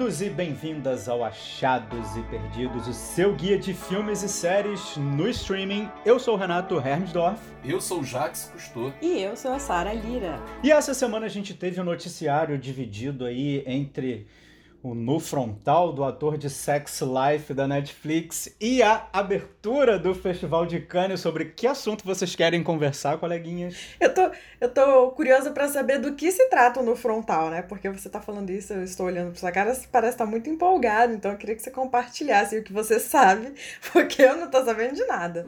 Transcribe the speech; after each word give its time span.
Bem-vindos 0.00 0.22
e 0.22 0.30
bem-vindas 0.30 1.08
ao 1.10 1.22
Achados 1.22 2.16
e 2.16 2.22
Perdidos, 2.22 2.88
o 2.88 2.92
seu 2.94 3.34
guia 3.34 3.58
de 3.58 3.74
filmes 3.74 4.22
e 4.22 4.30
séries 4.30 4.96
no 4.96 5.28
streaming. 5.28 5.90
Eu 6.06 6.18
sou 6.18 6.36
o 6.36 6.38
Renato 6.38 6.78
Hermsdorf. 6.78 7.38
Eu 7.62 7.82
sou 7.82 8.00
o 8.00 8.04
Jax 8.04 8.50
Cousteau. 8.50 8.94
E 9.02 9.20
eu 9.20 9.36
sou 9.36 9.52
a 9.52 9.58
Sara 9.58 9.92
Lira. 9.92 10.40
E 10.64 10.72
essa 10.72 10.94
semana 10.94 11.26
a 11.26 11.28
gente 11.28 11.52
teve 11.52 11.78
um 11.78 11.84
noticiário 11.84 12.56
dividido 12.56 13.26
aí 13.26 13.62
entre 13.66 14.26
o 14.82 14.94
no 14.94 15.20
frontal 15.20 15.92
do 15.92 16.02
ator 16.02 16.38
de 16.38 16.48
Sex 16.48 17.00
Life 17.02 17.52
da 17.52 17.68
Netflix 17.68 18.54
e 18.60 18.82
a 18.82 19.06
abertura 19.12 19.98
do 19.98 20.14
Festival 20.14 20.64
de 20.66 20.80
Cannes. 20.80 21.20
Sobre 21.20 21.46
que 21.46 21.66
assunto 21.66 22.04
vocês 22.04 22.34
querem 22.34 22.62
conversar, 22.62 23.18
coleguinhas? 23.18 23.76
Eu 24.00 24.14
tô, 24.14 24.30
eu 24.60 24.68
tô 24.72 25.10
curiosa 25.10 25.50
para 25.50 25.68
saber 25.68 25.98
do 25.98 26.14
que 26.14 26.30
se 26.32 26.48
trata 26.48 26.80
o 26.80 26.82
no 26.82 26.96
frontal, 26.96 27.50
né? 27.50 27.62
Porque 27.62 27.88
você 27.90 28.08
tá 28.08 28.20
falando 28.20 28.50
isso, 28.50 28.72
eu 28.72 28.82
estou 28.82 29.06
olhando 29.06 29.30
pra 29.30 29.40
sua 29.40 29.52
cara, 29.52 29.74
você 29.74 29.86
parece 29.90 30.14
estar 30.14 30.24
tá 30.24 30.30
muito 30.30 30.48
empolgado, 30.48 31.12
então 31.12 31.30
eu 31.30 31.36
queria 31.36 31.54
que 31.54 31.62
você 31.62 31.70
compartilhasse 31.70 32.56
o 32.58 32.62
que 32.62 32.72
você 32.72 32.98
sabe, 32.98 33.52
porque 33.92 34.22
eu 34.22 34.36
não 34.36 34.50
tô 34.50 34.64
sabendo 34.64 34.94
de 34.94 35.04
nada. 35.04 35.46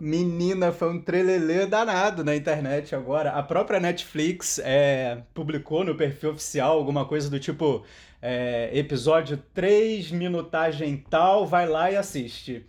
Menina, 0.00 0.72
foi 0.72 0.90
um 0.90 1.00
trelelê 1.00 1.66
danado 1.66 2.24
na 2.24 2.34
internet 2.34 2.94
agora. 2.94 3.32
A 3.32 3.42
própria 3.42 3.78
Netflix 3.78 4.58
é, 4.58 5.22
publicou 5.34 5.84
no 5.84 5.94
perfil 5.94 6.30
oficial 6.30 6.78
alguma 6.78 7.04
coisa 7.04 7.28
do 7.28 7.38
tipo: 7.38 7.84
é, 8.22 8.70
episódio 8.72 9.36
3, 9.52 10.10
minutagem 10.10 10.96
tal, 10.96 11.46
vai 11.46 11.66
lá 11.68 11.90
e 11.90 11.96
assiste. 11.96 12.64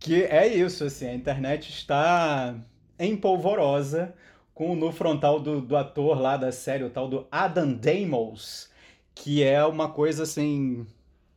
Que 0.00 0.24
é 0.24 0.48
isso, 0.48 0.82
assim, 0.82 1.06
a 1.06 1.14
internet 1.14 1.70
está 1.70 2.56
empolvorosa 2.98 4.12
com 4.52 4.72
o 4.72 4.76
no 4.76 4.90
frontal 4.90 5.38
do, 5.38 5.60
do 5.60 5.76
ator 5.76 6.20
lá 6.20 6.36
da 6.36 6.50
série, 6.50 6.82
o 6.82 6.90
tal 6.90 7.08
do 7.08 7.26
Adam 7.30 7.72
Damos, 7.74 8.68
que 9.14 9.42
é 9.42 9.64
uma 9.64 9.88
coisa 9.88 10.24
assim 10.24 10.84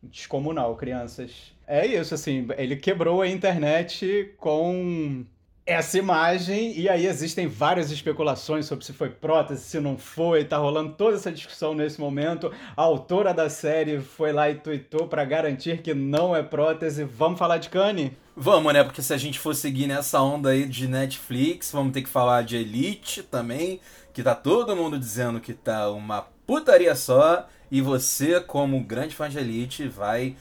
descomunal, 0.02 0.76
crianças. 0.76 1.54
É 1.68 1.86
isso, 1.86 2.16
assim, 2.16 2.48
ele 2.58 2.76
quebrou 2.76 3.22
a 3.22 3.28
internet 3.28 4.34
com 4.38 5.24
essa 5.66 5.98
imagem, 5.98 6.80
e 6.80 6.88
aí 6.88 7.08
existem 7.08 7.48
várias 7.48 7.90
especulações 7.90 8.68
sobre 8.68 8.86
se 8.86 8.94
foi 8.94 9.10
prótese, 9.10 9.64
se 9.64 9.80
não 9.80 9.98
foi, 9.98 10.46
tá 10.46 10.58
rolando 10.58 10.94
toda 10.94 11.18
essa 11.18 11.32
discussão 11.32 11.74
nesse 11.74 12.00
momento. 12.00 12.52
A 12.78 12.84
autora 12.84 13.34
da 13.34 13.50
série 13.50 14.00
foi 14.00 14.32
lá 14.32 14.48
e 14.48 14.56
tweetou 14.56 15.08
para 15.08 15.26
garantir 15.26 15.82
que 15.82 15.96
não 15.96 16.36
é 16.36 16.44
prótese. 16.44 17.04
Vamos 17.04 17.40
falar 17.40 17.58
de 17.58 17.70
Kanye? 17.70 18.16
Vamos, 18.38 18.74
né? 18.74 18.84
Porque 18.84 19.02
se 19.02 19.12
a 19.12 19.18
gente 19.18 19.40
for 19.40 19.56
seguir 19.56 19.88
nessa 19.88 20.22
onda 20.22 20.50
aí 20.50 20.68
de 20.68 20.88
Netflix, 20.88 21.72
vamos 21.72 21.94
ter 21.94 22.04
que 22.04 22.10
falar 22.10 22.44
de 22.44 22.58
Elite 22.58 23.24
também, 23.24 23.80
que 24.14 24.22
tá 24.22 24.36
todo 24.36 24.76
mundo 24.76 25.00
dizendo 25.00 25.40
que 25.40 25.54
tá 25.54 25.90
uma 25.90 26.28
putaria 26.46 26.94
só, 26.94 27.48
e 27.72 27.82
você, 27.82 28.40
como 28.40 28.80
grande 28.84 29.16
fã 29.16 29.28
de 29.28 29.40
Elite, 29.40 29.88
vai 29.88 30.36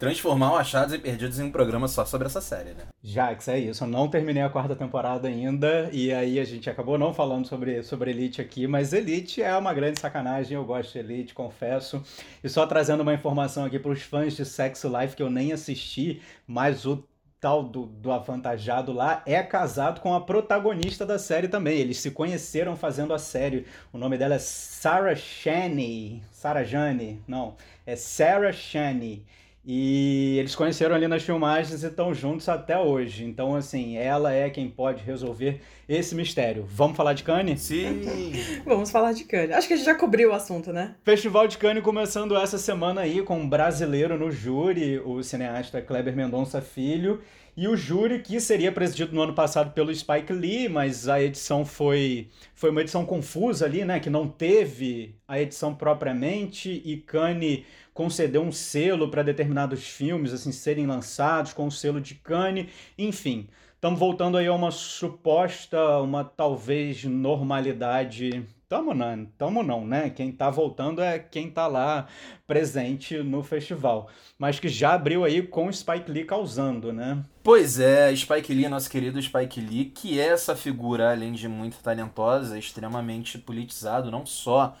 transformar 0.00 0.54
o 0.54 0.56
Achados 0.56 0.94
e 0.94 0.98
Perdidos 0.98 1.38
em 1.38 1.44
um 1.44 1.52
programa 1.52 1.86
só 1.86 2.06
sobre 2.06 2.26
essa 2.26 2.40
série, 2.40 2.70
né? 2.70 2.86
Jax, 3.04 3.48
é 3.48 3.58
isso. 3.58 3.84
Eu 3.84 3.88
não 3.88 4.08
terminei 4.08 4.42
a 4.42 4.48
quarta 4.48 4.74
temporada 4.74 5.28
ainda, 5.28 5.90
e 5.92 6.10
aí 6.10 6.40
a 6.40 6.44
gente 6.44 6.70
acabou 6.70 6.96
não 6.96 7.12
falando 7.12 7.46
sobre, 7.46 7.82
sobre 7.82 8.10
Elite 8.10 8.40
aqui, 8.40 8.66
mas 8.66 8.94
Elite 8.94 9.42
é 9.42 9.54
uma 9.54 9.74
grande 9.74 10.00
sacanagem, 10.00 10.56
eu 10.56 10.64
gosto 10.64 10.94
de 10.94 10.98
Elite, 11.00 11.34
confesso. 11.34 12.02
E 12.42 12.48
só 12.48 12.66
trazendo 12.66 13.02
uma 13.02 13.12
informação 13.12 13.66
aqui 13.66 13.78
para 13.78 13.92
os 13.92 14.00
fãs 14.00 14.34
de 14.34 14.44
Sex 14.46 14.82
Life 14.84 15.14
que 15.14 15.22
eu 15.22 15.28
nem 15.28 15.52
assisti, 15.52 16.22
mas 16.46 16.86
o 16.86 17.04
tal 17.38 17.62
do, 17.62 17.84
do 17.84 18.10
avantajado 18.10 18.92
lá 18.92 19.22
é 19.26 19.42
casado 19.42 20.00
com 20.00 20.14
a 20.14 20.20
protagonista 20.22 21.04
da 21.04 21.18
série 21.18 21.48
também. 21.48 21.78
Eles 21.78 21.98
se 21.98 22.10
conheceram 22.10 22.74
fazendo 22.74 23.12
a 23.12 23.18
série. 23.18 23.66
O 23.92 23.98
nome 23.98 24.16
dela 24.16 24.36
é 24.36 24.38
Sarah 24.38 25.14
Shani. 25.14 26.22
Sarah 26.32 26.64
Jane, 26.64 27.22
não. 27.28 27.56
É 27.84 27.96
Sarah 27.96 28.52
Shani. 28.52 29.26
E 29.64 30.36
eles 30.38 30.54
conheceram 30.54 30.94
ali 30.94 31.06
nas 31.06 31.22
filmagens 31.22 31.82
e 31.82 31.86
estão 31.86 32.14
juntos 32.14 32.48
até 32.48 32.78
hoje. 32.78 33.24
Então, 33.24 33.54
assim, 33.54 33.96
ela 33.98 34.32
é 34.32 34.48
quem 34.48 34.68
pode 34.68 35.04
resolver 35.04 35.60
esse 35.86 36.14
mistério. 36.14 36.64
Vamos 36.66 36.96
falar 36.96 37.12
de 37.12 37.22
Cannes? 37.22 37.60
Sim! 37.60 38.00
Vamos 38.64 38.90
falar 38.90 39.12
de 39.12 39.24
Cannes. 39.24 39.52
Acho 39.54 39.68
que 39.68 39.74
a 39.74 39.76
gente 39.76 39.86
já 39.86 39.94
cobriu 39.94 40.30
o 40.30 40.34
assunto, 40.34 40.72
né? 40.72 40.94
Festival 41.04 41.46
de 41.46 41.58
Cannes 41.58 41.84
começando 41.84 42.36
essa 42.36 42.56
semana 42.56 43.02
aí 43.02 43.22
com 43.22 43.38
um 43.38 43.48
brasileiro 43.48 44.18
no 44.18 44.30
júri, 44.30 44.98
o 44.98 45.22
cineasta 45.22 45.82
Kleber 45.82 46.16
Mendonça 46.16 46.62
Filho. 46.62 47.20
E 47.56 47.68
o 47.68 47.76
júri, 47.76 48.20
que 48.20 48.40
seria 48.40 48.72
presidido 48.72 49.14
no 49.14 49.20
ano 49.20 49.34
passado 49.34 49.72
pelo 49.72 49.94
Spike 49.94 50.32
Lee, 50.32 50.68
mas 50.68 51.08
a 51.08 51.20
edição 51.20 51.66
foi, 51.66 52.28
foi 52.54 52.70
uma 52.70 52.80
edição 52.80 53.04
confusa 53.04 53.66
ali, 53.66 53.84
né? 53.84 54.00
Que 54.00 54.08
não 54.08 54.26
teve 54.26 55.16
a 55.28 55.38
edição 55.38 55.74
propriamente, 55.74 56.80
e 56.84 56.96
Cannes 56.96 57.64
concedeu 58.00 58.40
um 58.40 58.50
selo 58.50 59.10
para 59.10 59.22
determinados 59.22 59.86
filmes 59.86 60.32
assim 60.32 60.52
serem 60.52 60.86
lançados 60.86 61.52
com 61.52 61.66
o 61.66 61.70
selo 61.70 62.00
de 62.00 62.14
Cannes, 62.14 62.70
enfim. 62.96 63.46
Estamos 63.74 64.00
voltando 64.00 64.38
aí 64.38 64.46
a 64.46 64.54
uma 64.54 64.70
suposta, 64.70 65.98
uma 65.98 66.24
talvez 66.24 67.04
normalidade. 67.04 68.42
Tamo 68.70 68.94
não, 68.94 69.26
tamo 69.36 69.62
não, 69.62 69.86
né? 69.86 70.08
Quem 70.08 70.32
tá 70.32 70.48
voltando 70.48 71.02
é 71.02 71.18
quem 71.18 71.50
tá 71.50 71.66
lá 71.66 72.06
presente 72.46 73.18
no 73.18 73.42
festival. 73.42 74.08
Mas 74.38 74.58
que 74.58 74.70
já 74.70 74.94
abriu 74.94 75.22
aí 75.22 75.42
com 75.42 75.70
Spike 75.70 76.10
Lee 76.10 76.24
causando, 76.24 76.94
né? 76.94 77.22
Pois 77.42 77.78
é, 77.78 78.16
Spike 78.16 78.54
Lee, 78.54 78.66
nosso 78.66 78.88
querido 78.88 79.20
Spike 79.20 79.60
Lee, 79.60 79.84
que 79.84 80.18
é 80.18 80.28
essa 80.28 80.56
figura, 80.56 81.12
além 81.12 81.32
de 81.32 81.46
muito 81.48 81.76
talentosa, 81.82 82.58
extremamente 82.58 83.36
politizado, 83.36 84.10
não 84.10 84.24
só 84.24 84.74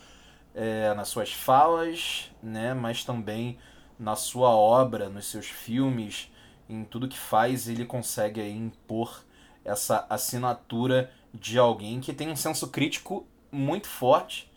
é, 0.60 0.92
nas 0.92 1.08
suas 1.08 1.32
falas, 1.32 2.30
né, 2.42 2.74
mas 2.74 3.02
também 3.02 3.58
na 3.98 4.14
sua 4.14 4.50
obra, 4.50 5.08
nos 5.08 5.24
seus 5.24 5.46
filmes, 5.46 6.30
em 6.68 6.84
tudo 6.84 7.08
que 7.08 7.18
faz, 7.18 7.66
ele 7.66 7.86
consegue 7.86 8.42
aí, 8.42 8.54
impor 8.54 9.24
essa 9.64 10.04
assinatura 10.10 11.10
de 11.32 11.58
alguém 11.58 11.98
que 11.98 12.12
tem 12.12 12.28
um 12.28 12.36
senso 12.36 12.68
crítico 12.68 13.26
muito 13.50 13.88
forte 13.88 14.52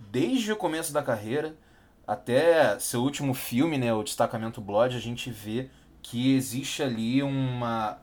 desde 0.00 0.50
o 0.50 0.56
começo 0.56 0.92
da 0.92 1.04
carreira 1.04 1.56
até 2.04 2.76
seu 2.80 3.00
último 3.02 3.32
filme, 3.32 3.78
né, 3.78 3.94
o 3.94 4.02
Destacamento 4.02 4.60
Blood, 4.60 4.96
a 4.96 5.00
gente 5.00 5.30
vê 5.30 5.70
que 6.02 6.34
existe 6.34 6.82
ali 6.82 7.22
uma 7.22 7.98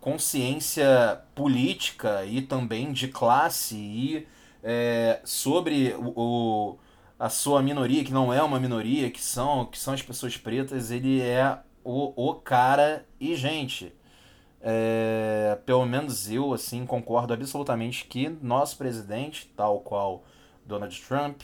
consciência 0.00 1.20
política 1.34 2.24
e 2.24 2.40
também 2.40 2.94
de 2.94 3.08
classe 3.08 3.76
e 3.76 4.26
é, 4.62 5.20
sobre 5.24 5.94
o, 5.94 6.12
o, 6.16 6.78
a 7.18 7.28
sua 7.28 7.62
minoria, 7.62 8.04
que 8.04 8.12
não 8.12 8.32
é 8.32 8.42
uma 8.42 8.60
minoria, 8.60 9.10
que 9.10 9.20
são, 9.20 9.66
que 9.66 9.78
são 9.78 9.94
as 9.94 10.02
pessoas 10.02 10.36
pretas, 10.36 10.90
ele 10.90 11.20
é 11.20 11.58
o, 11.84 12.30
o 12.30 12.34
cara 12.34 13.06
e, 13.20 13.34
gente, 13.34 13.94
é, 14.60 15.58
pelo 15.64 15.86
menos 15.86 16.30
eu, 16.30 16.52
assim, 16.52 16.84
concordo 16.84 17.32
absolutamente 17.32 18.04
que 18.04 18.28
nosso 18.42 18.76
presidente, 18.76 19.52
tal 19.56 19.80
qual 19.80 20.24
Donald 20.66 21.00
Trump, 21.00 21.42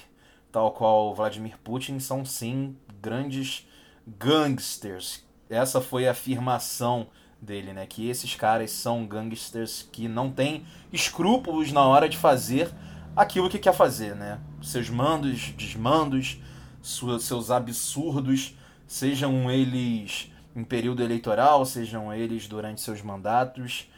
tal 0.50 0.72
qual 0.72 1.14
Vladimir 1.14 1.58
Putin, 1.58 1.98
são 1.98 2.24
sim 2.24 2.76
grandes 3.00 3.66
gangsters. 4.06 5.24
Essa 5.48 5.80
foi 5.80 6.06
a 6.06 6.10
afirmação 6.10 7.08
dele, 7.40 7.72
né? 7.72 7.86
Que 7.86 8.08
esses 8.08 8.34
caras 8.34 8.70
são 8.70 9.06
gangsters 9.06 9.88
que 9.90 10.08
não 10.08 10.30
têm 10.30 10.64
escrúpulos 10.92 11.72
na 11.72 11.84
hora 11.84 12.08
de 12.08 12.16
fazer 12.16 12.70
aquilo 13.16 13.48
que 13.48 13.58
quer 13.58 13.74
fazer, 13.74 14.14
né? 14.14 14.38
Seus 14.62 14.90
mandos, 14.90 15.52
desmandos, 15.56 16.38
seus 16.82 17.50
absurdos, 17.50 18.56
sejam 18.86 19.50
eles 19.50 20.30
em 20.54 20.62
período 20.62 21.02
eleitoral, 21.02 21.64
sejam 21.64 22.12
eles 22.12 22.46
durante 22.46 22.80
seus 22.80 23.02
mandatos. 23.02 23.90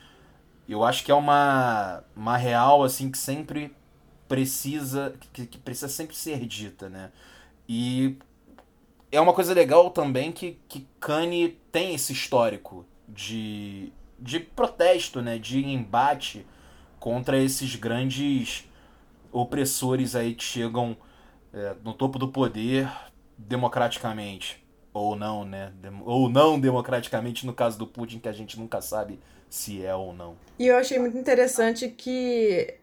Eu 0.68 0.84
acho 0.84 1.04
que 1.04 1.10
é 1.10 1.14
uma, 1.14 2.02
uma 2.14 2.36
real 2.36 2.82
assim 2.82 3.10
que 3.10 3.18
sempre 3.18 3.74
precisa 4.28 5.14
que, 5.32 5.46
que 5.46 5.58
precisa 5.58 5.88
sempre 5.88 6.16
ser 6.16 6.44
dita, 6.46 6.88
né? 6.88 7.10
E 7.68 8.16
é 9.12 9.20
uma 9.20 9.32
coisa 9.32 9.54
legal 9.54 9.90
também 9.90 10.32
que, 10.32 10.58
que 10.68 10.86
Kanye 11.00 11.56
tem 11.70 11.94
esse 11.94 12.12
histórico 12.12 12.84
de, 13.08 13.92
de 14.18 14.40
protesto, 14.40 15.22
né? 15.22 15.38
De 15.38 15.64
embate 15.64 16.46
contra 16.98 17.38
esses 17.38 17.76
grandes 17.76 18.64
opressores 19.36 20.16
aí 20.16 20.34
que 20.34 20.44
chegam 20.44 20.96
é, 21.52 21.74
no 21.84 21.92
topo 21.92 22.18
do 22.18 22.28
poder 22.28 22.90
democraticamente. 23.36 24.64
Ou 24.92 25.14
não, 25.14 25.44
né? 25.44 25.72
Dem 25.76 26.00
ou 26.04 26.28
não 26.28 26.58
democraticamente, 26.58 27.44
no 27.44 27.52
caso 27.52 27.78
do 27.78 27.86
Putin, 27.86 28.18
que 28.18 28.28
a 28.28 28.32
gente 28.32 28.58
nunca 28.58 28.80
sabe 28.80 29.20
se 29.50 29.84
é 29.84 29.94
ou 29.94 30.14
não. 30.14 30.36
E 30.58 30.66
eu 30.66 30.76
achei 30.76 30.98
muito 30.98 31.18
interessante 31.18 31.88
que 31.88 32.78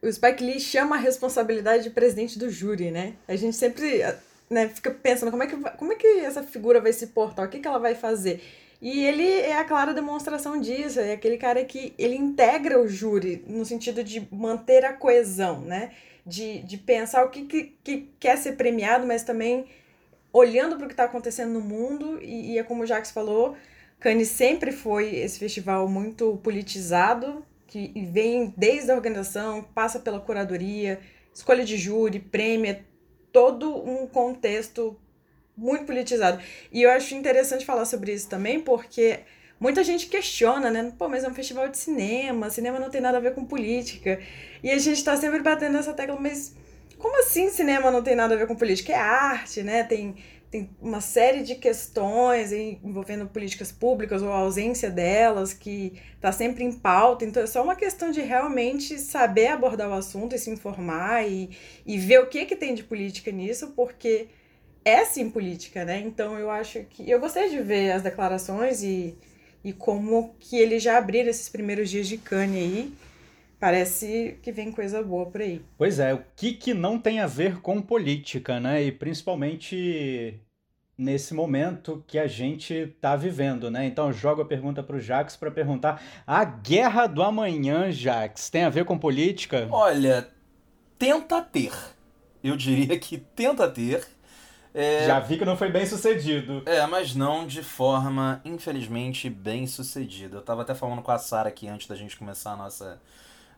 o 0.00 0.10
Spike 0.12 0.44
Lee 0.44 0.60
chama 0.60 0.94
a 0.94 0.98
responsabilidade 0.98 1.82
de 1.82 1.90
presidente 1.90 2.38
do 2.38 2.48
júri, 2.48 2.92
né? 2.92 3.14
A 3.26 3.34
gente 3.34 3.56
sempre 3.56 4.00
né, 4.48 4.68
fica 4.68 4.92
pensando 4.92 5.30
como 5.30 5.42
é, 5.42 5.46
que, 5.48 5.56
como 5.56 5.92
é 5.92 5.96
que 5.96 6.06
essa 6.20 6.42
figura 6.44 6.80
vai 6.80 6.92
se 6.92 7.08
portar, 7.08 7.46
o 7.46 7.48
que, 7.48 7.58
que 7.58 7.66
ela 7.66 7.78
vai 7.78 7.96
fazer. 7.96 8.42
E 8.80 9.04
ele 9.04 9.26
é 9.26 9.56
a 9.56 9.64
clara 9.64 9.94
demonstração 9.94 10.60
disso, 10.60 11.00
é 11.00 11.12
aquele 11.12 11.38
cara 11.38 11.64
que 11.64 11.94
ele 11.96 12.14
integra 12.14 12.80
o 12.80 12.86
júri 12.86 13.42
no 13.46 13.64
sentido 13.64 14.04
de 14.04 14.28
manter 14.30 14.84
a 14.84 14.92
coesão, 14.92 15.60
né? 15.62 15.92
De, 16.26 16.62
de 16.62 16.76
pensar 16.76 17.24
o 17.24 17.30
que, 17.30 17.44
que, 17.44 17.76
que 17.82 18.10
quer 18.18 18.36
ser 18.36 18.52
premiado, 18.52 19.06
mas 19.06 19.22
também 19.22 19.66
olhando 20.32 20.76
para 20.76 20.84
o 20.84 20.88
que 20.88 20.92
está 20.92 21.04
acontecendo 21.04 21.52
no 21.52 21.60
mundo, 21.60 22.18
e, 22.22 22.52
e 22.52 22.58
é 22.58 22.62
como 22.62 22.82
o 22.82 22.86
Jacques 22.86 23.10
falou, 23.10 23.56
Cannes 23.98 24.28
sempre 24.28 24.72
foi 24.72 25.16
esse 25.16 25.38
festival 25.38 25.88
muito 25.88 26.38
politizado, 26.42 27.44
que 27.66 27.92
vem 28.12 28.52
desde 28.56 28.90
a 28.90 28.94
organização, 28.94 29.62
passa 29.74 29.98
pela 29.98 30.20
curadoria, 30.20 31.00
escolha 31.34 31.64
de 31.64 31.76
júri, 31.76 32.18
prêmio, 32.18 32.78
todo 33.32 33.74
um 33.76 34.06
contexto 34.06 34.96
muito 35.56 35.84
politizado. 35.84 36.42
E 36.70 36.82
eu 36.82 36.90
acho 36.90 37.14
interessante 37.14 37.64
falar 37.64 37.84
sobre 37.86 38.12
isso 38.12 38.28
também, 38.28 38.60
porque 38.60 39.20
muita 39.58 39.82
gente 39.82 40.06
questiona, 40.06 40.70
né? 40.70 40.92
Pô, 40.98 41.08
mas 41.08 41.24
é 41.24 41.28
um 41.28 41.34
festival 41.34 41.68
de 41.68 41.78
cinema, 41.78 42.50
cinema 42.50 42.78
não 42.78 42.90
tem 42.90 43.00
nada 43.00 43.18
a 43.18 43.20
ver 43.20 43.34
com 43.34 43.44
política. 43.44 44.20
E 44.62 44.70
a 44.70 44.78
gente 44.78 45.02
tá 45.02 45.16
sempre 45.16 45.40
batendo 45.40 45.72
nessa 45.72 45.92
tecla, 45.92 46.18
mas 46.20 46.54
como 46.98 47.18
assim 47.20 47.50
cinema 47.50 47.90
não 47.90 48.02
tem 48.02 48.14
nada 48.14 48.34
a 48.34 48.38
ver 48.38 48.46
com 48.46 48.54
política? 48.54 48.92
É 48.92 48.96
arte, 48.96 49.62
né? 49.62 49.84
Tem, 49.84 50.16
tem 50.50 50.70
uma 50.80 51.00
série 51.00 51.42
de 51.42 51.54
questões 51.54 52.52
envolvendo 52.52 53.26
políticas 53.26 53.72
públicas 53.72 54.22
ou 54.22 54.32
a 54.32 54.36
ausência 54.36 54.90
delas 54.90 55.52
que 55.52 55.94
tá 56.20 56.32
sempre 56.32 56.64
em 56.64 56.72
pauta. 56.72 57.24
Então 57.24 57.42
é 57.42 57.46
só 57.46 57.62
uma 57.62 57.76
questão 57.76 58.10
de 58.10 58.20
realmente 58.20 58.98
saber 58.98 59.48
abordar 59.48 59.88
o 59.88 59.94
assunto 59.94 60.34
e 60.34 60.38
se 60.38 60.50
informar 60.50 61.26
e, 61.28 61.50
e 61.84 61.98
ver 61.98 62.20
o 62.20 62.26
que, 62.26 62.44
que 62.46 62.56
tem 62.56 62.74
de 62.74 62.84
política 62.84 63.30
nisso, 63.30 63.72
porque 63.76 64.28
é 64.86 65.04
sim 65.04 65.28
política, 65.28 65.84
né? 65.84 66.00
Então 66.00 66.38
eu 66.38 66.48
acho 66.48 66.84
que. 66.84 67.10
Eu 67.10 67.18
gostei 67.18 67.50
de 67.50 67.60
ver 67.60 67.90
as 67.90 68.02
declarações 68.02 68.84
e, 68.84 69.18
e 69.64 69.72
como 69.72 70.36
que 70.38 70.56
eles 70.56 70.80
já 70.80 70.96
abriram 70.96 71.28
esses 71.28 71.48
primeiros 71.48 71.90
dias 71.90 72.06
de 72.06 72.16
Cannes 72.16 72.56
aí. 72.56 72.94
Parece 73.58 74.38
que 74.42 74.52
vem 74.52 74.70
coisa 74.70 75.02
boa 75.02 75.26
por 75.26 75.40
aí. 75.40 75.60
Pois 75.76 75.98
é, 75.98 76.14
o 76.14 76.22
que, 76.36 76.52
que 76.52 76.72
não 76.72 77.00
tem 77.00 77.20
a 77.20 77.26
ver 77.26 77.60
com 77.60 77.82
política, 77.82 78.60
né? 78.60 78.84
E 78.84 78.92
principalmente 78.92 80.38
nesse 80.96 81.34
momento 81.34 82.04
que 82.06 82.18
a 82.18 82.28
gente 82.28 82.72
está 82.72 83.16
vivendo, 83.16 83.70
né? 83.70 83.86
Então 83.86 84.06
eu 84.06 84.12
jogo 84.12 84.42
a 84.42 84.46
pergunta 84.46 84.84
para 84.84 84.96
o 84.96 85.00
Jax 85.00 85.34
para 85.34 85.50
perguntar: 85.50 86.00
a 86.24 86.44
guerra 86.44 87.08
do 87.08 87.22
amanhã, 87.22 87.90
Jax, 87.90 88.50
tem 88.50 88.62
a 88.62 88.70
ver 88.70 88.84
com 88.84 88.96
política? 88.96 89.66
Olha, 89.68 90.28
tenta 90.96 91.42
ter. 91.42 91.72
Eu 92.44 92.56
diria 92.56 92.96
que 92.98 93.18
tenta 93.18 93.68
ter. 93.68 94.06
É... 94.78 95.06
Já 95.06 95.18
vi 95.20 95.38
que 95.38 95.44
não 95.46 95.56
foi 95.56 95.70
bem 95.70 95.86
sucedido. 95.86 96.62
É, 96.66 96.86
mas 96.86 97.14
não 97.14 97.46
de 97.46 97.62
forma, 97.62 98.42
infelizmente, 98.44 99.30
bem 99.30 99.66
sucedida. 99.66 100.36
Eu 100.36 100.42
tava 100.42 100.60
até 100.60 100.74
falando 100.74 101.00
com 101.00 101.10
a 101.10 101.18
Sara 101.18 101.48
aqui 101.48 101.66
antes 101.66 101.86
da 101.86 101.96
gente 101.96 102.14
começar 102.14 102.52
a 102.52 102.56
nossa 102.56 103.00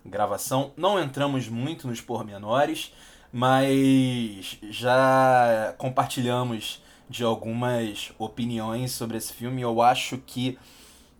gravação. 0.07 0.73
Não 0.77 1.03
entramos 1.03 1.49
muito 1.49 1.89
nos 1.89 2.01
pormenores, 2.01 2.95
mas 3.33 4.59
já 4.71 5.75
compartilhamos 5.77 6.81
de 7.11 7.25
algumas 7.25 8.13
opiniões 8.17 8.93
sobre 8.93 9.17
esse 9.17 9.33
filme. 9.33 9.61
Eu 9.61 9.83
acho 9.83 10.19
que 10.19 10.57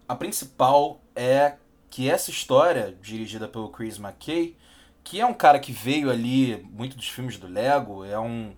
a 0.09 0.15
principal 0.15 1.01
é 1.17 1.55
que 1.91 2.09
essa 2.09 2.31
história, 2.31 2.97
dirigida 3.03 3.49
pelo 3.49 3.69
Chris 3.69 3.99
McKay, 3.99 4.57
que 5.03 5.21
é 5.21 5.27
um 5.27 5.35
cara 5.35 5.59
que 5.59 5.73
veio 5.73 6.09
ali 6.09 6.65
muito 6.71 6.97
dos 6.97 7.09
filmes 7.09 7.37
do 7.37 7.49
Lego, 7.49 8.05
é 8.05 8.17
um 8.17 8.55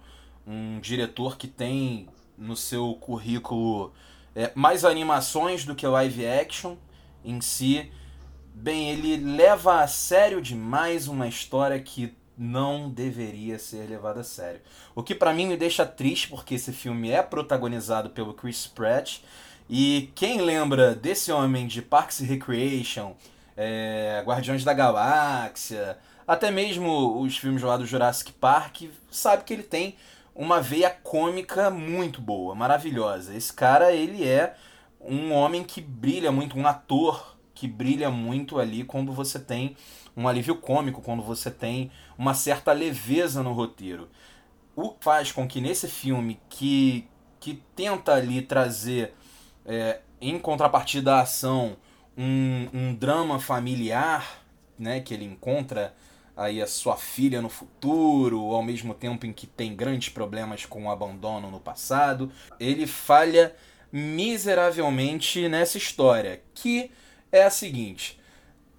um 0.46 0.80
diretor 0.80 1.36
que 1.36 1.46
tem 1.46 2.08
no 2.36 2.56
seu 2.56 2.94
currículo 2.94 3.92
é, 4.34 4.50
mais 4.54 4.84
animações 4.84 5.64
do 5.64 5.74
que 5.74 5.86
live 5.86 6.26
action 6.26 6.76
em 7.24 7.40
si. 7.40 7.90
Bem, 8.54 8.90
ele 8.90 9.16
leva 9.16 9.82
a 9.82 9.86
sério 9.86 10.40
demais 10.40 11.08
uma 11.08 11.28
história 11.28 11.78
que 11.80 12.14
não 12.36 12.88
deveria 12.88 13.58
ser 13.58 13.86
levada 13.88 14.20
a 14.20 14.24
sério. 14.24 14.60
O 14.94 15.02
que 15.02 15.14
para 15.14 15.34
mim 15.34 15.46
me 15.46 15.56
deixa 15.56 15.84
triste 15.84 16.28
porque 16.28 16.54
esse 16.54 16.72
filme 16.72 17.10
é 17.10 17.22
protagonizado 17.22 18.10
pelo 18.10 18.32
Chris 18.32 18.66
Pratt 18.66 19.18
e 19.68 20.10
quem 20.14 20.40
lembra 20.40 20.94
desse 20.94 21.30
homem 21.30 21.66
de 21.66 21.82
Parks 21.82 22.22
and 22.22 22.24
Recreation, 22.24 23.14
é, 23.56 24.22
Guardiões 24.26 24.64
da 24.64 24.72
Galáxia, 24.72 25.98
até 26.26 26.50
mesmo 26.50 27.20
os 27.20 27.36
filmes 27.36 27.62
lá 27.62 27.76
do 27.76 27.84
Jurassic 27.84 28.32
Park, 28.32 28.84
sabe 29.10 29.44
que 29.44 29.52
ele 29.52 29.62
tem 29.62 29.96
uma 30.34 30.60
veia 30.60 30.90
cômica 30.90 31.70
muito 31.70 32.20
boa, 32.20 32.54
maravilhosa. 32.54 33.34
Esse 33.34 33.52
cara, 33.52 33.92
ele 33.92 34.26
é 34.26 34.54
um 35.00 35.32
homem 35.32 35.64
que 35.64 35.80
brilha 35.80 36.30
muito, 36.30 36.58
um 36.58 36.66
ator 36.66 37.36
que 37.54 37.68
brilha 37.68 38.10
muito 38.10 38.58
ali 38.58 38.84
quando 38.84 39.12
você 39.12 39.38
tem 39.38 39.76
um 40.16 40.26
alívio 40.26 40.56
cômico, 40.56 41.02
quando 41.02 41.22
você 41.22 41.50
tem 41.50 41.90
uma 42.16 42.34
certa 42.34 42.72
leveza 42.72 43.42
no 43.42 43.52
roteiro. 43.52 44.08
O 44.74 44.90
que 44.90 45.04
faz 45.04 45.32
com 45.32 45.46
que 45.46 45.60
nesse 45.60 45.88
filme 45.88 46.40
que, 46.48 47.06
que 47.38 47.62
tenta 47.74 48.14
ali 48.14 48.42
trazer 48.42 49.14
é, 49.66 50.00
em 50.20 50.38
contrapartida 50.38 51.16
à 51.16 51.20
ação 51.20 51.76
um, 52.16 52.68
um 52.72 52.94
drama 52.94 53.38
familiar, 53.38 54.42
né, 54.78 55.00
que 55.00 55.12
ele 55.12 55.24
encontra 55.24 55.94
aí 56.40 56.62
a 56.62 56.66
sua 56.66 56.96
filha 56.96 57.42
no 57.42 57.50
futuro, 57.50 58.40
ao 58.54 58.62
mesmo 58.62 58.94
tempo 58.94 59.26
em 59.26 59.32
que 59.32 59.46
tem 59.46 59.76
grandes 59.76 60.08
problemas 60.08 60.64
com 60.64 60.86
o 60.86 60.90
abandono 60.90 61.50
no 61.50 61.60
passado. 61.60 62.32
Ele 62.58 62.86
falha 62.86 63.54
miseravelmente 63.92 65.48
nessa 65.48 65.76
história, 65.76 66.42
que 66.54 66.90
é 67.30 67.42
a 67.42 67.50
seguinte: 67.50 68.18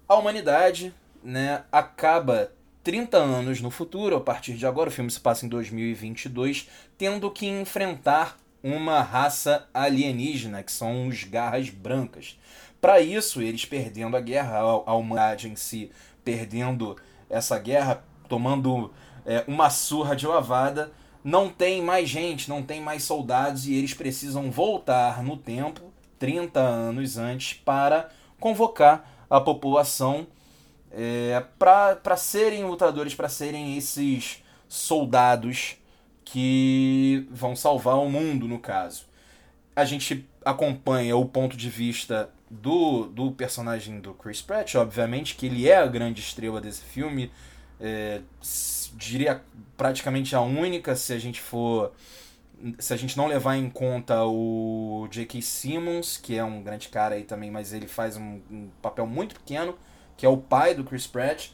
a 0.08 0.16
humanidade, 0.16 0.92
né, 1.22 1.62
acaba 1.70 2.52
30 2.82 3.16
anos 3.16 3.60
no 3.60 3.70
futuro, 3.70 4.16
a 4.16 4.20
partir 4.20 4.54
de 4.54 4.66
agora, 4.66 4.88
o 4.90 4.92
filme 4.92 5.10
se 5.10 5.20
passa 5.20 5.46
em 5.46 5.48
2022, 5.48 6.68
tendo 6.98 7.30
que 7.30 7.46
enfrentar 7.46 8.38
uma 8.60 9.02
raça 9.02 9.68
alienígena, 9.72 10.64
que 10.64 10.72
são 10.72 11.06
os 11.06 11.22
garras 11.22 11.70
brancas. 11.70 12.38
Para 12.80 13.00
isso, 13.00 13.40
eles 13.40 13.64
perdendo 13.64 14.16
a 14.16 14.20
guerra, 14.20 14.58
a 14.58 14.94
humanidade 14.94 15.48
em 15.48 15.54
si 15.54 15.92
perdendo 16.24 16.96
essa 17.32 17.58
guerra, 17.58 18.04
tomando 18.28 18.92
é, 19.26 19.42
uma 19.48 19.70
surra 19.70 20.14
de 20.14 20.26
lavada. 20.26 20.92
Não 21.24 21.48
tem 21.48 21.82
mais 21.82 22.08
gente, 22.08 22.48
não 22.48 22.62
tem 22.62 22.80
mais 22.80 23.02
soldados 23.02 23.66
e 23.66 23.74
eles 23.74 23.94
precisam 23.94 24.50
voltar 24.50 25.22
no 25.22 25.36
tempo, 25.36 25.92
30 26.18 26.60
anos 26.60 27.16
antes, 27.16 27.54
para 27.54 28.10
convocar 28.38 29.24
a 29.30 29.40
população 29.40 30.26
é, 30.90 31.42
para 31.58 32.16
serem 32.16 32.64
lutadores, 32.64 33.14
para 33.14 33.28
serem 33.28 33.76
esses 33.76 34.42
soldados 34.68 35.76
que 36.24 37.26
vão 37.30 37.56
salvar 37.56 37.96
o 37.98 38.10
mundo, 38.10 38.46
no 38.46 38.58
caso. 38.58 39.06
A 39.74 39.84
gente 39.84 40.28
acompanha 40.44 41.16
o 41.16 41.24
ponto 41.24 41.56
de 41.56 41.70
vista 41.70 42.30
do, 42.52 43.06
do 43.06 43.32
personagem 43.32 43.98
do 43.98 44.12
Chris 44.12 44.42
Pratt, 44.42 44.74
obviamente, 44.74 45.36
que 45.36 45.46
ele 45.46 45.68
é 45.68 45.76
a 45.76 45.86
grande 45.86 46.20
estrela 46.20 46.60
desse 46.60 46.82
filme, 46.82 47.32
é, 47.80 48.20
diria 48.94 49.42
praticamente 49.74 50.36
a 50.36 50.42
única, 50.42 50.94
se 50.94 51.14
a 51.14 51.18
gente 51.18 51.40
for. 51.40 51.92
Se 52.78 52.94
a 52.94 52.96
gente 52.96 53.16
não 53.16 53.26
levar 53.26 53.56
em 53.56 53.68
conta 53.68 54.24
o 54.24 55.08
J.K. 55.10 55.42
Simmons, 55.42 56.16
que 56.16 56.36
é 56.36 56.44
um 56.44 56.62
grande 56.62 56.88
cara 56.90 57.16
aí 57.16 57.24
também, 57.24 57.50
mas 57.50 57.72
ele 57.72 57.88
faz 57.88 58.16
um, 58.16 58.40
um 58.48 58.68
papel 58.80 59.04
muito 59.04 59.34
pequeno, 59.34 59.76
que 60.16 60.24
é 60.24 60.28
o 60.28 60.36
pai 60.36 60.72
do 60.72 60.84
Chris 60.84 61.04
Pratt. 61.04 61.48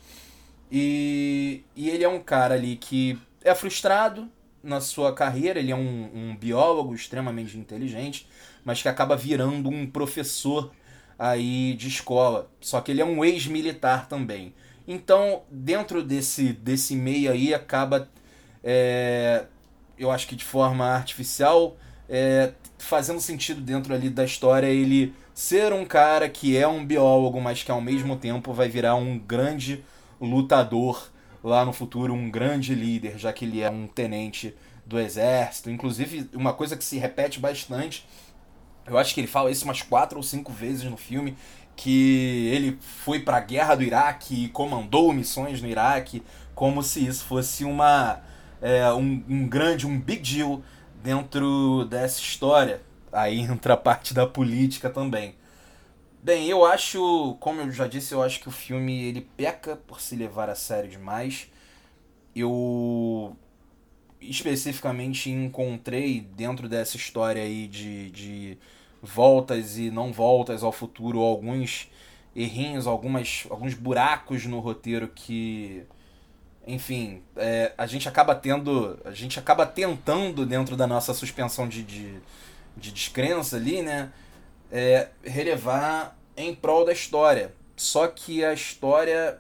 E, 0.70 1.64
e 1.74 1.88
ele 1.88 2.04
é 2.04 2.08
um 2.08 2.20
cara 2.20 2.56
ali 2.56 2.76
que 2.76 3.18
é 3.42 3.54
frustrado 3.54 4.28
na 4.62 4.82
sua 4.82 5.14
carreira, 5.14 5.60
ele 5.60 5.72
é 5.72 5.76
um, 5.76 6.10
um 6.12 6.36
biólogo 6.36 6.94
extremamente 6.94 7.56
inteligente, 7.56 8.28
mas 8.62 8.82
que 8.82 8.88
acaba 8.88 9.16
virando 9.16 9.70
um 9.70 9.86
professor 9.86 10.70
aí 11.18 11.74
de 11.74 11.88
escola. 11.88 12.50
Só 12.60 12.80
que 12.80 12.92
ele 12.92 13.00
é 13.00 13.04
um 13.04 13.24
ex-militar 13.24 14.08
também. 14.08 14.54
Então, 14.86 15.42
dentro 15.50 16.02
desse, 16.02 16.52
desse 16.52 16.94
meio 16.94 17.30
aí, 17.30 17.52
acaba, 17.52 18.08
é, 18.62 19.44
eu 19.98 20.10
acho 20.10 20.26
que 20.26 20.36
de 20.36 20.44
forma 20.44 20.86
artificial, 20.86 21.76
é, 22.08 22.52
fazendo 22.78 23.20
sentido 23.20 23.60
dentro 23.60 23.92
ali 23.92 24.08
da 24.08 24.24
história 24.24 24.68
ele 24.68 25.12
ser 25.34 25.72
um 25.72 25.84
cara 25.84 26.28
que 26.28 26.56
é 26.56 26.66
um 26.66 26.84
biólogo, 26.84 27.40
mas 27.40 27.62
que 27.62 27.70
ao 27.70 27.80
mesmo 27.80 28.16
tempo 28.16 28.52
vai 28.52 28.68
virar 28.68 28.94
um 28.94 29.18
grande 29.18 29.84
lutador 30.20 31.10
lá 31.44 31.64
no 31.64 31.72
futuro, 31.72 32.14
um 32.14 32.30
grande 32.30 32.74
líder, 32.74 33.18
já 33.18 33.32
que 33.32 33.44
ele 33.44 33.60
é 33.60 33.70
um 33.70 33.86
tenente 33.86 34.54
do 34.84 34.98
exército. 34.98 35.70
Inclusive, 35.70 36.30
uma 36.32 36.52
coisa 36.52 36.76
que 36.76 36.84
se 36.84 36.98
repete 36.98 37.38
bastante 37.38 38.06
eu 38.88 38.98
acho 38.98 39.14
que 39.14 39.20
ele 39.20 39.26
fala 39.26 39.50
isso 39.50 39.64
umas 39.64 39.82
quatro 39.82 40.16
ou 40.16 40.22
cinco 40.22 40.52
vezes 40.52 40.84
no 40.84 40.96
filme, 40.96 41.36
que 41.76 42.50
ele 42.52 42.78
foi 42.80 43.20
para 43.20 43.36
a 43.36 43.40
guerra 43.40 43.76
do 43.76 43.82
Iraque 43.82 44.44
e 44.44 44.48
comandou 44.48 45.12
missões 45.12 45.62
no 45.62 45.68
Iraque, 45.68 46.22
como 46.54 46.82
se 46.82 47.06
isso 47.06 47.24
fosse 47.24 47.64
uma 47.64 48.20
é, 48.60 48.92
um, 48.92 49.22
um 49.28 49.48
grande, 49.48 49.86
um 49.86 49.98
big 49.98 50.20
deal 50.20 50.62
dentro 51.02 51.84
dessa 51.84 52.20
história. 52.20 52.82
Aí 53.12 53.40
entra 53.42 53.74
a 53.74 53.76
parte 53.76 54.12
da 54.12 54.26
política 54.26 54.90
também. 54.90 55.34
Bem, 56.22 56.48
eu 56.48 56.64
acho, 56.64 57.36
como 57.40 57.60
eu 57.60 57.70
já 57.70 57.86
disse, 57.86 58.12
eu 58.12 58.22
acho 58.22 58.40
que 58.40 58.48
o 58.48 58.52
filme 58.52 59.04
ele 59.04 59.20
peca 59.36 59.76
por 59.76 60.00
se 60.00 60.16
levar 60.16 60.50
a 60.50 60.54
sério 60.54 60.90
demais. 60.90 61.48
Eu 62.34 63.36
especificamente 64.20 65.30
encontrei 65.30 66.20
dentro 66.20 66.68
dessa 66.68 66.96
história 66.96 67.42
aí 67.42 67.68
de, 67.68 68.10
de 68.10 68.58
voltas 69.02 69.78
e 69.78 69.90
não 69.90 70.12
voltas 70.12 70.62
ao 70.62 70.72
futuro, 70.72 71.20
alguns 71.20 71.90
errinhos, 72.34 72.86
algumas, 72.86 73.46
alguns 73.50 73.74
buracos 73.74 74.44
no 74.46 74.60
roteiro 74.60 75.08
que, 75.08 75.84
enfim, 76.66 77.22
é, 77.36 77.72
a 77.76 77.86
gente 77.86 78.08
acaba 78.08 78.34
tendo, 78.34 78.98
a 79.04 79.12
gente 79.12 79.38
acaba 79.38 79.66
tentando 79.66 80.46
dentro 80.46 80.76
da 80.76 80.86
nossa 80.86 81.12
suspensão 81.14 81.68
de, 81.68 81.82
de, 81.82 82.20
de 82.76 82.92
descrença 82.92 83.56
ali, 83.56 83.82
né, 83.82 84.12
é, 84.70 85.08
relevar 85.24 86.16
em 86.36 86.54
prol 86.54 86.84
da 86.84 86.92
história. 86.92 87.54
Só 87.76 88.06
que 88.08 88.44
a 88.44 88.52
história 88.52 89.38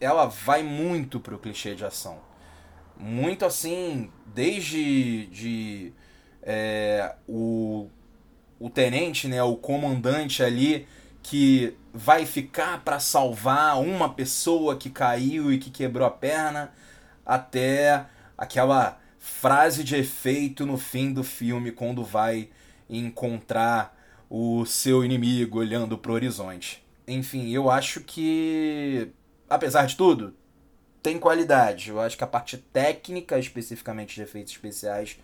ela 0.00 0.26
vai 0.26 0.62
muito 0.62 1.20
pro 1.20 1.38
clichê 1.38 1.74
de 1.74 1.84
ação. 1.84 2.18
Muito 2.98 3.44
assim, 3.44 4.10
desde 4.26 5.26
de, 5.26 5.92
é, 6.42 7.14
o, 7.28 7.88
o 8.58 8.70
tenente, 8.70 9.28
né, 9.28 9.42
o 9.42 9.56
comandante 9.56 10.42
ali, 10.42 10.86
que 11.22 11.74
vai 11.92 12.24
ficar 12.24 12.82
para 12.84 13.00
salvar 13.00 13.80
uma 13.80 14.12
pessoa 14.12 14.76
que 14.76 14.90
caiu 14.90 15.52
e 15.52 15.58
que 15.58 15.70
quebrou 15.70 16.06
a 16.06 16.10
perna, 16.10 16.72
até 17.24 18.06
aquela 18.36 18.98
frase 19.18 19.82
de 19.82 19.96
efeito 19.96 20.64
no 20.64 20.78
fim 20.78 21.12
do 21.12 21.24
filme 21.24 21.72
quando 21.72 22.04
vai 22.04 22.48
encontrar 22.88 23.96
o 24.30 24.64
seu 24.64 25.04
inimigo 25.04 25.58
olhando 25.58 25.98
pro 25.98 26.12
horizonte. 26.12 26.84
Enfim, 27.08 27.50
eu 27.50 27.70
acho 27.70 28.00
que 28.00 29.12
apesar 29.48 29.86
de 29.86 29.96
tudo, 29.96 30.34
tem 31.02 31.18
qualidade. 31.18 31.90
Eu 31.90 32.00
acho 32.00 32.16
que 32.16 32.24
a 32.24 32.26
parte 32.26 32.56
técnica, 32.56 33.38
especificamente 33.38 34.14
de 34.14 34.22
efeitos 34.22 34.52
especiais, 34.52 35.18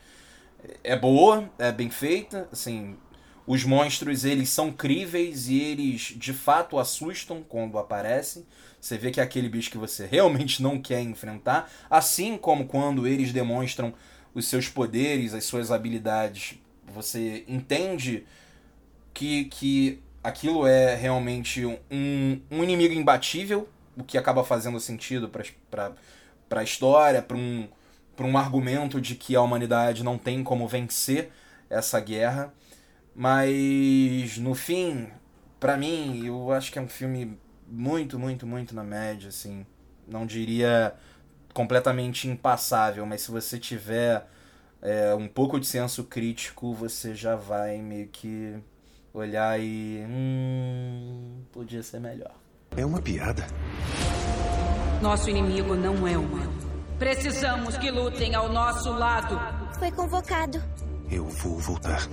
é 0.83 0.97
boa, 0.97 1.51
é 1.59 1.73
bem 1.73 1.91
feita. 1.91 2.49
Assim, 2.53 2.97
os 3.47 3.65
monstros 3.65 4.25
eles 4.25 4.49
são 4.49 4.73
críveis 4.73 5.49
e 5.49 5.61
eles 5.61 6.15
de 6.17 6.33
fato 6.33 6.79
assustam 6.79 7.43
quando 7.43 7.79
aparecem. 7.79 8.47
Você 8.81 8.99
vê 8.99 9.11
que 9.11 9.21
é 9.21 9.23
aquele 9.23 9.49
bicho 9.49 9.71
que 9.71 9.79
você 9.79 10.07
realmente 10.07 10.63
não 10.63 10.81
quer 10.81 11.01
enfrentar, 11.01 11.71
assim 11.89 12.37
como 12.37 12.67
quando 12.67 13.07
eles 13.07 13.33
demonstram 13.33 13.95
os 14.35 14.47
seus 14.47 14.69
poderes, 14.69 15.35
as 15.35 15.45
suas 15.45 15.71
habilidades, 15.71 16.55
você 16.87 17.45
entende 17.47 18.25
que, 19.13 19.45
que 19.47 20.03
aquilo 20.23 20.67
é 20.67 20.95
realmente 20.95 21.65
um, 21.65 22.41
um 22.51 22.63
inimigo 22.63 22.95
imbatível, 22.95 23.69
o 23.97 24.03
que 24.03 24.17
acaba 24.17 24.45
fazendo 24.45 24.81
sentido 24.81 25.29
para 25.29 25.93
a 26.51 26.63
história, 26.63 27.21
para 27.21 27.37
um, 27.37 27.69
um 28.19 28.39
argumento 28.39 29.01
de 29.01 29.15
que 29.15 29.37
a 29.37 29.43
humanidade 29.43 30.03
não 30.03 30.17
tem 30.17 30.43
como 30.43 30.67
vencer 30.67 31.31
essa 31.69 32.01
guerra. 32.01 32.53
Mas 33.15 34.39
no 34.39 34.55
fim, 34.55 35.09
para 35.61 35.77
mim, 35.77 36.25
eu 36.25 36.51
acho 36.53 36.73
que 36.73 36.79
é 36.79 36.83
um 36.83 36.89
filme 36.89 37.39
muito, 37.67 38.19
muito, 38.19 38.47
muito 38.47 38.75
na 38.75 38.83
média, 38.83 39.29
assim. 39.29 39.67
Não 40.07 40.27
diria 40.27 40.95
completamente 41.53 42.29
impassável, 42.29 43.05
mas 43.07 43.23
se 43.23 43.31
você 43.31 43.59
tiver 43.59 44.27
é, 44.81 45.15
um 45.15 45.29
pouco 45.29 45.61
de 45.61 45.67
senso 45.67 46.05
crítico, 46.05 46.73
você 46.75 47.15
já 47.15 47.37
vai 47.37 47.81
meio 47.81 48.09
que 48.09 48.59
olhar 49.13 49.61
e. 49.61 50.05
Hum, 50.09 51.43
podia 51.53 51.83
ser 51.83 52.01
melhor. 52.01 52.35
É 52.77 52.85
uma 52.85 53.01
piada. 53.01 53.47
Nosso 55.01 55.29
inimigo 55.29 55.75
não 55.75 56.07
é 56.07 56.17
humano. 56.17 56.53
Precisamos 56.99 57.77
que 57.77 57.91
lutem 57.91 58.35
ao 58.35 58.49
nosso 58.49 58.91
lado. 58.91 59.39
Foi 59.79 59.91
convocado. 59.91 60.63
Eu 61.13 61.27
vou 61.27 61.59
voltar. 61.59 62.09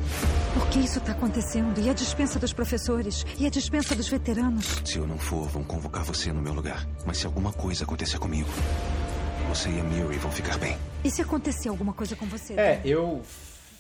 Por 0.54 0.68
que 0.70 0.80
isso 0.80 1.00
está 1.00 1.14
acontecendo? 1.14 1.80
E 1.80 1.90
a 1.90 1.94
dispensa 1.94 2.38
dos 2.38 2.52
professores? 2.52 3.26
E 3.40 3.46
a 3.46 3.50
dispensa 3.50 3.96
dos 3.96 4.10
veteranos? 4.10 4.82
Se 4.84 4.98
eu 4.98 5.08
não 5.08 5.18
for, 5.18 5.48
vão 5.48 5.64
convocar 5.64 6.04
você 6.04 6.34
no 6.34 6.42
meu 6.42 6.52
lugar. 6.52 6.86
Mas 7.06 7.20
se 7.20 7.26
alguma 7.26 7.54
coisa 7.54 7.86
acontecer 7.86 8.20
comigo, 8.20 8.50
você 9.48 9.70
e 9.70 9.80
a 9.80 9.84
Miri 9.84 10.18
vão 10.18 10.30
ficar 10.30 10.58
bem. 10.58 10.78
E 11.02 11.10
se 11.10 11.22
acontecer 11.22 11.70
alguma 11.70 11.94
coisa 11.94 12.14
com 12.18 12.26
você? 12.26 12.56
É, 12.56 12.82
eu, 12.84 13.22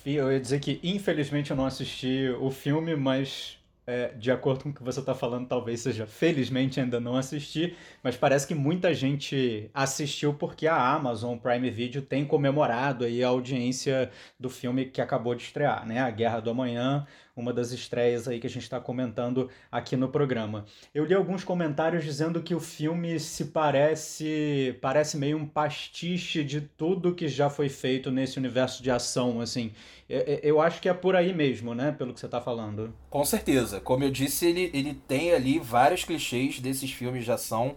eu 0.05 0.31
ia 0.31 0.39
dizer 0.39 0.61
que 0.61 0.79
infelizmente 0.81 1.51
eu 1.51 1.57
não 1.57 1.65
assisti 1.65 2.33
o 2.39 2.49
filme, 2.49 2.95
mas 2.95 3.58
é, 3.89 4.13
de 4.15 4.31
acordo 4.31 4.63
com 4.63 4.69
o 4.69 4.73
que 4.73 4.83
você 4.83 4.99
está 4.99 5.15
falando, 5.15 5.47
talvez 5.47 5.81
seja 5.81 6.05
felizmente 6.05 6.79
ainda 6.79 6.99
não 6.99 7.15
assisti, 7.15 7.75
mas 8.03 8.15
parece 8.15 8.47
que 8.47 8.53
muita 8.53 8.93
gente 8.93 9.69
assistiu 9.73 10.33
porque 10.33 10.67
a 10.67 10.93
Amazon 10.93 11.37
Prime 11.37 11.71
Video 11.71 12.01
tem 12.01 12.23
comemorado 12.23 13.03
aí 13.03 13.23
a 13.23 13.29
audiência 13.29 14.11
do 14.39 14.49
filme 14.49 14.85
que 14.85 15.01
acabou 15.01 15.33
de 15.33 15.41
estrear, 15.41 15.87
né? 15.87 15.99
A 15.99 16.11
Guerra 16.11 16.39
do 16.39 16.51
Amanhã, 16.51 17.07
uma 17.39 17.53
das 17.53 17.71
estreias 17.71 18.27
aí 18.27 18.39
que 18.39 18.47
a 18.47 18.49
gente 18.49 18.63
está 18.63 18.79
comentando 18.79 19.49
aqui 19.71 19.95
no 19.95 20.09
programa. 20.09 20.65
Eu 20.93 21.05
li 21.05 21.13
alguns 21.13 21.43
comentários 21.43 22.03
dizendo 22.03 22.41
que 22.41 22.53
o 22.53 22.59
filme 22.59 23.19
se 23.19 23.45
parece 23.45 24.77
parece 24.81 25.17
meio 25.17 25.37
um 25.37 25.45
pastiche 25.45 26.43
de 26.43 26.61
tudo 26.61 27.15
que 27.15 27.27
já 27.27 27.49
foi 27.49 27.69
feito 27.69 28.11
nesse 28.11 28.37
universo 28.37 28.83
de 28.83 28.91
ação, 28.91 29.41
assim. 29.41 29.71
Eu 30.07 30.59
acho 30.59 30.81
que 30.81 30.89
é 30.89 30.93
por 30.93 31.15
aí 31.15 31.33
mesmo, 31.33 31.73
né? 31.75 31.91
Pelo 31.91 32.13
que 32.13 32.19
você 32.19 32.25
está 32.25 32.41
falando. 32.41 32.93
Com 33.09 33.23
certeza. 33.23 33.79
Como 33.79 34.03
eu 34.03 34.11
disse, 34.11 34.47
ele, 34.47 34.71
ele 34.73 34.93
tem 34.93 35.33
ali 35.33 35.59
vários 35.59 36.03
clichês 36.03 36.59
desses 36.59 36.91
filmes 36.91 37.25
de 37.25 37.31
ação 37.31 37.75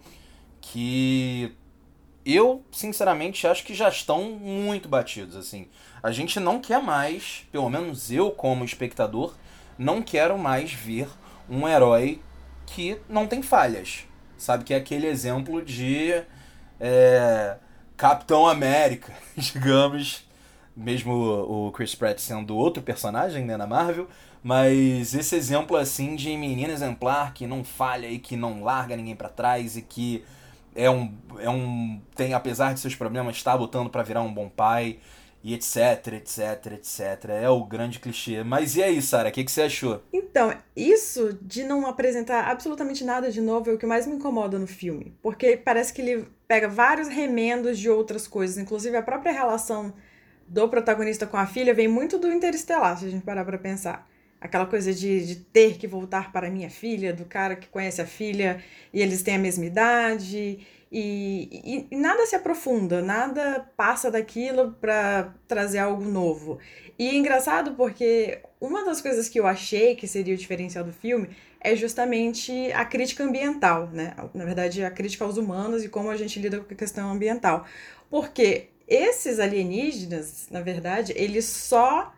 que 0.60 1.54
eu, 2.24 2.64
sinceramente, 2.70 3.46
acho 3.46 3.64
que 3.64 3.74
já 3.74 3.88
estão 3.88 4.30
muito 4.30 4.88
batidos, 4.88 5.36
assim. 5.36 5.66
A 6.02 6.12
gente 6.12 6.38
não 6.38 6.60
quer 6.60 6.80
mais, 6.80 7.46
pelo 7.50 7.68
menos 7.68 8.10
eu 8.10 8.30
como 8.30 8.64
espectador, 8.64 9.34
não 9.78 10.02
quero 10.02 10.38
mais 10.38 10.72
ver 10.72 11.08
um 11.48 11.68
herói 11.68 12.20
que 12.66 12.98
não 13.08 13.26
tem 13.26 13.42
falhas. 13.42 14.06
Sabe? 14.36 14.64
Que 14.64 14.74
é 14.74 14.76
aquele 14.76 15.06
exemplo 15.06 15.62
de 15.62 16.22
é, 16.80 17.56
Capitão 17.96 18.46
América, 18.46 19.12
digamos. 19.36 20.26
Mesmo 20.74 21.12
o 21.12 21.70
Chris 21.70 21.94
Pratt 21.94 22.18
sendo 22.18 22.56
outro 22.56 22.82
personagem 22.82 23.44
né, 23.44 23.56
na 23.56 23.66
Marvel. 23.66 24.08
Mas 24.42 25.14
esse 25.14 25.36
exemplo 25.36 25.76
assim 25.76 26.16
de 26.16 26.36
menino 26.36 26.72
exemplar 26.72 27.32
que 27.32 27.46
não 27.46 27.62
falha 27.62 28.08
e 28.08 28.18
que 28.18 28.36
não 28.36 28.64
larga 28.64 28.96
ninguém 28.96 29.14
para 29.14 29.28
trás 29.28 29.76
e 29.76 29.82
que 29.82 30.24
é 30.74 30.90
um, 30.90 31.14
é 31.38 31.48
um 31.48 32.00
tem 32.16 32.34
apesar 32.34 32.74
de 32.74 32.80
seus 32.80 32.94
problemas 32.94 33.36
está 33.36 33.54
lutando 33.54 33.90
para 33.90 34.02
virar 34.02 34.22
um 34.22 34.32
bom 34.32 34.48
pai 34.48 34.98
e 35.44 35.54
etc, 35.54 36.14
etc, 36.14 36.72
etc. 36.74 37.30
É 37.30 37.48
o 37.48 37.64
grande 37.64 37.98
clichê. 37.98 38.44
Mas 38.44 38.76
e 38.76 38.82
aí, 38.82 39.02
Sara, 39.02 39.28
o 39.28 39.32
que, 39.32 39.42
que 39.42 39.50
você 39.50 39.62
achou? 39.62 40.02
Então, 40.12 40.54
isso 40.76 41.36
de 41.42 41.64
não 41.64 41.86
apresentar 41.86 42.48
absolutamente 42.48 43.04
nada 43.04 43.30
de 43.30 43.40
novo 43.40 43.70
é 43.70 43.74
o 43.74 43.78
que 43.78 43.86
mais 43.86 44.06
me 44.06 44.14
incomoda 44.14 44.58
no 44.58 44.66
filme. 44.66 45.16
Porque 45.20 45.56
parece 45.56 45.92
que 45.92 46.00
ele 46.00 46.28
pega 46.46 46.68
vários 46.68 47.08
remendos 47.08 47.78
de 47.78 47.90
outras 47.90 48.28
coisas, 48.28 48.56
inclusive 48.56 48.96
a 48.96 49.02
própria 49.02 49.32
relação 49.32 49.92
do 50.46 50.68
protagonista 50.68 51.26
com 51.26 51.36
a 51.36 51.46
filha 51.46 51.74
vem 51.74 51.88
muito 51.88 52.18
do 52.18 52.30
Interestelar, 52.30 52.98
se 52.98 53.06
a 53.06 53.08
gente 53.08 53.24
parar 53.24 53.44
pra 53.44 53.58
pensar. 53.58 54.08
Aquela 54.40 54.66
coisa 54.66 54.92
de, 54.92 55.24
de 55.24 55.36
ter 55.36 55.78
que 55.78 55.86
voltar 55.86 56.32
para 56.32 56.50
minha 56.50 56.68
filha, 56.68 57.12
do 57.12 57.24
cara 57.24 57.54
que 57.56 57.68
conhece 57.68 58.02
a 58.02 58.06
filha 58.06 58.62
e 58.92 59.00
eles 59.00 59.22
têm 59.22 59.36
a 59.36 59.38
mesma 59.38 59.64
idade 59.64 60.66
e, 60.92 61.48
e, 61.50 61.88
e, 61.90 61.96
nada 61.96 62.26
se 62.26 62.36
aprofunda, 62.36 63.00
nada 63.00 63.66
passa 63.74 64.10
daquilo 64.10 64.72
para 64.72 65.34
trazer 65.48 65.78
algo 65.78 66.04
novo. 66.04 66.58
E 66.98 67.08
é 67.08 67.14
engraçado 67.14 67.72
porque 67.72 68.40
uma 68.60 68.84
das 68.84 69.00
coisas 69.00 69.26
que 69.26 69.40
eu 69.40 69.46
achei 69.46 69.96
que 69.96 70.06
seria 70.06 70.34
o 70.34 70.36
diferencial 70.36 70.84
do 70.84 70.92
filme 70.92 71.30
é 71.58 71.74
justamente 71.74 72.70
a 72.72 72.84
crítica 72.84 73.24
ambiental, 73.24 73.88
né? 73.90 74.14
Na 74.34 74.44
verdade, 74.44 74.84
a 74.84 74.90
crítica 74.90 75.24
aos 75.24 75.38
humanos 75.38 75.82
e 75.82 75.88
como 75.88 76.10
a 76.10 76.16
gente 76.16 76.38
lida 76.38 76.60
com 76.60 76.74
a 76.74 76.76
questão 76.76 77.10
ambiental. 77.10 77.64
Porque 78.10 78.68
esses 78.86 79.40
alienígenas, 79.40 80.48
na 80.50 80.60
verdade, 80.60 81.14
eles 81.16 81.46
só 81.46 82.12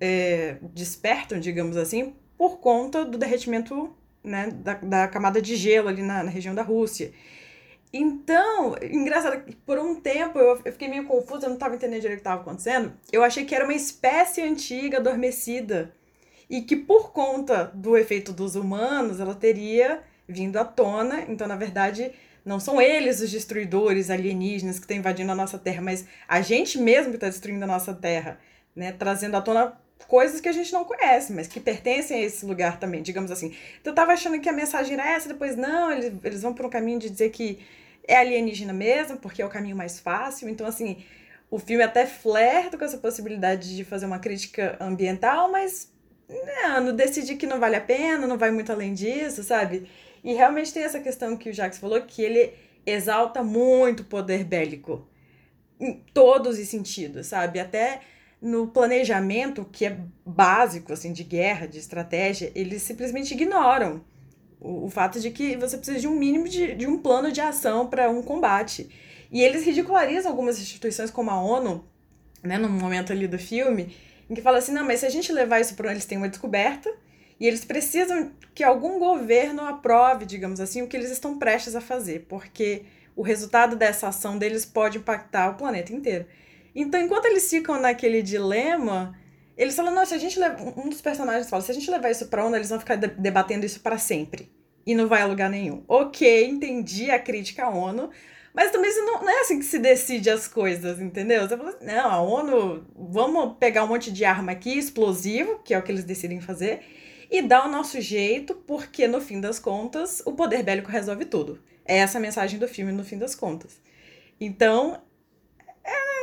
é, 0.00 0.56
despertam, 0.74 1.38
digamos 1.38 1.76
assim, 1.76 2.16
por 2.36 2.58
conta 2.58 3.04
do 3.04 3.16
derretimento 3.16 3.94
né, 4.24 4.50
da, 4.50 4.74
da 4.74 5.06
camada 5.06 5.40
de 5.40 5.54
gelo 5.54 5.88
ali 5.88 6.02
na, 6.02 6.24
na 6.24 6.30
região 6.30 6.52
da 6.52 6.62
Rússia. 6.62 7.12
Então, 7.92 8.74
engraçado, 8.90 9.42
por 9.66 9.78
um 9.78 10.00
tempo 10.00 10.38
eu, 10.38 10.58
eu 10.64 10.72
fiquei 10.72 10.88
meio 10.88 11.04
confusa, 11.04 11.44
eu 11.44 11.50
não 11.50 11.56
estava 11.56 11.74
entendendo 11.74 12.00
direito 12.00 12.20
o 12.20 12.22
que 12.22 12.28
estava 12.28 12.40
acontecendo. 12.40 12.92
Eu 13.12 13.22
achei 13.22 13.44
que 13.44 13.54
era 13.54 13.64
uma 13.64 13.74
espécie 13.74 14.40
antiga 14.40 14.96
adormecida 14.96 15.92
e 16.48 16.62
que 16.62 16.74
por 16.74 17.12
conta 17.12 17.70
do 17.74 17.96
efeito 17.96 18.32
dos 18.32 18.56
humanos 18.56 19.20
ela 19.20 19.34
teria 19.34 20.02
vindo 20.26 20.56
à 20.56 20.64
tona. 20.64 21.26
Então, 21.28 21.46
na 21.46 21.56
verdade, 21.56 22.12
não 22.44 22.58
são 22.58 22.80
eles 22.80 23.20
os 23.20 23.30
destruidores 23.30 24.08
alienígenas 24.08 24.76
que 24.76 24.84
estão 24.84 24.96
invadindo 24.96 25.30
a 25.30 25.34
nossa 25.34 25.58
Terra, 25.58 25.82
mas 25.82 26.06
a 26.26 26.40
gente 26.40 26.78
mesmo 26.78 27.10
que 27.10 27.16
está 27.16 27.28
destruindo 27.28 27.64
a 27.64 27.68
nossa 27.68 27.92
Terra, 27.92 28.38
né? 28.74 28.92
Trazendo 28.92 29.36
à 29.36 29.42
tona 29.42 29.78
coisas 30.08 30.40
que 30.40 30.48
a 30.48 30.52
gente 30.52 30.72
não 30.72 30.84
conhece, 30.84 31.32
mas 31.32 31.46
que 31.46 31.60
pertencem 31.60 32.18
a 32.18 32.22
esse 32.22 32.44
lugar 32.44 32.78
também, 32.80 33.02
digamos 33.02 33.30
assim. 33.30 33.54
Então, 33.80 33.92
eu 33.92 33.94
tava 33.94 34.12
achando 34.12 34.40
que 34.40 34.48
a 34.48 34.52
mensagem 34.52 34.94
era 34.94 35.10
essa, 35.10 35.28
depois 35.28 35.56
não, 35.56 35.92
eles, 35.92 36.12
eles 36.24 36.42
vão 36.42 36.52
por 36.52 36.66
um 36.66 36.70
caminho 36.70 36.98
de 36.98 37.08
dizer 37.08 37.30
que 37.30 37.60
é 38.06 38.16
alienígena 38.16 38.72
mesmo, 38.72 39.16
porque 39.18 39.42
é 39.42 39.46
o 39.46 39.50
caminho 39.50 39.76
mais 39.76 40.00
fácil. 40.00 40.48
Então, 40.48 40.66
assim, 40.66 41.04
O 41.52 41.58
filme 41.58 41.82
até 41.84 42.06
flerta 42.06 42.78
com 42.78 42.84
essa 42.86 42.96
possibilidade 42.96 43.76
de 43.76 43.84
fazer 43.84 44.06
uma 44.06 44.18
crítica 44.18 44.74
ambiental, 44.80 45.52
mas 45.52 45.92
não, 46.80 46.96
decidi 46.96 47.36
que 47.36 47.46
não 47.46 47.60
vale 47.60 47.76
a 47.76 47.80
pena, 47.80 48.26
não 48.26 48.38
vai 48.38 48.50
muito 48.50 48.72
além 48.72 48.94
disso, 48.94 49.42
sabe? 49.42 49.86
E 50.24 50.32
realmente 50.32 50.72
tem 50.72 50.82
essa 50.82 50.98
questão 50.98 51.36
que 51.36 51.50
o 51.50 51.52
Jacques 51.52 51.78
falou, 51.78 52.00
que 52.00 52.22
ele 52.22 52.54
exalta 52.86 53.42
muito 53.42 54.00
o 54.00 54.06
poder 54.06 54.44
bélico. 54.44 55.06
Em 55.78 56.02
todos 56.14 56.58
os 56.58 56.68
sentidos, 56.68 57.26
sabe? 57.26 57.60
Até 57.60 58.00
no 58.40 58.68
planejamento, 58.68 59.68
que 59.70 59.84
é 59.84 59.98
básico, 60.24 60.90
assim, 60.94 61.12
de 61.12 61.22
guerra, 61.22 61.66
de 61.66 61.78
estratégia, 61.78 62.50
eles 62.54 62.80
simplesmente 62.80 63.34
ignoram 63.34 64.02
o, 64.62 64.86
o 64.86 64.90
fato 64.90 65.20
de 65.20 65.30
que 65.30 65.56
você 65.56 65.76
precisa 65.76 65.98
de 65.98 66.06
um 66.06 66.14
mínimo 66.14 66.48
de, 66.48 66.74
de 66.74 66.86
um 66.86 66.96
plano 66.98 67.32
de 67.32 67.40
ação 67.40 67.86
para 67.88 68.08
um 68.08 68.22
combate. 68.22 68.88
E 69.30 69.42
eles 69.42 69.64
ridicularizam 69.64 70.30
algumas 70.30 70.60
instituições 70.60 71.10
como 71.10 71.30
a 71.30 71.42
ONU, 71.42 71.84
né, 72.42 72.58
no 72.58 72.68
momento 72.68 73.12
ali 73.12 73.26
do 73.26 73.38
filme, 73.38 73.96
em 74.30 74.34
que 74.34 74.42
fala 74.42 74.58
assim, 74.58 74.72
não, 74.72 74.84
mas 74.84 75.00
se 75.00 75.06
a 75.06 75.10
gente 75.10 75.32
levar 75.32 75.60
isso 75.60 75.74
para 75.74 75.90
eles 75.90 76.04
têm 76.04 76.18
uma 76.18 76.28
descoberta 76.28 76.90
e 77.40 77.46
eles 77.46 77.64
precisam 77.64 78.30
que 78.54 78.62
algum 78.62 78.98
governo 78.98 79.62
aprove, 79.62 80.24
digamos 80.24 80.60
assim, 80.60 80.82
o 80.82 80.86
que 80.86 80.96
eles 80.96 81.10
estão 81.10 81.38
prestes 81.38 81.74
a 81.74 81.80
fazer, 81.80 82.26
porque 82.28 82.84
o 83.16 83.22
resultado 83.22 83.74
dessa 83.74 84.08
ação 84.08 84.38
deles 84.38 84.64
pode 84.64 84.98
impactar 84.98 85.50
o 85.50 85.54
planeta 85.54 85.92
inteiro. 85.92 86.26
Então, 86.74 87.00
enquanto 87.00 87.26
eles 87.26 87.48
ficam 87.48 87.80
naquele 87.80 88.22
dilema, 88.22 89.18
eles 89.56 89.74
falam, 89.74 89.94
não, 89.94 90.04
se 90.04 90.14
a 90.14 90.18
gente 90.18 90.38
leva... 90.38 90.62
Um 90.76 90.88
dos 90.88 91.00
personagens 91.00 91.48
fala, 91.48 91.62
se 91.62 91.70
a 91.70 91.74
gente 91.74 91.90
levar 91.90 92.10
isso 92.10 92.26
pra 92.26 92.46
onda, 92.46 92.56
eles 92.56 92.68
vão 92.68 92.78
ficar 92.78 92.96
debatendo 92.96 93.66
isso 93.66 93.80
para 93.80 93.98
sempre. 93.98 94.51
E 94.86 94.94
não 94.94 95.08
vai 95.08 95.22
a 95.22 95.26
lugar 95.26 95.48
nenhum. 95.48 95.84
Ok, 95.86 96.46
entendi 96.46 97.10
a 97.10 97.18
crítica 97.18 97.64
à 97.64 97.70
ONU, 97.70 98.10
mas 98.52 98.70
também 98.70 98.94
não, 98.96 99.22
não 99.22 99.30
é 99.30 99.40
assim 99.40 99.58
que 99.58 99.64
se 99.64 99.78
decide 99.78 100.28
as 100.28 100.48
coisas, 100.48 101.00
entendeu? 101.00 101.46
Você 101.46 101.56
fala 101.56 101.70
assim, 101.70 101.84
não, 101.84 102.10
a 102.10 102.20
ONU, 102.20 102.86
vamos 102.94 103.56
pegar 103.58 103.84
um 103.84 103.88
monte 103.88 104.10
de 104.10 104.24
arma 104.24 104.52
aqui, 104.52 104.76
explosivo, 104.76 105.60
que 105.64 105.72
é 105.72 105.78
o 105.78 105.82
que 105.82 105.92
eles 105.92 106.04
decidem 106.04 106.40
fazer, 106.40 106.80
e 107.30 107.40
dar 107.40 107.66
o 107.66 107.70
nosso 107.70 108.00
jeito, 108.00 108.54
porque 108.54 109.06
no 109.06 109.20
fim 109.20 109.40
das 109.40 109.58
contas, 109.58 110.22
o 110.26 110.32
poder 110.32 110.62
bélico 110.62 110.90
resolve 110.90 111.24
tudo. 111.24 111.62
É 111.84 111.98
essa 111.98 112.18
a 112.18 112.20
mensagem 112.20 112.58
do 112.58 112.68
filme, 112.68 112.92
no 112.92 113.04
fim 113.04 113.18
das 113.18 113.34
contas. 113.34 113.80
Então, 114.40 115.00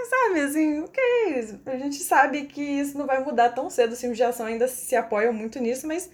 sabe, 0.10 0.42
assim, 0.42 0.82
ok, 0.82 1.60
a 1.66 1.78
gente 1.78 1.98
sabe 1.98 2.46
que 2.46 2.62
isso 2.62 2.98
não 2.98 3.06
vai 3.06 3.24
mudar 3.24 3.50
tão 3.50 3.70
cedo, 3.70 3.94
os 3.94 4.00
filmes 4.00 4.18
de 4.18 4.24
ação 4.24 4.46
ainda 4.46 4.68
se 4.68 4.96
apoiam 4.96 5.32
muito 5.32 5.60
nisso, 5.60 5.88
mas 5.88 6.10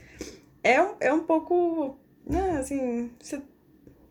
é, 0.64 0.78
é 1.00 1.14
um 1.14 1.24
pouco, 1.24 1.98
né, 2.26 2.58
assim, 2.58 3.12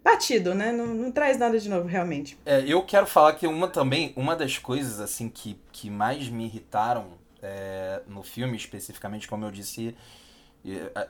batido, 0.03 0.55
né, 0.55 0.73
não, 0.73 0.87
não 0.87 1.11
traz 1.11 1.39
nada 1.39 1.59
de 1.59 1.69
novo, 1.69 1.87
realmente. 1.87 2.39
É, 2.45 2.65
eu 2.67 2.83
quero 2.83 3.07
falar 3.07 3.35
que 3.35 3.47
uma 3.47 3.69
também, 3.69 4.13
uma 4.17 4.37
das 4.37 4.59
coisas, 4.59 5.01
assim, 5.01 5.29
que, 5.29 5.59
que 5.73 5.91
mais 5.91 6.29
me 6.29 6.45
irritaram 6.45 7.07
é, 7.43 8.03
no 8.07 8.23
filme, 8.23 8.57
especificamente, 8.57 9.29
como 9.29 9.45
eu 9.45 9.51
disse, 9.51 9.95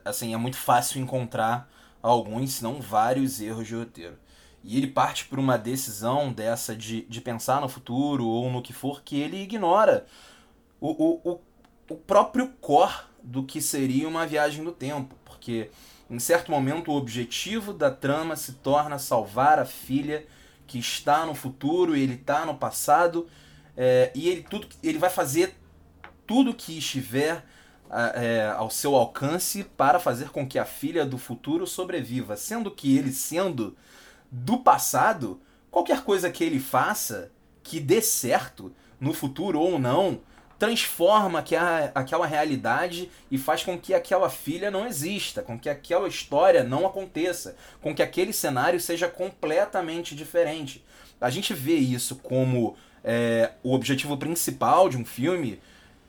assim, 0.05 0.35
é 0.35 0.37
muito 0.37 0.57
fácil 0.57 1.01
encontrar 1.01 1.71
alguns, 2.03 2.55
se 2.55 2.63
não 2.63 2.81
vários 2.81 3.41
erros 3.41 3.67
de 3.67 3.75
roteiro. 3.75 4.19
E 4.63 4.79
ele 4.79 4.87
parte 4.87 5.27
por 5.27 5.39
uma 5.39 5.59
decisão 5.59 6.33
dessa 6.33 6.75
de, 6.75 7.03
de 7.03 7.21
pensar 7.21 7.61
no 7.61 7.69
futuro 7.69 8.27
ou 8.27 8.51
no 8.51 8.63
que 8.63 8.73
for 8.73 9.03
que 9.03 9.21
ele 9.21 9.43
ignora 9.43 10.07
o, 10.81 10.89
o, 10.91 11.33
o, 11.33 11.41
o 11.91 11.97
próprio 11.97 12.49
core 12.63 12.95
do 13.23 13.45
que 13.45 13.61
seria 13.61 14.09
uma 14.09 14.27
viagem 14.27 14.65
no 14.65 14.73
tempo. 14.73 15.15
Porque 15.25 15.71
em 16.11 16.19
certo 16.19 16.51
momento 16.51 16.91
o 16.91 16.97
objetivo 16.97 17.73
da 17.73 17.91
trama 17.91 18.37
se 18.37 18.53
torna 18.55 18.99
salvar 18.99 19.59
a 19.59 19.65
filha 19.65 20.27
que 20.67 20.79
está 20.79 21.27
no 21.27 21.35
futuro 21.35 21.97
ele 21.97 22.15
está 22.15 22.45
no 22.47 22.55
passado. 22.55 23.29
É, 23.77 24.13
e 24.15 24.29
ele, 24.29 24.43
tudo, 24.43 24.69
ele 24.83 24.99
vai 24.99 25.11
fazer 25.11 25.57
tudo 26.27 26.55
que 26.55 26.79
estiver 26.79 27.45
é, 27.91 28.53
ao 28.57 28.71
seu 28.71 28.95
alcance 28.95 29.65
para 29.65 29.99
fazer 30.01 30.31
com 30.31 30.47
que 30.47 30.59
a 30.59 30.65
filha 30.65 31.05
do 31.05 31.19
futuro 31.19 31.67
sobreviva. 31.67 32.37
Sendo 32.37 32.71
que 32.71 32.97
ele, 32.97 33.13
sendo 33.13 33.77
do 34.31 34.59
passado, 34.59 35.41
qualquer 35.71 36.03
coisa 36.03 36.31
que 36.31 36.43
ele 36.43 36.59
faça 36.59 37.31
que 37.63 37.81
dê 37.81 38.01
certo 38.03 38.73
no 39.01 39.13
futuro 39.13 39.61
ou 39.61 39.79
não, 39.79 40.21
transforma 40.59 41.45
aquela 41.95 42.27
realidade 42.27 43.11
e 43.31 43.37
faz 43.37 43.63
com 43.63 43.79
que 43.79 43.93
aquela 43.93 44.31
filha 44.31 44.71
não 44.71 44.87
exista, 44.87 45.43
com 45.43 45.59
que 45.59 45.69
aquela 45.69 46.09
história 46.09 46.63
não 46.63 46.87
aconteça, 46.87 47.57
com 47.81 47.95
que 47.95 48.03
aquele 48.03 48.33
cenário 48.33 48.81
seja 48.81 49.09
completamente 49.09 50.15
diferente. 50.15 50.85
A 51.21 51.31
gente 51.31 51.53
vê 51.55 51.75
isso 51.75 52.17
como 52.17 52.77
é, 53.03 53.53
o 53.63 53.75
objetivo 53.75 54.17
principal 54.17 54.89
de 54.89 54.97
um 54.97 55.05
filme, 55.05 55.61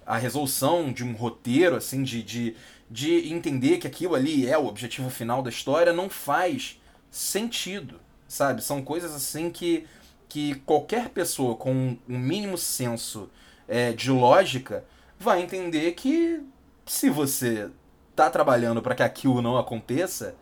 a 0.06 0.18
resolução 0.18 0.92
de 0.92 1.04
um 1.04 1.14
roteiro, 1.14 1.76
assim, 1.76 2.04
de, 2.04 2.22
de, 2.22 2.56
de 2.90 3.34
entender 3.34 3.78
que 3.78 3.88
aquilo 3.88 4.16
ali 4.16 4.48
é 4.48 4.58
o 4.58 4.68
objetivo 4.68 5.10
final 5.10 5.42
da 5.42 5.50
história, 5.50 5.92
não 5.92 6.10
faz 6.10 6.80
sentido 7.10 8.00
sabe? 8.28 8.64
São 8.64 8.82
coisas 8.82 9.14
assim 9.14 9.50
que, 9.50 9.86
que 10.28 10.56
qualquer 10.66 11.10
pessoa 11.10 11.56
com 11.56 11.98
um 12.08 12.20
mínimo 12.20 12.58
senso 12.58 13.30
é, 13.68 13.92
de 13.92 14.12
lógica 14.12 14.86
vai 15.20 15.42
entender 15.42 15.94
que 15.94 16.42
se 16.86 17.10
você 17.10 17.70
tá 18.16 18.30
trabalhando 18.30 18.82
para 18.82 18.96
que 18.96 19.04
aquilo 19.04 19.42
não 19.42 19.58
aconteça, 19.58 20.36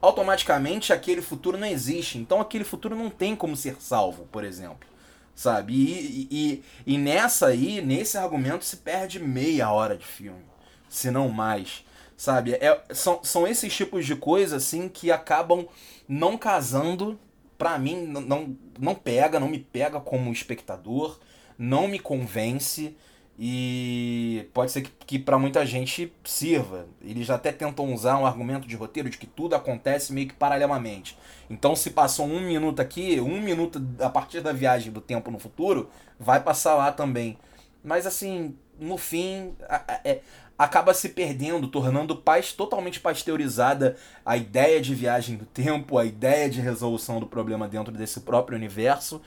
automaticamente 0.00 0.92
aquele 0.92 1.22
futuro 1.22 1.58
não 1.58 1.66
existe. 1.66 2.18
Então 2.18 2.40
aquele 2.40 2.64
futuro 2.64 2.94
não 2.94 3.10
tem 3.10 3.34
como 3.34 3.56
ser 3.56 3.76
salvo, 3.80 4.26
por 4.30 4.44
exemplo. 4.44 4.88
Sabe? 5.34 5.74
E, 5.74 6.28
e, 6.30 6.64
e 6.86 6.98
nessa 6.98 7.46
aí, 7.46 7.80
nesse 7.80 8.18
argumento, 8.18 8.64
se 8.64 8.76
perde 8.78 9.18
meia 9.18 9.70
hora 9.70 9.96
de 9.96 10.04
filme. 10.04 10.44
Se 10.88 11.10
não 11.10 11.28
mais. 11.28 11.84
Sabe? 12.16 12.52
É, 12.52 12.82
são, 12.92 13.20
são 13.24 13.46
esses 13.46 13.74
tipos 13.74 14.04
de 14.04 14.14
coisas 14.14 14.64
assim 14.64 14.88
que 14.88 15.10
acabam 15.10 15.66
não 16.06 16.36
casando, 16.36 17.18
pra 17.56 17.78
mim, 17.78 18.06
não, 18.06 18.54
não 18.78 18.94
pega, 18.94 19.40
não 19.40 19.48
me 19.48 19.58
pega 19.58 19.98
como 20.00 20.32
espectador, 20.32 21.18
não 21.60 21.86
me 21.86 21.98
convence 21.98 22.96
e 23.38 24.48
pode 24.54 24.72
ser 24.72 24.80
que, 24.80 24.90
que 25.06 25.18
para 25.18 25.38
muita 25.38 25.64
gente 25.66 26.10
sirva. 26.24 26.86
Eles 27.02 27.28
até 27.28 27.52
tentam 27.52 27.92
usar 27.92 28.16
um 28.16 28.24
argumento 28.24 28.66
de 28.66 28.74
roteiro 28.74 29.10
de 29.10 29.18
que 29.18 29.26
tudo 29.26 29.54
acontece 29.54 30.10
meio 30.10 30.28
que 30.28 30.34
paralelamente. 30.34 31.18
Então, 31.50 31.76
se 31.76 31.90
passou 31.90 32.26
um 32.26 32.40
minuto 32.40 32.80
aqui, 32.80 33.20
um 33.20 33.42
minuto 33.42 33.82
a 33.98 34.08
partir 34.08 34.40
da 34.40 34.52
viagem 34.52 34.90
do 34.90 35.02
tempo 35.02 35.30
no 35.30 35.38
futuro, 35.38 35.90
vai 36.18 36.42
passar 36.42 36.74
lá 36.76 36.90
também. 36.90 37.36
Mas 37.84 38.06
assim, 38.06 38.56
no 38.78 38.96
fim, 38.96 39.54
é, 40.02 40.20
acaba 40.58 40.94
se 40.94 41.10
perdendo, 41.10 41.68
tornando 41.68 42.16
paz 42.16 42.54
totalmente 42.54 43.00
pasteurizada 43.00 43.96
a 44.24 44.36
ideia 44.36 44.80
de 44.80 44.94
viagem 44.94 45.36
do 45.36 45.44
tempo, 45.44 45.98
a 45.98 46.06
ideia 46.06 46.48
de 46.48 46.60
resolução 46.60 47.20
do 47.20 47.26
problema 47.26 47.68
dentro 47.68 47.92
desse 47.92 48.20
próprio 48.20 48.56
universo. 48.56 49.20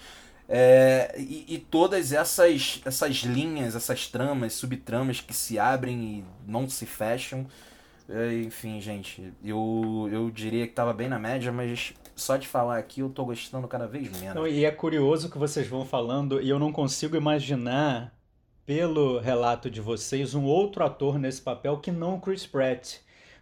É, 0.48 1.16
e, 1.18 1.56
e, 1.56 1.58
todas 1.58 2.12
essas, 2.12 2.82
essas 2.86 3.18
linhas, 3.18 3.76
essas 3.76 4.08
tramas, 4.08 4.54
subtramas 4.54 5.22
que 5.22 5.34
se 5.34 5.58
abrem 5.58 6.04
e 6.04 6.26
não 6.46 6.70
se 6.70 6.86
fecham. 6.86 7.48
É, 8.10 8.42
enfim, 8.42 8.82
gente, 8.82 9.34
eu, 9.44 10.10
eu 10.12 10.30
diria 10.30 10.66
que 10.66 10.74
estava 10.74 10.94
bem 10.94 11.08
na 11.08 11.18
média, 11.18 11.52
mas 11.52 11.94
só 12.16 12.36
de 12.36 12.48
falar 12.48 12.78
aqui 12.78 13.00
eu 13.00 13.10
tô 13.10 13.24
gostando 13.26 13.68
cada 13.68 13.88
vez 13.88 14.12
menos. 14.20 14.36
Não, 14.36 14.46
e 14.46 14.66
é 14.66 14.72
curioso 14.72 15.30
que 15.30 15.38
vocês 15.38 15.68
vão 15.68 15.86
falando 15.86 16.42
e 16.42 16.50
eu 16.50 16.60
não 16.60 16.72
consigo 16.72 17.16
imaginar 17.16 18.14
pelo 18.66 19.20
relato 19.20 19.70
de 19.70 19.82
vocês, 19.82 20.34
um 20.34 20.46
outro 20.46 20.84
ator 20.86 21.20
nesse 21.20 21.42
papel 21.42 21.78
que 21.78 21.92
não 21.92 22.16
o 22.16 22.22
Chris 22.22 22.46
Pratt. 22.46 22.98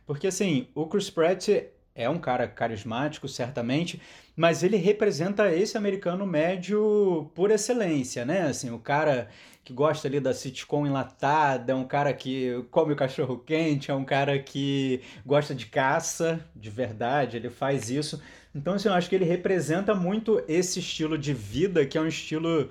Porque, 0.06 0.28
assim, 0.28 0.68
o 0.74 0.86
Chris 0.88 1.10
Pratt 1.10 1.48
é 1.96 2.10
um 2.10 2.18
cara 2.18 2.48
carismático, 2.48 3.28
certamente, 3.28 4.02
mas 4.36 4.64
ele 4.64 4.78
representa 4.78 5.54
esse 5.54 5.78
americano 5.78 6.26
médio 6.26 7.30
por 7.36 7.52
excelência, 7.52 8.26
né? 8.26 8.44
Assim, 8.44 8.72
o 8.72 8.80
cara 8.80 9.28
que 9.64 9.74
gosta 9.74 10.08
ali 10.08 10.20
da 10.20 10.34
sitcom 10.34 10.88
enlatada, 10.88 11.72
é 11.72 11.76
um 11.76 11.86
cara 11.86 12.14
que 12.14 12.66
come 12.72 12.94
o 12.94 12.96
cachorro 12.96 13.38
quente, 13.38 13.92
é 13.92 13.94
um 13.94 14.06
cara 14.06 14.40
que 14.40 15.02
gosta 15.26 15.54
de 15.54 15.68
caça, 15.68 16.44
de 16.56 16.70
verdade, 16.70 17.38
ele 17.38 17.50
faz 17.50 17.90
isso. 17.90 18.22
Então, 18.56 18.74
assim, 18.74 18.88
eu 18.88 18.94
acho 18.94 19.08
que 19.08 19.16
ele 19.16 19.26
representa 19.26 19.94
muito 19.94 20.44
esse 20.48 20.80
estilo 20.80 21.18
de 21.18 21.34
vida, 21.34 21.86
que 21.86 21.98
é 21.98 22.02
um 22.02 22.08
estilo 22.08 22.70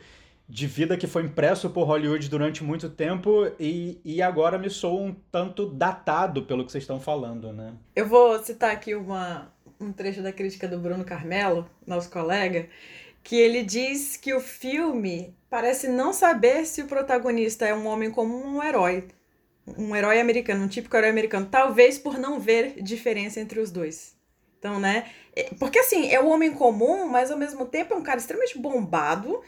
de 0.50 0.66
vida 0.66 0.96
que 0.96 1.06
foi 1.06 1.22
impresso 1.22 1.70
por 1.70 1.84
Hollywood 1.84 2.28
durante 2.28 2.64
muito 2.64 2.90
tempo 2.90 3.48
e, 3.58 4.00
e 4.04 4.20
agora 4.20 4.58
me 4.58 4.68
sou 4.68 5.00
um 5.00 5.14
tanto 5.30 5.64
datado 5.64 6.42
pelo 6.42 6.64
que 6.64 6.72
vocês 6.72 6.82
estão 6.82 6.98
falando, 6.98 7.52
né? 7.52 7.72
Eu 7.94 8.08
vou 8.08 8.36
citar 8.42 8.72
aqui 8.72 8.96
uma, 8.96 9.52
um 9.78 9.92
trecho 9.92 10.20
da 10.20 10.32
crítica 10.32 10.66
do 10.66 10.76
Bruno 10.76 11.04
Carmelo, 11.04 11.70
nosso 11.86 12.10
colega, 12.10 12.68
que 13.22 13.36
ele 13.36 13.62
diz 13.62 14.16
que 14.16 14.34
o 14.34 14.40
filme 14.40 15.36
parece 15.48 15.86
não 15.86 16.12
saber 16.12 16.66
se 16.66 16.82
o 16.82 16.86
protagonista 16.88 17.64
é 17.64 17.72
um 17.72 17.86
homem 17.86 18.10
comum 18.10 18.42
ou 18.42 18.58
um 18.58 18.62
herói. 18.62 19.06
Um 19.78 19.94
herói 19.94 20.18
americano, 20.18 20.64
um 20.64 20.68
típico 20.68 20.96
herói 20.96 21.10
americano. 21.10 21.46
Talvez 21.48 21.96
por 21.96 22.18
não 22.18 22.40
ver 22.40 22.82
diferença 22.82 23.38
entre 23.38 23.60
os 23.60 23.70
dois. 23.70 24.18
Então, 24.58 24.78
né? 24.78 25.06
É, 25.34 25.44
porque 25.58 25.78
assim, 25.78 26.10
é 26.10 26.20
o 26.20 26.28
homem 26.28 26.52
comum, 26.52 27.06
mas 27.06 27.30
ao 27.30 27.38
mesmo 27.38 27.64
tempo 27.64 27.94
é 27.94 27.96
um 27.96 28.02
cara 28.02 28.18
extremamente 28.18 28.58
bombado, 28.58 29.40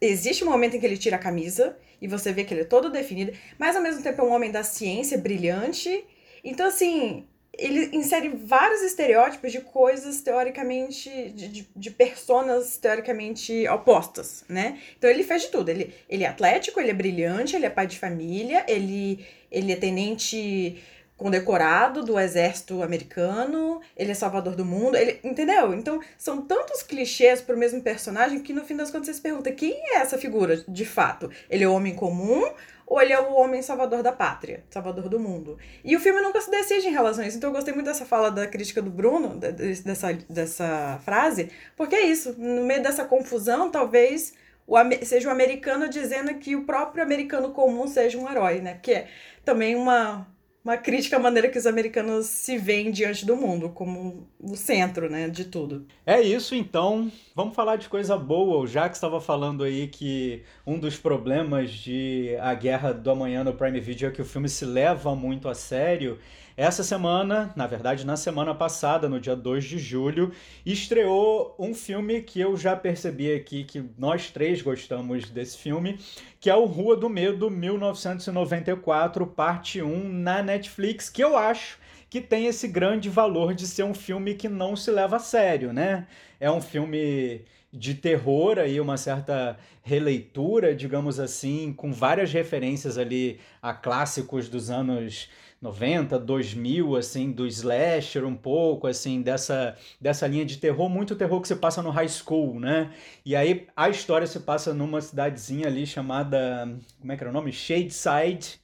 existe 0.00 0.44
um 0.44 0.50
momento 0.50 0.76
em 0.76 0.80
que 0.80 0.86
ele 0.86 0.96
tira 0.96 1.16
a 1.16 1.20
camisa 1.20 1.76
e 2.00 2.06
você 2.06 2.32
vê 2.32 2.44
que 2.44 2.52
ele 2.52 2.62
é 2.62 2.64
todo 2.64 2.90
definido, 2.90 3.32
mas 3.58 3.76
ao 3.76 3.82
mesmo 3.82 4.02
tempo 4.02 4.20
é 4.20 4.24
um 4.24 4.32
homem 4.32 4.50
da 4.50 4.62
ciência 4.62 5.18
brilhante. 5.18 6.04
Então, 6.44 6.66
assim, 6.66 7.26
ele 7.58 7.96
insere 7.96 8.28
vários 8.28 8.82
estereótipos 8.82 9.50
de 9.50 9.60
coisas 9.60 10.20
teoricamente, 10.20 11.30
de, 11.30 11.48
de, 11.48 11.68
de, 11.74 11.90
personas 11.90 12.76
teoricamente 12.76 13.66
opostas, 13.68 14.44
né? 14.48 14.78
Então 14.98 15.08
ele 15.08 15.24
faz 15.24 15.42
de 15.42 15.48
tudo. 15.48 15.70
Ele, 15.70 15.94
ele 16.08 16.24
é 16.24 16.28
atlético, 16.28 16.78
ele 16.80 16.90
é 16.90 16.94
brilhante, 16.94 17.56
ele 17.56 17.66
é 17.66 17.70
pai 17.70 17.86
de 17.86 17.98
família, 17.98 18.64
ele, 18.68 19.24
ele 19.50 19.72
é 19.72 19.76
tenente 19.76 20.82
condecorado 21.16 22.02
do 22.02 22.18
exército 22.18 22.82
americano, 22.82 23.80
ele 23.96 24.12
é 24.12 24.14
salvador 24.14 24.54
do 24.54 24.64
mundo, 24.64 24.96
ele, 24.96 25.18
entendeu? 25.24 25.72
Então, 25.72 26.00
são 26.18 26.42
tantos 26.42 26.82
clichês 26.82 27.40
pro 27.40 27.56
mesmo 27.56 27.80
personagem 27.80 28.40
que 28.40 28.52
no 28.52 28.64
fim 28.64 28.76
das 28.76 28.90
contas 28.90 29.06
você 29.06 29.14
se 29.14 29.20
pergunta 29.20 29.50
quem 29.50 29.72
é 29.72 29.96
essa 29.96 30.18
figura 30.18 30.62
de 30.68 30.84
fato? 30.84 31.30
Ele 31.48 31.64
é 31.64 31.68
o 31.68 31.72
homem 31.72 31.94
comum 31.94 32.50
ou 32.86 33.00
ele 33.00 33.12
é 33.12 33.20
o 33.20 33.32
homem 33.32 33.62
salvador 33.62 34.02
da 34.02 34.12
pátria, 34.12 34.62
salvador 34.70 35.08
do 35.08 35.18
mundo? 35.18 35.58
E 35.82 35.96
o 35.96 36.00
filme 36.00 36.20
nunca 36.20 36.40
se 36.40 36.50
decide 36.50 36.86
em 36.86 36.92
relação 36.92 37.24
a 37.24 37.26
isso. 37.26 37.38
Então 37.38 37.48
eu 37.48 37.54
gostei 37.54 37.72
muito 37.72 37.86
dessa 37.86 38.04
fala 38.04 38.30
da 38.30 38.46
crítica 38.46 38.82
do 38.82 38.90
Bruno, 38.90 39.36
dessa, 39.36 40.12
dessa 40.28 41.00
frase, 41.02 41.50
porque 41.76 41.96
é 41.96 42.06
isso, 42.06 42.34
no 42.38 42.64
meio 42.64 42.82
dessa 42.82 43.06
confusão, 43.06 43.70
talvez 43.70 44.34
o, 44.66 44.76
seja 45.02 45.28
o 45.28 45.32
americano 45.32 45.88
dizendo 45.88 46.34
que 46.34 46.54
o 46.54 46.64
próprio 46.64 47.02
americano 47.02 47.52
comum 47.52 47.88
seja 47.88 48.18
um 48.18 48.30
herói, 48.30 48.60
né? 48.60 48.78
Que 48.82 48.92
é 48.92 49.08
também 49.44 49.74
uma 49.74 50.26
uma 50.66 50.76
crítica 50.76 51.16
à 51.16 51.20
maneira 51.20 51.48
que 51.48 51.56
os 51.56 51.64
americanos 51.64 52.26
se 52.26 52.58
veem 52.58 52.90
diante 52.90 53.24
do 53.24 53.36
mundo, 53.36 53.68
como 53.68 54.26
o 54.40 54.56
centro, 54.56 55.08
né, 55.08 55.28
de 55.28 55.44
tudo. 55.44 55.86
É 56.04 56.20
isso, 56.20 56.56
então. 56.56 57.08
Vamos 57.36 57.54
falar 57.54 57.76
de 57.76 57.88
coisa 57.88 58.18
boa. 58.18 58.58
O 58.58 58.66
Jack 58.66 58.96
estava 58.96 59.20
falando 59.20 59.62
aí 59.62 59.86
que 59.86 60.42
um 60.66 60.76
dos 60.76 60.96
problemas 60.96 61.70
de 61.70 62.36
A 62.40 62.52
Guerra 62.52 62.92
do 62.92 63.08
Amanhã 63.08 63.44
no 63.44 63.52
Prime 63.52 63.78
Video 63.78 64.08
é 64.08 64.10
que 64.10 64.20
o 64.20 64.24
filme 64.24 64.48
se 64.48 64.64
leva 64.64 65.14
muito 65.14 65.48
a 65.48 65.54
sério. 65.54 66.18
Essa 66.56 66.82
semana, 66.82 67.52
na 67.54 67.66
verdade, 67.66 68.06
na 68.06 68.16
semana 68.16 68.54
passada, 68.54 69.10
no 69.10 69.20
dia 69.20 69.36
2 69.36 69.62
de 69.62 69.78
julho, 69.78 70.32
estreou 70.64 71.54
um 71.58 71.74
filme 71.74 72.22
que 72.22 72.40
eu 72.40 72.56
já 72.56 72.74
percebi 72.74 73.30
aqui 73.30 73.62
que 73.62 73.84
nós 73.98 74.30
três 74.30 74.62
gostamos 74.62 75.28
desse 75.28 75.58
filme, 75.58 75.98
que 76.40 76.48
é 76.48 76.56
o 76.56 76.64
Rua 76.64 76.96
do 76.96 77.10
Medo 77.10 77.50
1994, 77.50 79.26
parte 79.26 79.82
1 79.82 80.08
na 80.08 80.42
Netflix, 80.42 81.10
que 81.10 81.22
eu 81.22 81.36
acho 81.36 81.78
que 82.08 82.22
tem 82.22 82.46
esse 82.46 82.66
grande 82.66 83.10
valor 83.10 83.52
de 83.52 83.66
ser 83.66 83.82
um 83.82 83.92
filme 83.92 84.32
que 84.32 84.48
não 84.48 84.74
se 84.74 84.90
leva 84.90 85.16
a 85.16 85.20
sério, 85.20 85.74
né? 85.74 86.06
É 86.40 86.50
um 86.50 86.62
filme 86.62 87.42
de 87.70 87.92
terror 87.92 88.58
aí, 88.58 88.80
uma 88.80 88.96
certa 88.96 89.58
releitura, 89.82 90.74
digamos 90.74 91.20
assim, 91.20 91.74
com 91.74 91.92
várias 91.92 92.32
referências 92.32 92.96
ali 92.96 93.40
a 93.60 93.74
clássicos 93.74 94.48
dos 94.48 94.70
anos 94.70 95.28
90, 95.60 96.18
2000, 96.18 96.96
assim, 96.96 97.32
do 97.32 97.46
slasher 97.46 98.24
um 98.24 98.34
pouco, 98.34 98.86
assim, 98.86 99.22
dessa, 99.22 99.76
dessa 100.00 100.26
linha 100.26 100.44
de 100.44 100.58
terror, 100.58 100.88
muito 100.88 101.16
terror 101.16 101.40
que 101.40 101.48
se 101.48 101.56
passa 101.56 101.82
no 101.82 101.90
high 101.90 102.08
school, 102.08 102.60
né? 102.60 102.92
E 103.24 103.34
aí 103.34 103.66
a 103.74 103.88
história 103.88 104.26
se 104.26 104.40
passa 104.40 104.74
numa 104.74 105.00
cidadezinha 105.00 105.66
ali 105.66 105.86
chamada, 105.86 106.68
como 107.00 107.12
é 107.12 107.16
que 107.16 107.22
era 107.22 107.30
o 107.30 107.32
nome? 107.32 107.52
Shadeside, 107.52 108.60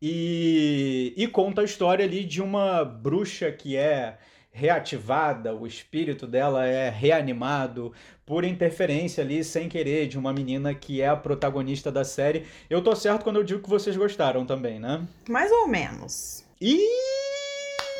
e, 0.00 1.14
e 1.16 1.26
conta 1.26 1.62
a 1.62 1.64
história 1.64 2.04
ali 2.04 2.24
de 2.24 2.42
uma 2.42 2.84
bruxa 2.84 3.50
que 3.50 3.76
é 3.76 4.18
reativada, 4.56 5.54
o 5.54 5.66
espírito 5.66 6.26
dela 6.26 6.66
é 6.66 6.88
reanimado 6.88 7.92
por 8.24 8.42
interferência 8.42 9.22
ali, 9.22 9.44
sem 9.44 9.68
querer, 9.68 10.08
de 10.08 10.18
uma 10.18 10.32
menina 10.32 10.74
que 10.74 11.02
é 11.02 11.08
a 11.08 11.14
protagonista 11.14 11.92
da 11.92 12.04
série. 12.04 12.46
Eu 12.70 12.82
tô 12.82 12.96
certo 12.96 13.22
quando 13.22 13.36
eu 13.36 13.44
digo 13.44 13.62
que 13.62 13.68
vocês 13.68 13.94
gostaram 13.96 14.46
também, 14.46 14.80
né? 14.80 15.02
Mais 15.28 15.52
ou 15.52 15.68
menos. 15.68 16.42
Ih! 16.60 16.80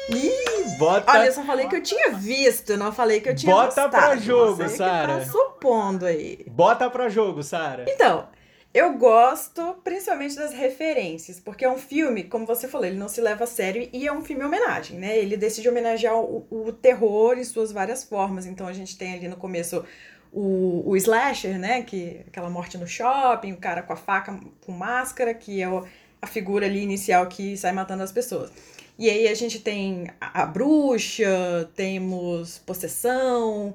Ih, 0.08 0.78
bota. 0.78 1.12
Olha, 1.12 1.26
eu 1.26 1.32
só 1.32 1.42
falei 1.44 1.68
que 1.68 1.76
eu 1.76 1.82
tinha 1.82 2.12
visto, 2.12 2.76
não 2.76 2.90
falei 2.90 3.20
que 3.20 3.28
eu 3.28 3.34
tinha 3.34 3.52
Bota 3.52 3.66
gostado. 3.66 3.90
pra 3.90 4.16
jogo, 4.16 4.68
Sara. 4.68 5.18
Tá 5.18 5.24
supondo 5.26 6.06
aí. 6.06 6.46
Bota 6.48 6.88
pra 6.88 7.08
jogo, 7.08 7.42
Sara. 7.42 7.84
Então, 7.88 8.26
eu 8.76 8.92
gosto 8.92 9.74
principalmente 9.82 10.36
das 10.36 10.52
referências, 10.52 11.40
porque 11.40 11.64
é 11.64 11.70
um 11.70 11.78
filme, 11.78 12.24
como 12.24 12.44
você 12.44 12.68
falou, 12.68 12.86
ele 12.86 12.98
não 12.98 13.08
se 13.08 13.22
leva 13.22 13.44
a 13.44 13.46
sério 13.46 13.88
e 13.90 14.06
é 14.06 14.12
um 14.12 14.20
filme 14.20 14.44
homenagem, 14.44 14.98
né? 14.98 15.16
Ele 15.16 15.34
decide 15.34 15.66
homenagear 15.66 16.14
o, 16.14 16.46
o 16.50 16.70
terror 16.70 17.38
em 17.38 17.44
suas 17.44 17.72
várias 17.72 18.04
formas. 18.04 18.44
Então 18.44 18.66
a 18.68 18.74
gente 18.74 18.98
tem 18.98 19.14
ali 19.14 19.28
no 19.28 19.36
começo 19.36 19.82
o, 20.30 20.82
o 20.90 20.94
slasher, 20.94 21.58
né? 21.58 21.84
Que 21.84 22.20
aquela 22.26 22.50
morte 22.50 22.76
no 22.76 22.86
shopping, 22.86 23.52
o 23.52 23.56
cara 23.56 23.80
com 23.80 23.94
a 23.94 23.96
faca 23.96 24.38
com 24.66 24.72
máscara, 24.72 25.32
que 25.32 25.62
é 25.62 25.68
o, 25.70 25.82
a 26.20 26.26
figura 26.26 26.66
ali 26.66 26.82
inicial 26.82 27.26
que 27.28 27.56
sai 27.56 27.72
matando 27.72 28.02
as 28.02 28.12
pessoas. 28.12 28.52
E 28.98 29.08
aí 29.08 29.26
a 29.26 29.34
gente 29.34 29.58
tem 29.58 30.08
a, 30.20 30.42
a 30.42 30.46
bruxa, 30.46 31.70
temos 31.74 32.58
possessão, 32.58 33.74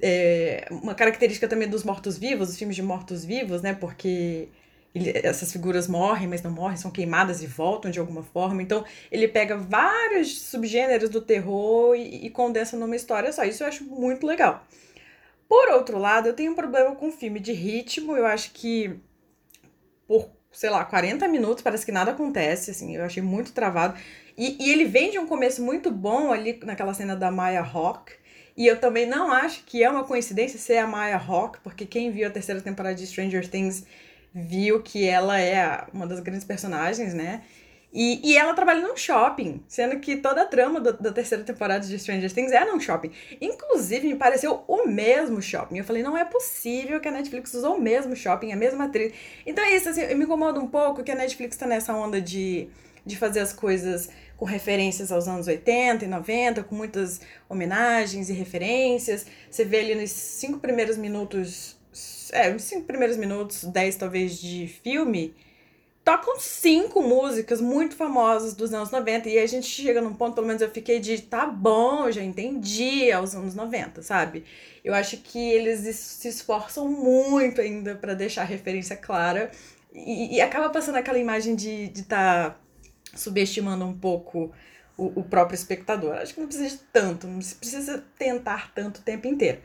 é, 0.00 0.66
uma 0.70 0.94
característica 0.94 1.48
também 1.48 1.68
dos 1.68 1.84
mortos-vivos, 1.84 2.50
os 2.50 2.58
filmes 2.58 2.76
de 2.76 2.82
mortos-vivos, 2.82 3.62
né? 3.62 3.74
Porque 3.74 4.48
ele, 4.94 5.12
essas 5.22 5.52
figuras 5.52 5.86
morrem, 5.86 6.26
mas 6.26 6.42
não 6.42 6.50
morrem, 6.50 6.76
são 6.76 6.90
queimadas 6.90 7.42
e 7.42 7.46
voltam 7.46 7.90
de 7.90 7.98
alguma 7.98 8.22
forma. 8.22 8.62
Então, 8.62 8.84
ele 9.10 9.28
pega 9.28 9.56
vários 9.56 10.40
subgêneros 10.42 11.10
do 11.10 11.20
terror 11.20 11.94
e, 11.94 12.26
e 12.26 12.30
condensa 12.30 12.76
numa 12.76 12.96
história 12.96 13.32
só. 13.32 13.44
Isso 13.44 13.62
eu 13.62 13.68
acho 13.68 13.84
muito 13.84 14.26
legal. 14.26 14.64
Por 15.48 15.68
outro 15.68 15.98
lado, 15.98 16.28
eu 16.28 16.34
tenho 16.34 16.52
um 16.52 16.56
problema 16.56 16.94
com 16.96 17.12
filme 17.12 17.38
de 17.38 17.52
ritmo. 17.52 18.16
Eu 18.16 18.26
acho 18.26 18.52
que 18.52 18.98
por, 20.08 20.30
sei 20.50 20.70
lá, 20.70 20.84
40 20.84 21.28
minutos 21.28 21.62
parece 21.62 21.84
que 21.84 21.92
nada 21.92 22.12
acontece, 22.12 22.70
assim. 22.70 22.96
Eu 22.96 23.04
achei 23.04 23.22
muito 23.22 23.52
travado. 23.52 23.98
E, 24.36 24.56
e 24.64 24.70
ele 24.72 24.84
vem 24.84 25.10
de 25.10 25.18
um 25.18 25.26
começo 25.26 25.62
muito 25.62 25.90
bom 25.90 26.32
ali 26.32 26.58
naquela 26.64 26.94
cena 26.94 27.14
da 27.14 27.30
Maya 27.30 27.62
Hawke 27.62 28.14
e 28.56 28.66
eu 28.66 28.80
também 28.80 29.06
não 29.06 29.30
acho 29.30 29.64
que 29.64 29.82
é 29.84 29.90
uma 29.90 30.04
coincidência 30.04 30.58
ser 30.58 30.78
a 30.78 30.86
Maya 30.86 31.16
Hawke, 31.16 31.58
porque 31.62 31.84
quem 31.84 32.10
viu 32.10 32.26
a 32.26 32.30
terceira 32.30 32.60
temporada 32.60 32.94
de 32.94 33.06
Stranger 33.06 33.46
Things 33.48 33.84
viu 34.34 34.82
que 34.82 35.06
ela 35.06 35.40
é 35.40 35.86
uma 35.92 36.06
das 36.06 36.20
grandes 36.20 36.44
personagens, 36.44 37.12
né? 37.12 37.42
E, 37.92 38.20
e 38.22 38.36
ela 38.36 38.52
trabalha 38.52 38.86
num 38.86 38.96
shopping, 38.96 39.62
sendo 39.66 39.98
que 40.00 40.16
toda 40.16 40.42
a 40.42 40.44
trama 40.44 40.80
do, 40.80 40.92
da 40.92 41.12
terceira 41.12 41.42
temporada 41.42 41.86
de 41.86 41.98
Stranger 41.98 42.30
Things 42.30 42.52
é 42.52 42.64
num 42.64 42.78
shopping. 42.78 43.10
Inclusive, 43.40 44.06
me 44.08 44.16
pareceu 44.16 44.64
o 44.68 44.86
mesmo 44.86 45.40
shopping. 45.40 45.78
Eu 45.78 45.84
falei, 45.84 46.02
não 46.02 46.16
é 46.16 46.24
possível 46.24 47.00
que 47.00 47.08
a 47.08 47.10
Netflix 47.10 47.54
usou 47.54 47.76
o 47.76 47.80
mesmo 47.80 48.14
shopping, 48.14 48.52
a 48.52 48.56
mesma 48.56 48.84
atriz. 48.84 49.14
Então 49.46 49.64
é 49.64 49.74
isso, 49.74 49.88
assim, 49.88 50.14
me 50.14 50.24
incomoda 50.24 50.60
um 50.60 50.68
pouco 50.68 51.02
que 51.02 51.10
a 51.10 51.14
Netflix 51.14 51.56
tá 51.56 51.66
nessa 51.66 51.94
onda 51.94 52.20
de, 52.20 52.68
de 53.04 53.16
fazer 53.16 53.40
as 53.40 53.54
coisas 53.54 54.10
com 54.36 54.44
referências 54.44 55.10
aos 55.10 55.26
anos 55.26 55.46
80 55.46 56.04
e 56.04 56.08
90, 56.08 56.64
com 56.64 56.74
muitas 56.74 57.20
homenagens 57.48 58.28
e 58.28 58.32
referências. 58.32 59.26
Você 59.50 59.64
vê 59.64 59.80
ali 59.80 59.94
nos 59.94 60.10
cinco 60.10 60.58
primeiros 60.58 60.96
minutos, 60.96 61.76
é, 62.32 62.52
uns 62.52 62.62
cinco 62.62 62.86
primeiros 62.86 63.16
minutos, 63.16 63.64
dez 63.64 63.96
talvez 63.96 64.38
de 64.38 64.68
filme, 64.82 65.34
tocam 66.04 66.38
cinco 66.38 67.02
músicas 67.02 67.60
muito 67.60 67.96
famosas 67.96 68.54
dos 68.54 68.72
anos 68.72 68.92
90 68.92 69.28
e 69.28 69.38
a 69.38 69.46
gente 69.46 69.66
chega 69.66 70.00
num 70.00 70.14
ponto, 70.14 70.34
pelo 70.34 70.46
menos 70.46 70.62
eu 70.62 70.70
fiquei 70.70 71.00
de 71.00 71.20
tá 71.22 71.46
bom, 71.46 72.10
já 72.12 72.22
entendi 72.22 73.10
aos 73.10 73.34
anos 73.34 73.56
90, 73.56 74.02
sabe? 74.02 74.44
Eu 74.84 74.94
acho 74.94 75.16
que 75.16 75.38
eles 75.38 75.80
se 75.96 76.28
esforçam 76.28 76.88
muito 76.88 77.60
ainda 77.60 77.96
para 77.96 78.14
deixar 78.14 78.42
a 78.42 78.44
referência 78.44 78.96
clara 78.96 79.50
e, 79.92 80.36
e, 80.36 80.40
acaba 80.40 80.68
passando 80.70 80.96
aquela 80.96 81.18
imagem 81.18 81.56
de 81.56 81.84
estar 81.84 81.92
de 81.94 82.02
tá 82.04 82.56
subestimando 83.16 83.84
um 83.84 83.98
pouco 83.98 84.52
o, 84.96 85.20
o, 85.20 85.24
próprio 85.24 85.54
espectador. 85.54 86.14
Acho 86.14 86.34
que 86.34 86.40
não 86.40 86.46
precisa 86.46 86.76
de 86.76 86.82
tanto, 86.92 87.26
não 87.26 87.38
precisa 87.38 88.04
tentar 88.18 88.72
tanto 88.74 88.98
o 88.98 89.02
tempo 89.02 89.26
inteiro. 89.26 89.60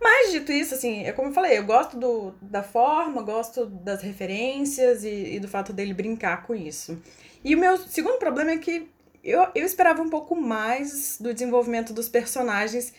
Mas, 0.00 0.30
dito 0.30 0.52
isso, 0.52 0.74
assim, 0.74 1.04
é 1.04 1.12
como 1.12 1.28
eu 1.28 1.32
falei, 1.32 1.58
eu 1.58 1.64
gosto 1.64 1.98
do, 1.98 2.34
da 2.42 2.62
forma, 2.62 3.22
gosto 3.22 3.66
das 3.66 4.02
referências 4.02 5.04
e, 5.04 5.34
e 5.34 5.40
do 5.40 5.48
fato 5.48 5.72
dele 5.72 5.94
brincar 5.94 6.42
com 6.46 6.54
isso. 6.54 7.02
E 7.42 7.54
o 7.54 7.58
meu 7.58 7.78
segundo 7.78 8.18
problema 8.18 8.50
é 8.50 8.58
que 8.58 8.90
eu, 9.24 9.48
eu 9.54 9.64
esperava 9.64 10.02
um 10.02 10.10
pouco 10.10 10.36
mais 10.36 11.16
do 11.18 11.32
desenvolvimento 11.32 11.92
dos 11.92 12.08
personagens, 12.08 12.92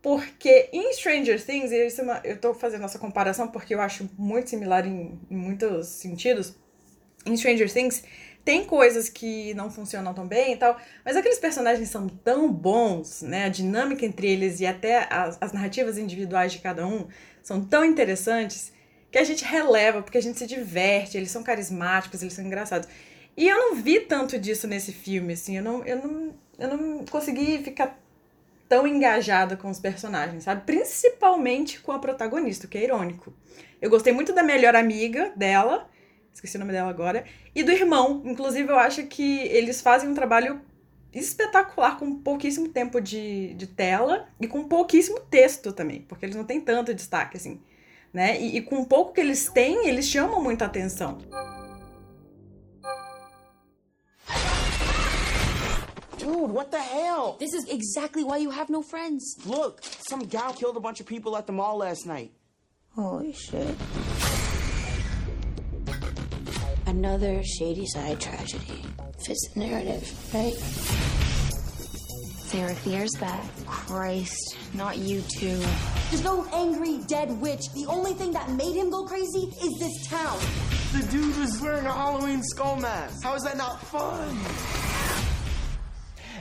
porque 0.00 0.70
em 0.72 0.92
Stranger 0.94 1.44
Things, 1.44 1.70
isso 1.72 2.00
é 2.00 2.04
uma, 2.04 2.20
eu 2.24 2.38
tô 2.38 2.54
fazendo 2.54 2.84
essa 2.84 2.98
comparação 2.98 3.48
porque 3.48 3.74
eu 3.74 3.80
acho 3.80 4.08
muito 4.16 4.48
similar 4.48 4.86
em, 4.86 5.20
em 5.30 5.36
muitos 5.36 5.88
sentidos. 5.88 6.54
Em 7.26 7.36
Stranger 7.36 7.70
Things, 7.70 8.02
tem 8.44 8.64
coisas 8.64 9.08
que 9.08 9.52
não 9.54 9.70
funcionam 9.70 10.14
tão 10.14 10.26
bem 10.26 10.54
e 10.54 10.56
tal, 10.56 10.76
mas 11.04 11.16
aqueles 11.16 11.38
personagens 11.38 11.88
são 11.88 12.08
tão 12.08 12.50
bons, 12.50 13.22
né? 13.22 13.44
A 13.44 13.48
dinâmica 13.48 14.04
entre 14.04 14.28
eles 14.28 14.60
e 14.60 14.66
até 14.66 15.06
as, 15.10 15.38
as 15.40 15.52
narrativas 15.52 15.98
individuais 15.98 16.52
de 16.52 16.58
cada 16.58 16.86
um 16.86 17.06
são 17.42 17.64
tão 17.64 17.84
interessantes 17.84 18.72
que 19.10 19.18
a 19.18 19.24
gente 19.24 19.44
releva, 19.44 20.02
porque 20.02 20.18
a 20.18 20.22
gente 20.22 20.38
se 20.38 20.46
diverte, 20.46 21.16
eles 21.16 21.30
são 21.30 21.42
carismáticos, 21.42 22.22
eles 22.22 22.34
são 22.34 22.44
engraçados. 22.44 22.88
E 23.36 23.48
eu 23.48 23.56
não 23.56 23.74
vi 23.76 24.00
tanto 24.00 24.38
disso 24.38 24.66
nesse 24.66 24.92
filme, 24.92 25.32
assim, 25.32 25.56
eu 25.56 25.62
não, 25.62 25.84
eu 25.84 25.96
não, 25.96 26.34
eu 26.58 26.76
não 26.76 27.04
consegui 27.06 27.58
ficar 27.58 27.98
tão 28.68 28.86
engajada 28.86 29.56
com 29.56 29.68
os 29.68 29.80
personagens, 29.80 30.44
sabe? 30.44 30.62
Principalmente 30.64 31.80
com 31.80 31.90
a 31.90 31.98
protagonista, 31.98 32.66
o 32.66 32.70
que 32.70 32.78
é 32.78 32.84
irônico. 32.84 33.34
Eu 33.82 33.90
gostei 33.90 34.12
muito 34.12 34.32
da 34.32 34.44
melhor 34.44 34.76
amiga 34.76 35.32
dela, 35.34 35.89
esqueci 36.32 36.56
o 36.56 36.60
nome 36.60 36.72
dela 36.72 36.90
agora, 36.90 37.24
e 37.54 37.62
do 37.62 37.70
irmão. 37.70 38.22
Inclusive, 38.24 38.70
eu 38.70 38.78
acho 38.78 39.06
que 39.06 39.40
eles 39.48 39.80
fazem 39.80 40.08
um 40.08 40.14
trabalho 40.14 40.60
espetacular 41.12 41.98
com 41.98 42.20
pouquíssimo 42.20 42.68
tempo 42.68 43.00
de, 43.00 43.54
de 43.54 43.66
tela 43.66 44.28
e 44.40 44.46
com 44.46 44.64
pouquíssimo 44.68 45.20
texto 45.20 45.72
também, 45.72 46.02
porque 46.02 46.24
eles 46.24 46.36
não 46.36 46.44
têm 46.44 46.60
tanto 46.60 46.94
destaque 46.94 47.36
assim, 47.36 47.60
né? 48.12 48.40
E, 48.40 48.56
e 48.56 48.62
com 48.62 48.80
o 48.80 48.86
pouco 48.86 49.12
que 49.12 49.20
eles 49.20 49.48
têm, 49.50 49.88
eles 49.88 50.06
chamam 50.06 50.42
muita 50.42 50.66
atenção. 50.66 51.18
Dude, 56.18 56.52
what 56.52 56.70
the 56.70 56.78
hell? 56.78 57.36
This 57.38 57.54
is 57.54 57.66
exactly 57.68 58.22
why 58.22 58.36
you 58.36 58.50
have 58.50 58.70
no 58.70 58.82
friends. 58.82 59.36
Look, 59.44 59.80
some 60.08 60.26
gal 60.26 60.52
killed 60.52 60.76
a 60.76 60.80
bunch 60.80 61.00
of 61.00 61.06
people 61.06 61.36
at 61.36 61.46
the 61.46 61.52
mall 61.52 61.78
last 61.78 62.06
night. 62.06 62.30
Holy 62.94 63.32
shit. 63.32 63.74
Another 66.90 67.40
shady 67.44 67.86
side 67.86 68.20
tragedy. 68.20 68.82
Fits 69.24 69.48
the 69.54 69.60
narrative, 69.60 70.34
right? 70.34 70.52
Sarah 72.48 72.74
Fear's 72.74 73.14
back. 73.20 73.44
Christ, 73.64 74.56
not 74.74 74.98
you 74.98 75.22
too. 75.38 75.56
There's 76.10 76.24
no 76.24 76.44
angry 76.52 76.98
dead 77.06 77.30
witch. 77.40 77.72
The 77.74 77.86
only 77.86 78.14
thing 78.14 78.32
that 78.32 78.50
made 78.50 78.74
him 78.74 78.90
go 78.90 79.04
crazy 79.04 79.52
is 79.62 79.78
this 79.78 80.08
town. 80.08 80.40
The 80.92 81.06
dude 81.12 81.38
was 81.38 81.60
wearing 81.62 81.86
a 81.86 81.92
Halloween 81.92 82.42
skull 82.42 82.74
mask. 82.74 83.22
How 83.22 83.36
is 83.36 83.44
that 83.44 83.56
not 83.56 83.80
fun? 83.82 84.89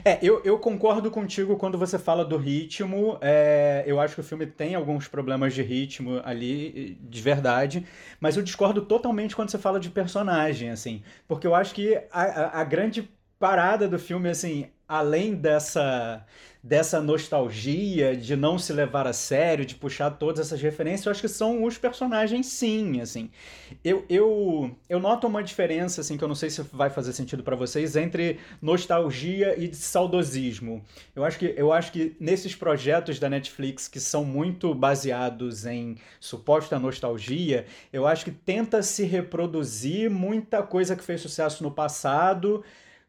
É, 0.03 0.19
eu, 0.21 0.41
eu 0.43 0.57
concordo 0.59 1.09
contigo 1.11 1.57
quando 1.57 1.77
você 1.77 1.97
fala 1.99 2.23
do 2.25 2.37
ritmo. 2.37 3.17
É, 3.21 3.83
eu 3.85 3.99
acho 3.99 4.15
que 4.15 4.21
o 4.21 4.23
filme 4.23 4.45
tem 4.45 4.75
alguns 4.75 5.07
problemas 5.07 5.53
de 5.53 5.61
ritmo 5.61 6.21
ali, 6.23 6.97
de 7.01 7.21
verdade. 7.21 7.85
Mas 8.19 8.37
eu 8.37 8.43
discordo 8.43 8.81
totalmente 8.85 9.35
quando 9.35 9.49
você 9.49 9.57
fala 9.57 9.79
de 9.79 9.89
personagem, 9.89 10.69
assim. 10.69 11.03
Porque 11.27 11.45
eu 11.47 11.55
acho 11.55 11.73
que 11.73 11.95
a, 12.11 12.21
a, 12.23 12.61
a 12.61 12.63
grande 12.63 13.09
parada 13.39 13.87
do 13.87 13.97
filme, 13.99 14.29
assim, 14.29 14.69
além 14.89 15.35
dessa 15.35 16.25
dessa 16.61 16.99
nostalgia 16.99 18.17
de 18.17 18.35
não 18.35 18.59
se 18.59 18.73
levar 18.73 19.07
a 19.07 19.13
sério, 19.13 19.65
de 19.65 19.75
puxar 19.75 20.11
todas 20.11 20.47
essas 20.47 20.61
referências, 20.61 21.05
eu 21.05 21.11
acho 21.11 21.21
que 21.21 21.27
são 21.29 21.63
os 21.63 21.77
personagens 21.77 22.47
sim, 22.47 22.99
assim. 22.99 23.31
Eu, 23.81 24.05
eu, 24.09 24.75
eu 24.89 24.99
noto 24.99 25.25
uma 25.25 25.41
diferença, 25.41 26.01
assim, 26.01 26.17
que 26.17 26.23
eu 26.23 26.27
não 26.27 26.35
sei 26.35 26.49
se 26.49 26.61
vai 26.73 26.89
fazer 26.89 27.13
sentido 27.13 27.43
para 27.43 27.55
vocês, 27.55 27.95
entre 27.95 28.39
nostalgia 28.61 29.57
e 29.57 29.73
saudosismo. 29.73 30.83
Eu 31.15 31.23
acho, 31.23 31.39
que, 31.39 31.53
eu 31.55 31.71
acho 31.71 31.93
que 31.93 32.17
nesses 32.19 32.53
projetos 32.53 33.19
da 33.19 33.29
Netflix 33.29 33.87
que 33.87 33.99
são 33.99 34.25
muito 34.25 34.75
baseados 34.75 35.65
em 35.65 35.95
suposta 36.19 36.77
nostalgia, 36.77 37.65
eu 37.93 38.05
acho 38.05 38.25
que 38.25 38.31
tenta 38.31 38.83
se 38.83 39.05
reproduzir 39.05 40.11
muita 40.11 40.61
coisa 40.61 40.93
que 40.93 41.03
fez 41.05 41.21
sucesso 41.21 41.63
no 41.63 41.71
passado 41.71 42.65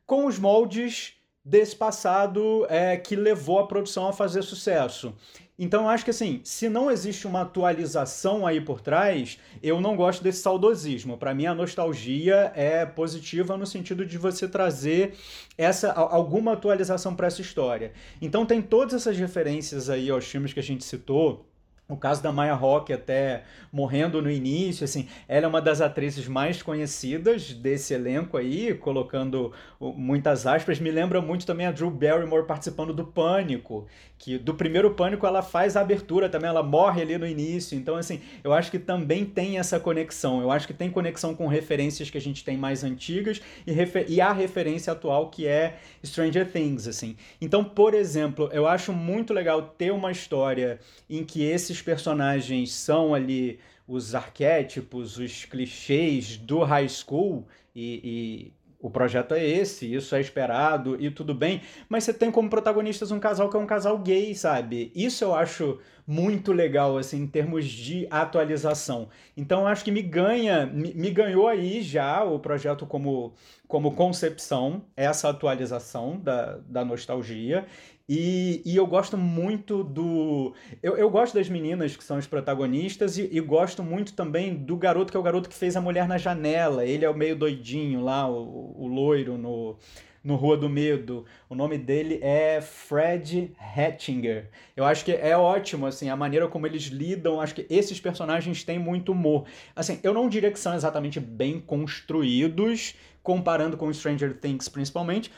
com 0.07 0.27
os 0.27 0.39
moldes 0.39 1.20
desse 1.51 1.75
passado 1.75 2.65
é, 2.71 2.97
que 2.97 3.17
levou 3.17 3.59
a 3.59 3.67
produção 3.67 4.07
a 4.07 4.13
fazer 4.13 4.41
sucesso. 4.43 5.13
Então 5.59 5.83
eu 5.83 5.89
acho 5.89 6.05
que 6.05 6.11
assim, 6.11 6.41
se 6.45 6.69
não 6.69 6.91
existe 6.91 7.27
uma 7.27 7.43
atualização 7.43 8.47
aí 8.47 8.61
por 8.61 8.81
trás, 8.81 9.37
eu 9.61 9.81
não 9.81 9.97
gosto 9.97 10.23
desse 10.23 10.41
saudosismo. 10.41 11.19
Para 11.19 11.35
mim 11.35 11.47
a 11.47 11.55
nostalgia 11.55 12.53
é 12.55 12.87
positiva 12.87 13.59
no 13.59 13.67
sentido 13.67 14.07
de 14.07 14.17
você 14.17 14.49
trazer 14.49 15.15
essa 15.59 15.93
alguma 15.93 16.53
atualização 16.53 17.17
para 17.17 17.27
essa 17.27 17.43
história. 17.43 17.93
Então 18.23 18.47
tem 18.47 18.63
todas 18.63 18.95
essas 18.95 19.19
referências 19.19 19.91
aí 19.91 20.09
aos 20.09 20.25
filmes 20.25 20.53
que 20.53 20.61
a 20.61 20.63
gente 20.63 20.85
citou, 20.85 21.45
o 21.91 21.97
caso 21.97 22.23
da 22.23 22.33
Maya 22.33 22.55
Rock 22.55 22.93
até 22.93 23.43
morrendo 23.73 24.21
no 24.21 24.31
início, 24.31 24.85
assim, 24.85 25.09
ela 25.29 25.47
é 25.47 25.49
uma 25.49 25.61
das 25.61 25.81
atrizes 25.81 26.27
mais 26.27 26.63
conhecidas 26.63 27.53
desse 27.53 27.95
elenco 27.95 28.37
aí, 28.37 28.75
colocando 28.75 29.53
muitas 29.81 30.47
aspas. 30.47 30.81
Me 30.81 30.91
lembra 30.91 31.21
muito 31.21 31.47
também 31.47 31.67
a 31.67 31.73
Drew 31.73 31.91
Barrymore 31.91 32.47
participando 32.47 32.93
do 32.93 33.05
Pânico, 33.05 33.87
que 34.19 34.37
do 34.39 34.55
primeiro 34.55 34.91
Pânico 34.95 35.27
ela 35.27 35.43
faz 35.43 35.77
a 35.77 35.81
abertura 35.81 36.29
também, 36.29 36.49
ela 36.49 36.63
morre 36.63 37.03
ali 37.03 37.17
no 37.17 37.27
início. 37.27 37.77
Então, 37.77 37.97
assim, 37.97 38.21
eu 38.45 38.53
acho 38.53 38.71
que 38.71 38.79
também 38.79 39.25
tem 39.25 39.59
essa 39.59 39.81
conexão. 39.81 40.41
Eu 40.41 40.51
acho 40.51 40.67
que 40.67 40.75
tem 40.75 40.91
conexão 40.91 41.35
com 41.35 41.47
referências 41.47 42.11
que 42.11 42.19
a 42.19 42.21
gente 42.21 42.45
tem 42.45 42.57
mais 42.57 42.85
antigas 42.85 43.41
e, 43.67 43.73
refer 43.73 44.07
e 44.09 44.21
a 44.21 44.33
referência 44.33 44.93
atual 44.93 45.31
que 45.31 45.47
é 45.47 45.79
Stranger 46.05 46.51
Things, 46.51 46.87
assim. 46.87 47.17
Então, 47.41 47.65
por 47.65 47.95
exemplo, 47.95 48.51
eu 48.53 48.67
acho 48.67 48.93
muito 48.93 49.33
legal 49.33 49.63
ter 49.63 49.91
uma 49.91 50.11
história 50.11 50.79
em 51.09 51.25
que 51.25 51.43
esses 51.43 51.80
personagens 51.83 52.73
são 52.73 53.15
ali 53.15 53.59
os 53.87 54.15
arquétipos, 54.15 55.19
os 55.19 55.45
clichês 55.45 56.37
do 56.37 56.63
high 56.63 56.89
school 56.89 57.47
e, 57.75 58.01
e, 58.05 58.53
o 58.81 58.89
projeto 58.89 59.35
é 59.35 59.45
esse, 59.45 59.93
isso 59.93 60.15
é 60.15 60.21
esperado 60.21 60.97
e 60.99 61.11
tudo 61.11 61.35
bem, 61.35 61.61
mas 61.89 62.05
você 62.05 62.15
tem 62.15 62.31
como 62.31 62.49
protagonistas 62.49 63.11
um 63.11 63.21
casal 63.21 63.51
que 63.51 63.57
é 63.57 63.61
um 63.61 63.67
casal 63.67 63.99
gay, 63.99 64.35
sabe? 64.35 64.91
Isso 64.95 65.23
eu 65.23 65.35
acho 65.35 65.79
muito 66.07 66.53
legal, 66.53 66.99
assim, 66.99 67.23
em 67.23 67.27
termos 67.27 67.67
de 67.67 68.07
atualização. 68.11 69.09
Então, 69.37 69.67
acho 69.67 69.85
que 69.85 69.93
me 69.93 70.03
ganha, 70.03 70.67
me, 70.67 70.93
me, 70.93 71.11
ganhou 71.11 71.47
aí 71.47 71.83
já 71.83 72.25
o 72.25 72.39
projeto 72.39 72.85
como, 72.85 73.35
como 73.69 73.95
concepção, 73.95 74.83
essa 74.97 75.29
atualização 75.29 76.19
da, 76.19 76.59
da 76.67 76.85
nostalgia. 76.85 77.65
E, 78.13 78.61
e 78.65 78.75
eu 78.75 78.89
gosto 78.89 79.17
muito 79.17 79.85
do. 79.85 80.53
Eu, 80.83 80.97
eu 80.97 81.09
gosto 81.09 81.35
das 81.35 81.49
meninas 81.49 81.95
que 81.95 82.03
são 82.03 82.19
os 82.19 82.27
protagonistas 82.27 83.17
e, 83.17 83.29
e, 83.31 83.41
gosto 83.41 83.85
muito 83.85 84.15
também 84.15 84.53
do 84.53 84.77
garoto, 84.77 85.13
que 85.13 85.17
é 85.17 85.21
o 85.21 85.23
garoto 85.23 85.49
que 85.49 85.55
fez 85.55 85.77
a 85.77 85.81
mulher 85.81 86.09
na 86.09 86.19
janela. 86.19 86.85
Ele 86.85 87.05
é 87.05 87.09
o 87.09 87.15
meio 87.15 87.37
doidinho 87.37 88.03
lá, 88.03 88.29
o, 88.29 88.75
o 88.77 88.89
loiro 88.89 89.39
no, 89.39 89.77
no 90.25 90.35
Rua 90.35 90.57
do 90.57 90.69
Medo. 90.69 91.25
O 91.49 91.55
nome 91.55 91.79
dele 91.79 92.19
é 92.21 92.61
Fred 92.61 93.55
Hatchinger. 93.77 94.51
Eu 94.77 94.85
acho 94.85 95.05
que 95.05 95.13
é 95.13 95.37
ótimo, 95.37 95.87
assim, 95.87 96.09
a 96.09 96.17
maneira 96.17 96.49
como 96.49 96.67
eles 96.67 96.87
lidam. 96.87 97.41
Acho 97.41 97.55
que 97.55 97.67
esses 97.71 98.01
personagens 98.01 98.65
têm 98.65 98.77
muito 98.81 99.13
humor. 99.13 99.45
Assim, 99.77 100.01
eu 100.03 100.13
não 100.13 100.29
diria 100.29 100.51
que 100.51 100.59
são 100.59 100.75
exatamente 100.75 101.21
bem 101.21 101.61
construídos, 101.61 102.97
comparando 103.23 103.77
com 103.77 103.93
Stranger 103.93 104.37
Things 104.37 104.69
principalmente 104.69 105.31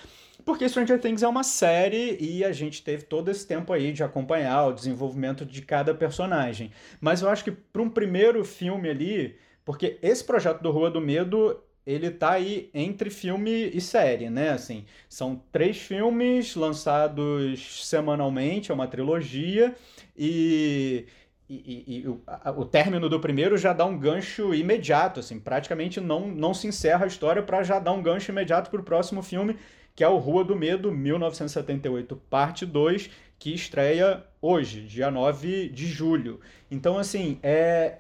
porque 0.45 0.69
Stranger 0.69 1.01
Things 1.01 1.23
é 1.23 1.29
uma 1.29 1.43
série 1.43 2.17
e 2.21 2.45
a 2.45 2.53
gente 2.53 2.83
teve 2.83 3.05
todo 3.05 3.31
esse 3.31 3.47
tempo 3.47 3.73
aí 3.73 3.93
de 3.93 4.03
acompanhar 4.03 4.67
o 4.67 4.73
desenvolvimento 4.73 5.45
de 5.45 5.63
cada 5.63 5.95
personagem. 5.95 6.71
Mas 7.01 7.23
eu 7.23 7.29
acho 7.29 7.45
que 7.45 7.51
para 7.51 7.83
um 7.83 7.91
primeiro 7.91 8.45
filme 8.45 8.89
ali, 8.89 9.37
porque 9.65 9.99
esse 10.03 10.25
projeto 10.25 10.61
do 10.61 10.71
Rua 10.71 10.91
do 10.91 11.01
Medo, 11.01 11.61
ele 11.87 12.11
tá 12.11 12.33
aí 12.33 12.71
entre 12.73 13.11
filme 13.11 13.71
e 13.73 13.81
série, 13.81 14.31
né? 14.31 14.51
Assim, 14.51 14.85
são 15.09 15.43
três 15.51 15.79
filmes 15.79 16.55
lançados 16.55 17.87
semanalmente, 17.87 18.71
é 18.71 18.75
uma 18.75 18.87
trilogia 18.87 19.75
e 20.17 21.07
e, 21.49 21.55
e, 21.55 21.99
e 21.99 22.09
o, 22.09 22.23
a, 22.27 22.51
o, 22.53 22.65
término 22.65 23.11
do 23.11 23.21
primeiro 23.21 23.59
já 23.59 23.75
dá 23.75 23.85
um 23.85 23.99
gancho 23.99 24.55
imediato, 24.55 25.21
assim, 25.21 25.39
praticamente 25.39 26.01
não, 26.01 26.29
não 26.29 26.55
se 26.55 26.67
encerra 26.67 27.05
a 27.05 27.07
história 27.07 27.43
para 27.43 27.63
já 27.63 27.79
dar 27.79 27.93
um 27.93 28.03
gancho 28.03 28.31
imediato 28.31 28.71
para 28.71 28.81
o 28.81 28.85
próximo 28.85 29.23
filme, 29.23 29.59
que 29.95 30.03
é 30.03 30.09
o 30.09 30.19
Rua 30.19 30.45
do 30.45 30.57
Medo, 30.57 30.91
1978, 30.91 32.17
parte 32.31 32.65
2, 32.65 33.11
que 33.39 33.53
estreia 33.53 34.25
hoje, 34.41 34.83
dia 34.83 35.11
9 35.11 35.69
de 35.69 35.87
julho. 35.87 36.41
Então, 36.71 36.99
assim, 36.99 37.39
é, 37.43 37.99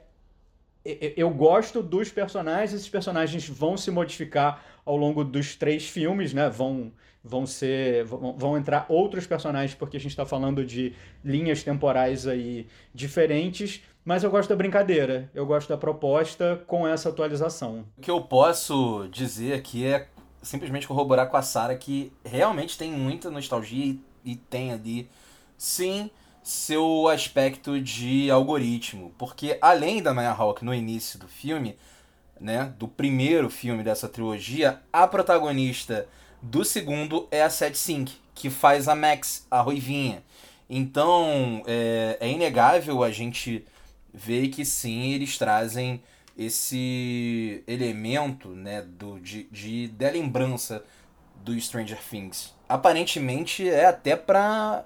eu 0.85 1.31
gosto 1.31 1.83
dos 1.83 2.11
personagens, 2.11 2.73
esses 2.73 2.89
personagens 2.89 3.49
vão 3.49 3.77
se 3.77 3.91
modificar 3.91 4.65
ao 4.85 4.97
longo 4.97 5.23
dos 5.23 5.55
três 5.55 5.89
filmes, 5.89 6.35
né? 6.35 6.49
Vão, 6.51 6.93
vão 7.23 7.47
ser. 7.47 8.05
Vão, 8.05 8.57
entrar 8.57 8.87
outros 8.89 9.27
personagens, 9.27 9.75
porque 9.75 9.97
a 9.97 10.01
gente 10.01 10.11
está 10.11 10.27
falando 10.27 10.65
de 10.65 10.95
linhas 11.25 11.63
temporais 11.63 12.27
aí 12.27 12.67
diferentes. 12.93 13.83
Mas 14.05 14.25
eu 14.25 14.31
gosto 14.33 14.49
da 14.49 14.57
brincadeira, 14.57 15.31
eu 15.33 15.47
gosto 15.47 15.69
da 15.69 15.77
proposta 15.77 16.61
com 16.67 16.85
essa 16.85 17.09
atualização. 17.09 17.85
O 17.97 18.01
que 18.01 18.11
eu 18.11 18.21
posso 18.21 19.07
dizer 19.13 19.55
aqui 19.55 19.87
é 19.87 20.09
simplesmente 20.43 20.87
corroborar 20.87 21.29
com 21.29 21.37
a 21.37 21.43
Sara 21.43 21.77
que 21.77 22.13
realmente 22.25 22.77
tem 22.77 22.91
muita 22.91 23.31
nostalgia 23.31 23.87
e, 23.87 24.01
e 24.25 24.37
tem 24.37 24.73
ali, 24.73 25.09
sim, 25.57 26.11
seu 26.43 27.09
aspecto 27.09 27.81
de 27.81 28.31
algoritmo. 28.31 29.15
Porque 29.17 29.57
além 29.61 30.03
da 30.03 30.13
Maya 30.13 30.33
Hawke 30.33 30.65
no 30.65 30.75
início 30.75 31.19
do 31.19 31.29
filme, 31.29 31.77
né, 32.41 32.75
do 32.79 32.89
primeiro 32.89 33.49
filme 33.49 33.83
dessa 33.83 34.09
trilogia, 34.09 34.81
a 34.93 35.07
protagonista 35.07 36.09
do 36.43 36.65
segundo 36.65 37.29
é 37.31 37.43
a 37.43 37.49
Seth 37.49 37.77
Sink, 37.77 38.13
que 38.35 38.51
faz 38.51 38.89
a 38.89 38.95
Max, 38.95 39.47
a 39.51 39.61
Ruivinha. 39.61 40.25
Então, 40.69 41.63
é, 41.67 42.17
é 42.21 42.29
inegável 42.29 43.05
a 43.05 43.11
gente 43.11 43.65
ver 44.13 44.49
que 44.49 44.65
sim, 44.65 45.13
eles 45.13 45.39
trazem 45.39 46.03
esse 46.37 47.63
elemento 47.67 48.49
né, 48.49 48.83
do, 48.83 49.19
de, 49.21 49.45
de, 49.45 49.89
da 49.89 50.11
lembrança 50.11 50.85
do 51.37 51.59
Stranger 51.61 51.99
Things. 52.09 52.55
Aparentemente 52.69 53.69
é 53.69 53.87
até 53.87 54.17
pra 54.17 54.85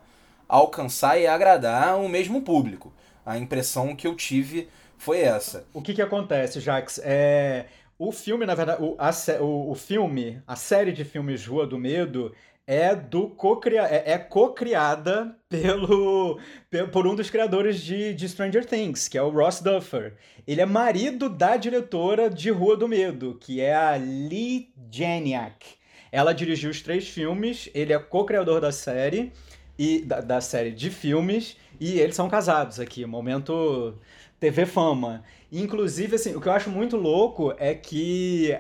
alcançar 0.49 1.19
e 1.21 1.27
agradar 1.27 1.99
o 1.99 2.09
mesmo 2.09 2.43
público. 2.43 2.93
A 3.25 3.37
impressão 3.39 3.95
que 3.95 4.07
eu 4.07 4.15
tive 4.15 4.69
foi 4.97 5.21
essa. 5.21 5.67
O 5.73 5.83
que 5.83 5.95
que 5.95 6.03
acontece, 6.03 6.61
Jax? 6.61 7.01
É, 7.03 7.67
o 7.99 8.13
filme, 8.13 8.47
na 8.47 8.55
verdade, 8.55 8.83
o, 8.83 8.97
a, 8.99 9.11
o, 9.41 9.71
o 9.73 9.75
filme, 9.75 10.43
a 10.47 10.57
série 10.57 10.93
de 10.93 11.05
filmes 11.05 11.47
Rua 11.47 11.67
do 11.67 11.79
Medo 11.79 12.35
é 12.67 12.95
do 12.97 13.29
co-cria 13.29 13.83
é, 13.83 14.13
é 14.13 14.19
co-criada 14.19 15.37
pelo, 15.49 16.41
pelo, 16.69 16.89
por 16.89 17.07
um 17.07 17.15
dos 17.15 17.31
criadores 17.31 17.81
de, 17.81 18.13
de 18.13 18.29
Stranger 18.29 18.65
Things, 18.65 19.07
que 19.07 19.17
é 19.17 19.23
o 19.23 19.31
Ross 19.31 19.61
Duffer. 19.61 20.15
Ele 20.47 20.61
é 20.61 20.67
marido 20.67 21.29
da 21.29 21.57
diretora 21.57 22.29
de 22.29 22.51
Rua 22.51 22.77
do 22.77 22.89
Medo, 22.89 23.39
que 23.41 23.61
é 23.61 23.75
a 23.75 23.95
Lee 23.95 24.73
Janiak. 24.91 25.77
Ela 26.11 26.33
dirigiu 26.33 26.71
os 26.71 26.83
três 26.83 27.09
filmes, 27.09 27.71
ele 27.75 27.93
é 27.93 27.99
co-criador 27.99 28.61
da 28.61 28.73
série 28.73 29.33
e 29.79 30.01
da, 30.01 30.21
da 30.21 30.41
série 30.41 30.73
de 30.73 30.91
filmes 30.91 31.57
e 31.79 32.01
eles 32.01 32.17
são 32.17 32.29
casados 32.29 32.81
aqui, 32.81 33.05
momento 33.05 33.95
TV 34.41 34.67
fama. 34.67 35.23
Inclusive, 35.53 36.17
assim, 36.17 36.35
o 36.35 36.41
que 36.41 36.49
eu 36.49 36.53
acho 36.53 36.71
muito 36.71 36.97
louco 36.97 37.55
é 37.59 37.75
que 37.75 38.57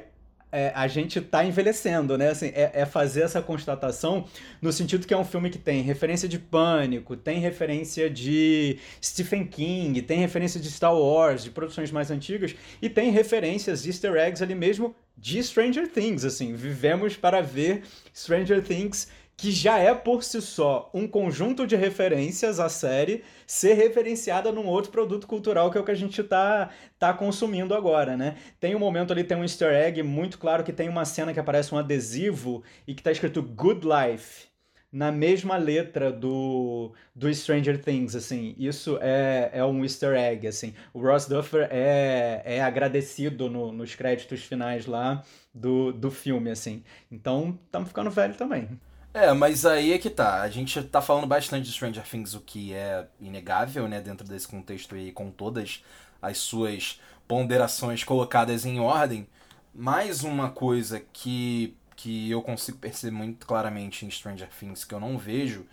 é, 0.56 0.72
a 0.74 0.88
gente 0.88 1.20
tá 1.20 1.44
envelhecendo, 1.44 2.16
né? 2.16 2.30
Assim, 2.30 2.46
é, 2.46 2.70
é, 2.72 2.86
fazer 2.86 3.20
essa 3.20 3.42
constatação 3.42 4.24
no 4.62 4.72
sentido 4.72 5.06
que 5.06 5.12
é 5.12 5.16
um 5.18 5.24
filme 5.24 5.50
que 5.50 5.58
tem 5.58 5.82
referência 5.82 6.26
de 6.26 6.38
Pânico, 6.38 7.14
tem 7.14 7.38
referência 7.38 8.08
de 8.08 8.78
Stephen 9.04 9.46
King, 9.46 10.00
tem 10.00 10.18
referência 10.18 10.58
de 10.58 10.70
Star 10.70 10.96
Wars, 10.96 11.44
de 11.44 11.50
produções 11.50 11.92
mais 11.92 12.10
antigas, 12.10 12.56
e 12.80 12.88
tem 12.88 13.10
referências, 13.10 13.86
easter 13.86 14.14
eggs 14.16 14.42
ali 14.42 14.54
mesmo 14.54 14.96
de 15.14 15.42
Stranger 15.42 15.92
Things, 15.92 16.24
assim. 16.24 16.54
Vivemos 16.54 17.18
para 17.18 17.42
ver 17.42 17.82
Stranger 18.14 18.62
Things 18.62 19.08
que 19.36 19.50
já 19.50 19.78
é 19.78 19.94
por 19.94 20.24
si 20.24 20.40
só 20.40 20.90
um 20.94 21.06
conjunto 21.06 21.66
de 21.66 21.76
referências 21.76 22.58
à 22.58 22.68
série 22.68 23.22
ser 23.46 23.74
referenciada 23.74 24.50
num 24.50 24.66
outro 24.66 24.90
produto 24.90 25.26
cultural 25.26 25.70
que 25.70 25.76
é 25.76 25.80
o 25.80 25.84
que 25.84 25.90
a 25.90 25.96
gente 25.96 26.22
tá, 26.22 26.70
tá 26.98 27.12
consumindo 27.12 27.74
agora, 27.74 28.16
né? 28.16 28.36
Tem 28.58 28.74
um 28.74 28.78
momento 28.78 29.12
ali, 29.12 29.22
tem 29.22 29.36
um 29.36 29.42
easter 29.42 29.72
egg 29.72 30.02
muito 30.02 30.38
claro 30.38 30.64
que 30.64 30.72
tem 30.72 30.88
uma 30.88 31.04
cena 31.04 31.34
que 31.34 31.40
aparece 31.40 31.74
um 31.74 31.78
adesivo 31.78 32.62
e 32.86 32.94
que 32.94 33.02
tá 33.02 33.12
escrito 33.12 33.42
Good 33.42 33.86
Life 33.86 34.46
na 34.90 35.12
mesma 35.12 35.58
letra 35.58 36.10
do, 36.10 36.94
do 37.14 37.32
Stranger 37.34 37.82
Things, 37.82 38.16
assim. 38.16 38.54
Isso 38.56 38.98
é, 39.02 39.50
é 39.52 39.64
um 39.64 39.84
easter 39.84 40.16
egg, 40.16 40.46
assim. 40.46 40.72
O 40.94 41.00
Ross 41.00 41.26
Duffer 41.26 41.68
é, 41.70 42.40
é 42.44 42.62
agradecido 42.62 43.50
no, 43.50 43.72
nos 43.72 43.94
créditos 43.94 44.42
finais 44.44 44.86
lá 44.86 45.22
do, 45.52 45.92
do 45.92 46.10
filme, 46.10 46.50
assim. 46.50 46.82
Então, 47.10 47.58
estamos 47.66 47.88
ficando 47.88 48.10
velho 48.10 48.34
também. 48.36 48.80
É, 49.16 49.32
mas 49.32 49.64
aí 49.64 49.94
é 49.94 49.98
que 49.98 50.10
tá. 50.10 50.42
A 50.42 50.50
gente 50.50 50.82
tá 50.82 51.00
falando 51.00 51.26
bastante 51.26 51.64
de 51.64 51.72
Stranger 51.72 52.06
Things, 52.06 52.34
o 52.34 52.40
que 52.40 52.74
é 52.74 53.08
inegável, 53.18 53.88
né, 53.88 53.98
dentro 53.98 54.28
desse 54.28 54.46
contexto 54.46 54.94
aí, 54.94 55.10
com 55.10 55.30
todas 55.30 55.82
as 56.20 56.36
suas 56.36 57.00
ponderações 57.26 58.04
colocadas 58.04 58.66
em 58.66 58.78
ordem. 58.78 59.26
Mais 59.74 60.22
uma 60.22 60.50
coisa 60.50 61.00
que, 61.14 61.74
que 61.96 62.30
eu 62.30 62.42
consigo 62.42 62.76
perceber 62.76 63.16
muito 63.16 63.46
claramente 63.46 64.04
em 64.04 64.10
Stranger 64.10 64.50
Things, 64.50 64.84
que 64.84 64.92
eu 64.94 65.00
não 65.00 65.16
vejo 65.16 65.66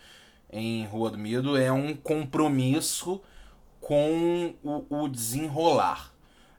em 0.49 0.85
Rua 0.85 1.11
do 1.11 1.17
Medo, 1.17 1.57
é 1.57 1.69
um 1.69 1.93
compromisso 1.93 3.21
com 3.81 4.55
o, 4.63 5.03
o 5.03 5.09
desenrolar. 5.09 6.13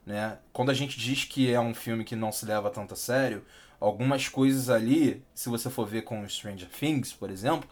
Né? 0.05 0.37
Quando 0.53 0.69
a 0.69 0.75
gente 0.75 0.99
diz 0.99 1.23
que 1.23 1.51
é 1.51 1.59
um 1.59 1.73
filme 1.73 2.03
que 2.03 2.15
não 2.15 2.31
se 2.31 2.45
leva 2.45 2.69
tanto 2.69 2.93
a 2.93 2.97
sério, 2.97 3.43
algumas 3.79 4.27
coisas 4.27 4.69
ali, 4.69 5.23
se 5.33 5.49
você 5.49 5.69
for 5.69 5.85
ver 5.85 6.03
com 6.03 6.27
Stranger 6.27 6.69
Things, 6.69 7.13
por 7.13 7.29
exemplo, 7.29 7.69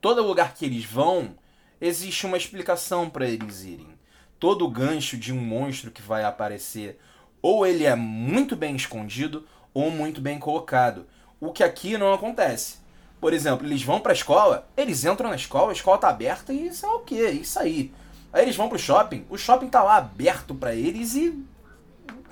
todo 0.00 0.26
lugar 0.26 0.54
que 0.54 0.64
eles 0.64 0.84
vão, 0.84 1.36
existe 1.80 2.26
uma 2.26 2.36
explicação 2.36 3.08
para 3.08 3.26
eles 3.26 3.62
irem. 3.64 3.88
Todo 4.38 4.68
gancho 4.68 5.16
de 5.16 5.32
um 5.32 5.40
monstro 5.40 5.90
que 5.90 6.02
vai 6.02 6.24
aparecer, 6.24 6.98
ou 7.40 7.66
ele 7.66 7.84
é 7.84 7.94
muito 7.94 8.56
bem 8.56 8.74
escondido, 8.76 9.46
ou 9.72 9.90
muito 9.90 10.20
bem 10.20 10.38
colocado. 10.38 11.06
O 11.40 11.52
que 11.52 11.64
aqui 11.64 11.98
não 11.98 12.12
acontece. 12.12 12.78
Por 13.20 13.32
exemplo, 13.32 13.66
eles 13.66 13.82
vão 13.82 14.00
para 14.00 14.12
a 14.12 14.14
escola, 14.14 14.68
eles 14.76 15.04
entram 15.04 15.30
na 15.30 15.36
escola, 15.36 15.70
a 15.70 15.72
escola 15.72 15.98
tá 15.98 16.08
aberta 16.08 16.52
e 16.52 16.68
isso 16.68 16.84
é 16.84 16.88
o 16.90 17.00
que? 17.00 17.22
Isso 17.22 17.58
aí. 17.58 17.92
Aí 18.32 18.42
eles 18.42 18.56
vão 18.56 18.68
pro 18.68 18.78
shopping, 18.78 19.24
o 19.30 19.38
shopping 19.38 19.68
tá 19.68 19.82
lá 19.82 19.96
aberto 19.96 20.54
para 20.54 20.74
eles 20.74 21.14
e 21.14 21.44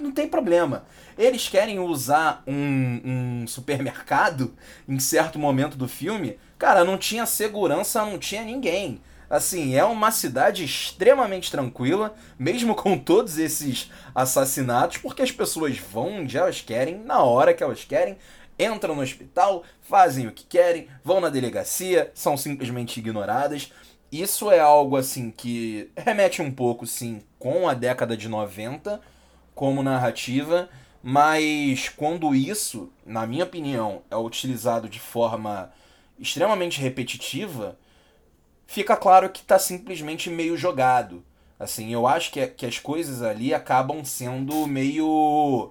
não 0.00 0.10
tem 0.10 0.28
problema. 0.28 0.84
Eles 1.16 1.48
querem 1.48 1.78
usar 1.78 2.42
um, 2.46 3.00
um 3.04 3.46
supermercado 3.46 4.54
em 4.88 4.98
certo 4.98 5.38
momento 5.38 5.76
do 5.76 5.88
filme. 5.88 6.38
Cara, 6.58 6.84
não 6.84 6.98
tinha 6.98 7.26
segurança, 7.26 8.04
não 8.04 8.18
tinha 8.18 8.42
ninguém. 8.42 9.00
Assim, 9.30 9.74
é 9.74 9.84
uma 9.84 10.10
cidade 10.10 10.62
extremamente 10.62 11.50
tranquila, 11.50 12.14
mesmo 12.38 12.74
com 12.76 12.98
todos 12.98 13.38
esses 13.38 13.90
assassinatos, 14.14 14.98
porque 14.98 15.22
as 15.22 15.32
pessoas 15.32 15.78
vão 15.78 16.20
onde 16.20 16.36
elas 16.36 16.60
querem, 16.60 16.98
na 16.98 17.22
hora 17.22 17.54
que 17.54 17.62
elas 17.62 17.84
querem, 17.84 18.18
entram 18.58 18.94
no 18.94 19.02
hospital, 19.02 19.64
fazem 19.80 20.26
o 20.26 20.32
que 20.32 20.44
querem, 20.44 20.88
vão 21.02 21.20
na 21.20 21.30
delegacia, 21.30 22.10
são 22.14 22.36
simplesmente 22.36 23.00
ignoradas. 23.00 23.72
Isso 24.10 24.50
é 24.50 24.60
algo 24.60 24.96
assim 24.96 25.30
que 25.30 25.90
remete 25.96 26.42
um 26.42 26.50
pouco, 26.50 26.86
sim, 26.86 27.22
com 27.38 27.66
a 27.66 27.72
década 27.72 28.14
de 28.14 28.28
90 28.28 29.00
como 29.62 29.80
narrativa, 29.80 30.68
mas 31.00 31.88
quando 31.88 32.34
isso, 32.34 32.90
na 33.06 33.24
minha 33.28 33.44
opinião, 33.44 34.02
é 34.10 34.16
utilizado 34.16 34.88
de 34.88 34.98
forma 34.98 35.70
extremamente 36.18 36.80
repetitiva, 36.80 37.78
fica 38.66 38.96
claro 38.96 39.30
que 39.30 39.38
está 39.38 39.60
simplesmente 39.60 40.28
meio 40.28 40.56
jogado. 40.56 41.24
Assim, 41.60 41.92
eu 41.92 42.08
acho 42.08 42.32
que, 42.32 42.44
que 42.48 42.66
as 42.66 42.80
coisas 42.80 43.22
ali 43.22 43.54
acabam 43.54 44.04
sendo 44.04 44.66
meio. 44.66 45.70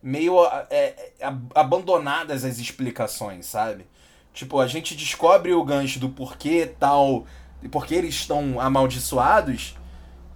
meio 0.00 0.36
é, 0.70 0.94
é, 1.18 1.26
abandonadas 1.56 2.44
as 2.44 2.60
explicações, 2.60 3.46
sabe? 3.46 3.84
Tipo, 4.32 4.60
a 4.60 4.68
gente 4.68 4.94
descobre 4.94 5.52
o 5.52 5.64
gancho 5.64 5.98
do 5.98 6.08
porquê 6.08 6.72
tal. 6.78 7.26
porque 7.72 7.96
eles 7.96 8.14
estão 8.14 8.60
amaldiçoados 8.60 9.76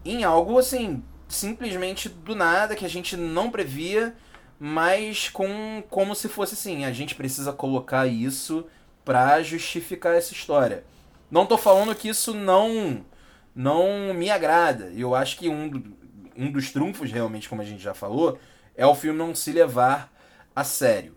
em 0.04 0.24
algo 0.24 0.58
assim 0.58 1.00
simplesmente 1.28 2.08
do 2.08 2.34
nada, 2.34 2.74
que 2.74 2.84
a 2.84 2.88
gente 2.88 3.16
não 3.16 3.50
previa, 3.50 4.16
mas 4.58 5.28
com 5.28 5.82
como 5.90 6.14
se 6.14 6.28
fosse 6.28 6.54
assim, 6.54 6.84
a 6.84 6.92
gente 6.92 7.14
precisa 7.14 7.52
colocar 7.52 8.06
isso 8.06 8.66
para 9.04 9.42
justificar 9.42 10.14
essa 10.14 10.32
história. 10.32 10.84
Não 11.30 11.46
tô 11.46 11.58
falando 11.58 11.94
que 11.94 12.08
isso 12.08 12.34
não 12.34 13.04
não 13.54 14.14
me 14.14 14.30
agrada. 14.30 14.92
Eu 14.96 15.14
acho 15.14 15.36
que 15.36 15.48
um, 15.48 15.82
um 16.36 16.50
dos 16.50 16.70
trunfos, 16.70 17.10
realmente, 17.10 17.48
como 17.48 17.60
a 17.60 17.64
gente 17.64 17.82
já 17.82 17.92
falou, 17.92 18.38
é 18.76 18.86
o 18.86 18.94
filme 18.94 19.18
não 19.18 19.34
se 19.34 19.50
levar 19.50 20.12
a 20.54 20.62
sério. 20.62 21.16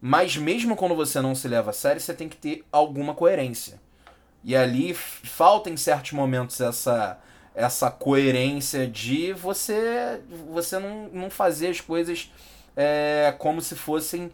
Mas 0.00 0.36
mesmo 0.36 0.74
quando 0.76 0.94
você 0.94 1.20
não 1.20 1.34
se 1.34 1.46
leva 1.46 1.70
a 1.70 1.74
sério, 1.74 2.00
você 2.00 2.14
tem 2.14 2.28
que 2.28 2.36
ter 2.36 2.64
alguma 2.72 3.14
coerência. 3.14 3.80
E 4.42 4.56
ali 4.56 4.94
falta 4.94 5.68
em 5.68 5.76
certos 5.76 6.12
momentos 6.12 6.60
essa 6.60 7.18
essa 7.58 7.90
coerência 7.90 8.86
de 8.86 9.32
você 9.32 10.20
você 10.50 10.78
não, 10.78 11.08
não 11.12 11.28
fazer 11.28 11.68
as 11.68 11.80
coisas 11.80 12.30
é, 12.76 13.34
como 13.36 13.60
se 13.60 13.74
fossem 13.74 14.30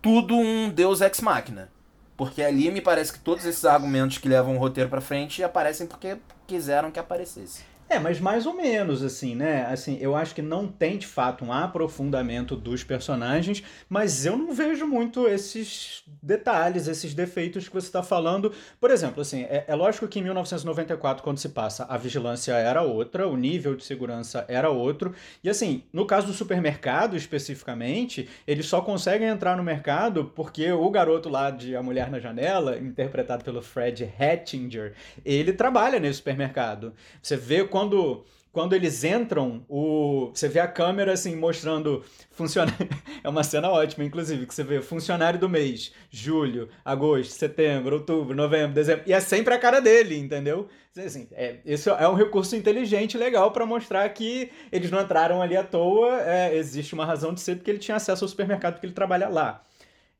tudo 0.00 0.36
um 0.36 0.70
Deus 0.70 1.00
ex 1.00 1.20
machina. 1.20 1.68
Porque 2.16 2.40
ali 2.40 2.70
me 2.70 2.80
parece 2.80 3.12
que 3.12 3.18
todos 3.18 3.44
esses 3.44 3.64
argumentos 3.64 4.18
que 4.18 4.28
levam 4.28 4.56
o 4.56 4.58
roteiro 4.58 4.88
para 4.88 5.00
frente 5.00 5.42
aparecem 5.42 5.88
porque 5.88 6.16
quiseram 6.46 6.90
que 6.92 7.00
aparecesse. 7.00 7.64
É, 7.92 7.98
mas 7.98 8.18
mais 8.18 8.46
ou 8.46 8.54
menos, 8.54 9.02
assim, 9.02 9.34
né? 9.34 9.66
Assim, 9.66 9.98
eu 10.00 10.16
acho 10.16 10.34
que 10.34 10.40
não 10.40 10.66
tem 10.66 10.96
de 10.96 11.06
fato 11.06 11.44
um 11.44 11.52
aprofundamento 11.52 12.56
dos 12.56 12.82
personagens, 12.82 13.62
mas 13.86 14.24
eu 14.24 14.34
não 14.34 14.54
vejo 14.54 14.86
muito 14.86 15.28
esses 15.28 16.02
detalhes, 16.22 16.88
esses 16.88 17.12
defeitos 17.12 17.68
que 17.68 17.74
você 17.74 17.88
está 17.88 18.02
falando. 18.02 18.50
Por 18.80 18.90
exemplo, 18.90 19.20
assim, 19.20 19.42
é, 19.42 19.66
é, 19.68 19.74
lógico 19.74 20.08
que 20.08 20.20
em 20.20 20.22
1994, 20.22 21.22
quando 21.22 21.36
se 21.36 21.50
passa, 21.50 21.84
a 21.84 21.98
vigilância 21.98 22.54
era 22.54 22.80
outra, 22.80 23.28
o 23.28 23.36
nível 23.36 23.76
de 23.76 23.84
segurança 23.84 24.46
era 24.48 24.70
outro. 24.70 25.14
E 25.44 25.50
assim, 25.50 25.82
no 25.92 26.06
caso 26.06 26.28
do 26.28 26.32
supermercado 26.32 27.14
especificamente, 27.14 28.26
eles 28.46 28.64
só 28.64 28.80
conseguem 28.80 29.28
entrar 29.28 29.54
no 29.54 29.62
mercado 29.62 30.32
porque 30.34 30.72
o 30.72 30.88
garoto 30.88 31.28
lá 31.28 31.50
de 31.50 31.76
A 31.76 31.82
Mulher 31.82 32.10
na 32.10 32.18
Janela, 32.18 32.78
interpretado 32.78 33.44
pelo 33.44 33.60
Fred 33.60 34.10
Hattinger, 34.18 34.94
ele 35.22 35.52
trabalha 35.52 36.00
nesse 36.00 36.16
supermercado. 36.16 36.94
Você 37.20 37.36
vê 37.36 37.62
quando 37.64 37.81
quando 37.82 38.24
quando 38.52 38.74
eles 38.74 39.02
entram, 39.02 39.64
o 39.66 40.30
você 40.34 40.46
vê 40.46 40.60
a 40.60 40.68
câmera 40.68 41.14
assim 41.14 41.34
mostrando 41.34 42.04
funcionário. 42.30 42.86
é 43.24 43.28
uma 43.28 43.42
cena 43.42 43.70
ótima, 43.70 44.04
inclusive, 44.04 44.44
que 44.44 44.54
você 44.54 44.62
vê 44.62 44.82
funcionário 44.82 45.40
do 45.40 45.48
mês, 45.48 45.90
julho, 46.10 46.68
agosto, 46.84 47.30
setembro, 47.30 47.96
outubro, 47.96 48.36
novembro, 48.36 48.74
dezembro, 48.74 49.04
e 49.06 49.12
é 49.14 49.20
sempre 49.20 49.54
a 49.54 49.58
cara 49.58 49.80
dele, 49.80 50.18
entendeu? 50.18 50.68
Assim, 50.94 51.26
é, 51.32 51.60
esse 51.64 51.88
é 51.88 52.06
um 52.06 52.14
recurso 52.14 52.54
inteligente, 52.54 53.16
legal 53.16 53.50
para 53.52 53.64
mostrar 53.64 54.06
que 54.10 54.50
eles 54.70 54.90
não 54.90 55.00
entraram 55.00 55.40
ali 55.40 55.56
à 55.56 55.64
toa, 55.64 56.20
é, 56.20 56.54
existe 56.54 56.92
uma 56.92 57.06
razão 57.06 57.32
de 57.32 57.40
ser 57.40 57.56
porque 57.56 57.70
ele 57.70 57.78
tinha 57.78 57.96
acesso 57.96 58.22
ao 58.22 58.28
supermercado 58.28 58.74
porque 58.74 58.84
ele 58.84 58.92
trabalha 58.92 59.30
lá. 59.30 59.64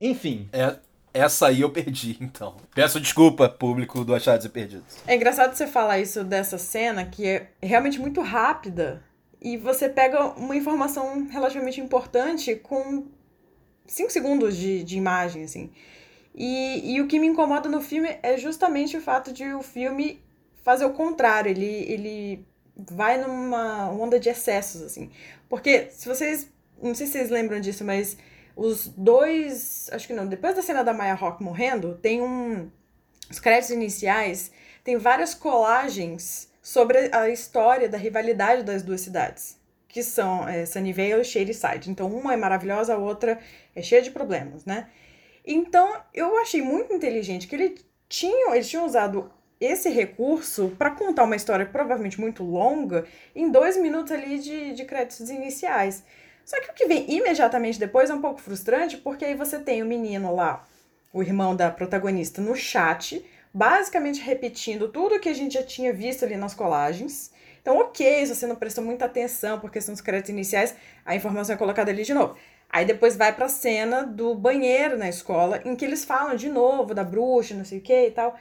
Enfim. 0.01 0.49
É, 0.55 0.77
Essa 1.15 1.49
aí 1.49 1.61
eu 1.61 1.71
perdi, 1.71 2.17
então. 2.21 2.57
Peço 2.75 3.01
desculpa, 3.01 3.49
público 3.49 4.05
do 4.05 4.15
Achados 4.15 4.47
e 4.47 4.49
Perdidos. 4.49 4.97
É 5.07 5.15
engraçado 5.15 5.55
você 5.55 5.67
falar 5.67 5.99
isso 5.99 6.25
dessa 6.25 6.57
cena, 6.57 7.05
que 7.05 7.27
é 7.27 7.49
realmente 7.63 8.01
muito 8.01 8.21
rápida, 8.21 9.03
e 9.41 9.57
você 9.57 9.89
pega 9.89 10.25
uma 10.39 10.57
informação 10.57 11.27
relativamente 11.29 11.81
importante 11.81 12.55
com 12.57 13.07
5 13.87 14.11
segundos 14.11 14.57
de, 14.57 14.83
de 14.85 14.97
imagem, 14.97 15.45
assim. 15.45 15.71
E, 16.35 16.95
e 16.95 17.01
o 17.01 17.07
que 17.07 17.19
me 17.19 17.27
incomoda 17.27 17.69
no 17.69 17.81
filme 17.81 18.17
é 18.23 18.39
justamente 18.39 18.97
o 18.97 19.01
fato 19.01 19.33
de 19.33 19.53
o 19.53 19.63
filme 19.63 20.23
fazer 20.63 20.85
o 20.85 20.91
contrário. 20.91 21.51
Ele, 21.51 21.67
ele 21.67 22.47
vai 22.75 23.21
numa 23.21 23.91
onda 23.91 24.19
de 24.19 24.29
excessos, 24.29 24.81
assim. 24.83 25.11
Porque, 25.49 25.89
se 25.91 26.09
vocês. 26.09 26.51
Não 26.83 26.95
sei 26.95 27.07
se 27.07 27.13
vocês 27.13 27.31
lembram 27.31 27.61
disso, 27.61 27.85
mas 27.85 28.17
os 28.57 28.89
dois. 28.89 29.89
Acho 29.93 30.07
que 30.07 30.13
não. 30.13 30.27
Depois 30.27 30.55
da 30.55 30.63
cena 30.63 30.83
da 30.83 30.93
Maya 30.93 31.15
Rock 31.15 31.43
morrendo, 31.43 31.99
tem 32.01 32.23
um. 32.23 32.71
Os 33.31 33.39
créditos 33.39 33.71
iniciais 33.71 34.51
tem 34.85 34.97
várias 34.97 35.35
colagens 35.35 36.51
sobre 36.61 37.11
a 37.13 37.29
história 37.29 37.89
da 37.89 37.99
rivalidade 37.99 38.63
das 38.63 38.83
duas 38.83 39.01
cidades. 39.01 39.59
Que 39.89 40.03
são 40.03 40.49
é, 40.49 40.65
Sunnyvale 40.65 41.21
e 41.21 41.25
Shadyside. 41.25 41.91
Então, 41.91 42.09
uma 42.09 42.33
é 42.33 42.37
maravilhosa, 42.37 42.95
a 42.95 42.99
outra 42.99 43.39
é 43.75 43.83
cheia 43.83 44.01
de 44.01 44.11
problemas, 44.11 44.65
né? 44.65 44.89
Então, 45.45 46.01
eu 46.15 46.39
achei 46.39 46.63
muito 46.63 46.93
inteligente 46.95 47.47
que 47.47 47.55
ele 47.55 47.79
tinha, 48.09 48.55
eles 48.55 48.69
tinham 48.69 48.87
usado 48.87 49.31
esse 49.61 49.89
recurso 49.89 50.75
para 50.77 50.91
contar 50.91 51.25
uma 51.25 51.37
história 51.37 51.65
provavelmente 51.65 52.21
muito 52.21 52.43
longa 52.43 53.07
em 53.35 53.51
dois 53.51 53.77
minutos 53.77 54.13
ali 54.13 54.39
de, 54.39 54.73
de 54.73 54.85
créditos 54.85 55.31
iniciais. 55.31 56.05
Só 56.45 56.61
que 56.61 56.71
o 56.71 56.75
que 56.75 56.87
vem 56.87 57.11
imediatamente 57.11 57.79
depois 57.79 58.11
é 58.11 58.15
um 58.15 58.21
pouco 58.21 58.41
frustrante, 58.41 58.97
porque 58.97 59.25
aí 59.25 59.35
você 59.35 59.59
tem 59.59 59.83
o 59.83 59.87
menino 59.87 60.35
lá, 60.35 60.65
o 61.13 61.23
irmão 61.23 61.55
da 61.55 61.71
protagonista, 61.71 62.41
no 62.41 62.55
chat, 62.57 63.25
basicamente 63.53 64.21
repetindo 64.21 64.89
tudo 64.89 65.21
que 65.21 65.29
a 65.29 65.35
gente 65.35 65.55
já 65.55 65.63
tinha 65.63 65.93
visto 65.93 66.25
ali 66.25 66.37
nas 66.37 66.55
colagens. 66.55 67.31
Então, 67.61 67.79
ok, 67.79 68.27
se 68.27 68.35
você 68.35 68.47
não 68.47 68.57
prestou 68.57 68.83
muita 68.83 69.05
atenção 69.05 69.61
porque 69.61 69.81
são 69.81 69.95
os 69.95 70.01
créditos 70.01 70.31
iniciais, 70.31 70.75
a 71.05 71.15
informação 71.15 71.55
é 71.55 71.59
colocada 71.59 71.91
ali 71.91 72.03
de 72.03 72.13
novo. 72.13 72.37
Aí 72.69 72.85
depois 72.85 73.17
vai 73.17 73.33
pra 73.35 73.49
cena 73.49 74.03
do 74.03 74.35
banheiro 74.35 74.97
na 74.97 75.09
escola, 75.09 75.61
em 75.65 75.77
que 75.77 75.85
eles 75.85 76.05
falam 76.05 76.35
de 76.35 76.49
novo 76.49 76.95
da 76.95 77.05
bruxa, 77.05 77.55
não 77.55 77.65
sei 77.65 77.79
o 77.79 77.83
que 77.83 78.07
e 78.07 78.11
tal. 78.11 78.35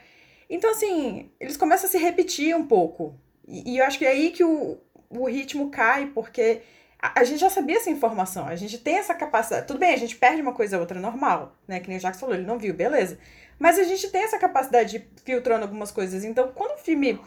Então, 0.48 0.70
assim, 0.70 1.30
eles 1.38 1.56
começam 1.56 1.86
a 1.86 1.90
se 1.90 1.98
repetir 1.98 2.56
um 2.56 2.66
pouco. 2.66 3.14
E, 3.46 3.74
e 3.74 3.78
eu 3.78 3.84
acho 3.84 3.98
que 3.98 4.06
é 4.06 4.08
aí 4.10 4.30
que 4.30 4.42
o, 4.42 4.78
o 5.10 5.26
ritmo 5.26 5.70
cai, 5.70 6.06
porque 6.06 6.62
a, 7.02 7.24
gente 7.24 7.40
já 7.40 7.50
sabia 7.50 7.76
essa 7.76 7.90
informação, 7.90 8.46
a 8.46 8.54
gente 8.54 8.78
tem 8.78 8.96
essa 8.96 9.14
capacidade. 9.14 9.66
Tudo 9.66 9.80
bem, 9.80 9.92
a 9.92 9.96
gente 9.96 10.16
perde 10.16 10.40
uma 10.40 10.52
coisa 10.52 10.76
ou 10.76 10.80
outra 10.82 11.00
normal, 11.00 11.56
né? 11.66 11.80
Que 11.80 11.88
nem 11.88 11.98
o 11.98 12.00
Jacques 12.00 12.20
falou, 12.20 12.34
ele 12.34 12.46
não 12.46 12.58
viu, 12.58 12.72
beleza. 12.72 13.18
Mas 13.58 13.78
a 13.78 13.82
gente 13.82 14.08
tem 14.08 14.22
essa 14.22 14.38
capacidade 14.38 14.98
de 14.98 15.08
filtrando 15.24 15.64
algumas 15.64 15.90
coisas. 15.90 16.24
Então, 16.24 16.52
quando 16.54 16.76
o 16.76 16.78
filme 16.78 17.20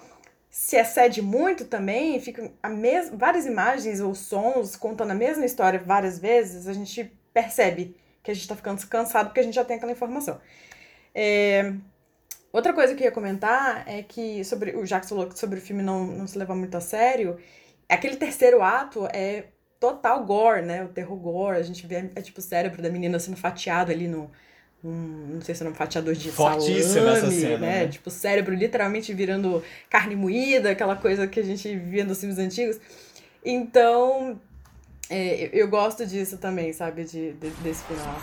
se 0.49 0.77
excede 0.77 1.21
muito 1.21 1.65
também, 1.65 2.19
fica 2.21 2.49
a 2.63 2.69
mes 2.69 3.09
várias 3.13 3.45
imagens 3.45 3.99
ou 3.99 4.15
sons 4.15 4.75
contando 4.77 5.11
a 5.11 5.15
mesma 5.15 5.45
história 5.45 5.77
várias 5.77 6.17
vezes, 6.17 6.67
a 6.67 6.73
gente 6.73 7.11
percebe 7.33 7.97
que 8.23 8.31
a 8.31 8.33
gente 8.33 8.47
tá 8.47 8.55
ficando 8.55 8.85
cansado 8.87 9.27
porque 9.27 9.41
a 9.41 9.43
gente 9.43 9.55
já 9.55 9.65
tem 9.65 9.75
aquela 9.75 9.91
informação. 9.91 10.39
É, 11.13 11.73
Outra 12.55 12.71
coisa 12.71 12.95
que 12.95 13.03
eu 13.03 13.07
ia 13.07 13.11
comentar 13.11 13.83
é 13.85 14.01
que 14.01 14.41
sobre 14.45 14.77
o 14.77 14.85
Jacques 14.85 15.09
falou 15.09 15.29
sobre 15.35 15.59
o 15.59 15.61
filme 15.61 15.83
não, 15.83 16.07
não 16.07 16.25
se 16.25 16.37
levar 16.37 16.55
muito 16.55 16.77
a 16.77 16.79
sério. 16.79 17.37
Aquele 17.89 18.15
terceiro 18.15 18.61
ato 18.63 19.05
é 19.11 19.47
total 19.79 20.23
gore, 20.23 20.61
né? 20.61 20.83
O 20.83 20.87
terror 20.87 21.17
gore. 21.17 21.57
A 21.57 21.63
gente 21.63 21.85
vê 21.85 22.09
é, 22.15 22.21
tipo 22.21 22.39
o 22.39 22.43
cérebro 22.43 22.81
da 22.81 22.89
menina 22.89 23.19
sendo 23.19 23.37
fatiado 23.37 23.91
ali 23.91 24.07
no. 24.07 24.29
Um, 24.83 25.33
não 25.35 25.41
sei 25.41 25.55
se 25.55 25.65
é 25.65 25.69
um 25.69 25.73
fatiador 25.73 26.13
de 26.13 26.29
Fortíssima 26.29 27.15
salame, 27.15 27.17
essa 27.17 27.31
cena, 27.31 27.57
né? 27.57 27.83
né? 27.83 27.87
Tipo, 27.87 28.09
o 28.09 28.11
cérebro 28.11 28.53
literalmente 28.53 29.11
virando 29.13 29.63
carne 29.89 30.15
moída, 30.15 30.69
aquela 30.69 30.95
coisa 30.95 31.25
que 31.25 31.39
a 31.39 31.43
gente 31.43 31.75
via 31.75 32.05
nos 32.05 32.19
filmes 32.19 32.37
antigos. 32.37 32.79
Então, 33.43 34.39
é, 35.09 35.49
eu 35.51 35.67
gosto 35.67 36.05
disso 36.05 36.37
também, 36.37 36.71
sabe? 36.71 37.03
De, 37.03 37.33
de, 37.33 37.49
desse 37.49 37.83
final. 37.85 38.15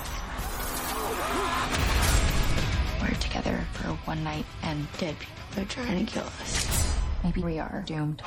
together 3.32 3.66
for 3.72 3.88
one 4.04 4.22
night 4.22 4.44
and 4.62 4.86
dead 4.98 5.16
people 5.18 5.62
are 5.62 5.66
trying 5.66 6.04
to 6.04 6.12
kill 6.12 6.22
us. 6.22 6.94
Maybe 7.24 7.42
we 7.42 7.58
are 7.58 7.82
doomed. 7.86 8.22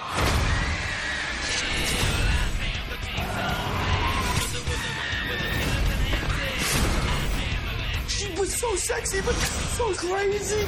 She 8.07 8.27
was 8.39 8.53
so 8.53 8.75
sexy, 8.75 9.21
but 9.21 9.35
so 9.77 9.93
crazy. 9.93 10.65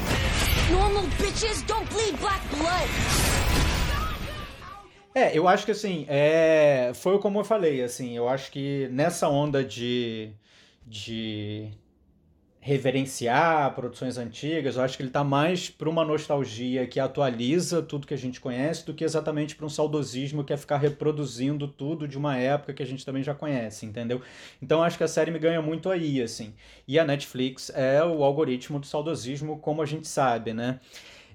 Normal 0.72 1.04
bitches 1.18 1.66
don't 1.68 1.90
bleed 1.90 2.20
black 2.20 2.42
blood. 2.50 2.90
É, 5.16 5.36
eu 5.36 5.48
acho 5.48 5.66
que 5.66 5.72
assim, 5.72 6.06
é... 6.08 6.92
foi 6.94 7.18
como 7.18 7.40
eu 7.40 7.44
falei, 7.44 7.82
assim, 7.82 8.16
eu 8.16 8.30
acho 8.30 8.52
que 8.52 8.88
nessa 8.92 9.28
onda 9.28 9.64
de, 9.64 10.30
de 10.86 11.72
reverenciar 12.68 13.74
produções 13.76 14.18
antigas, 14.18 14.76
eu 14.76 14.84
acho 14.84 14.98
que 14.98 15.02
ele 15.02 15.10
está 15.10 15.24
mais 15.24 15.70
para 15.70 15.90
uma 15.90 16.04
nostalgia 16.04 16.86
que 16.86 17.00
atualiza 17.00 17.82
tudo 17.82 18.06
que 18.06 18.14
a 18.14 18.18
gente 18.18 18.42
conhece 18.42 18.86
do 18.86 18.94
que 18.94 19.06
exatamente 19.06 19.56
para 19.56 19.66
um 19.66 19.70
saudosismo 19.70 20.44
que 20.44 20.52
é 20.52 20.58
ficar 20.58 20.76
reproduzindo 20.76 21.66
tudo 21.66 22.06
de 22.06 22.18
uma 22.18 22.36
época 22.36 22.74
que 22.74 22.84
a 22.84 22.86
gente 22.86 23.06
também 23.06 23.24
já 23.24 23.34
conhece, 23.34 23.86
entendeu? 23.86 24.22
Então 24.62 24.84
acho 24.84 24.98
que 24.98 25.04
a 25.06 25.08
série 25.08 25.32
me 25.32 25.40
ganha 25.40 25.62
muito 25.62 25.90
aí, 25.90 26.22
assim. 26.22 26.54
E 26.86 27.00
a 27.00 27.06
Netflix 27.06 27.72
é 27.74 28.04
o 28.04 28.22
algoritmo 28.22 28.80
do 28.80 28.86
saudosismo, 28.86 29.60
como 29.60 29.82
a 29.82 29.86
gente 29.86 30.06
sabe, 30.06 30.54
né? 30.54 30.82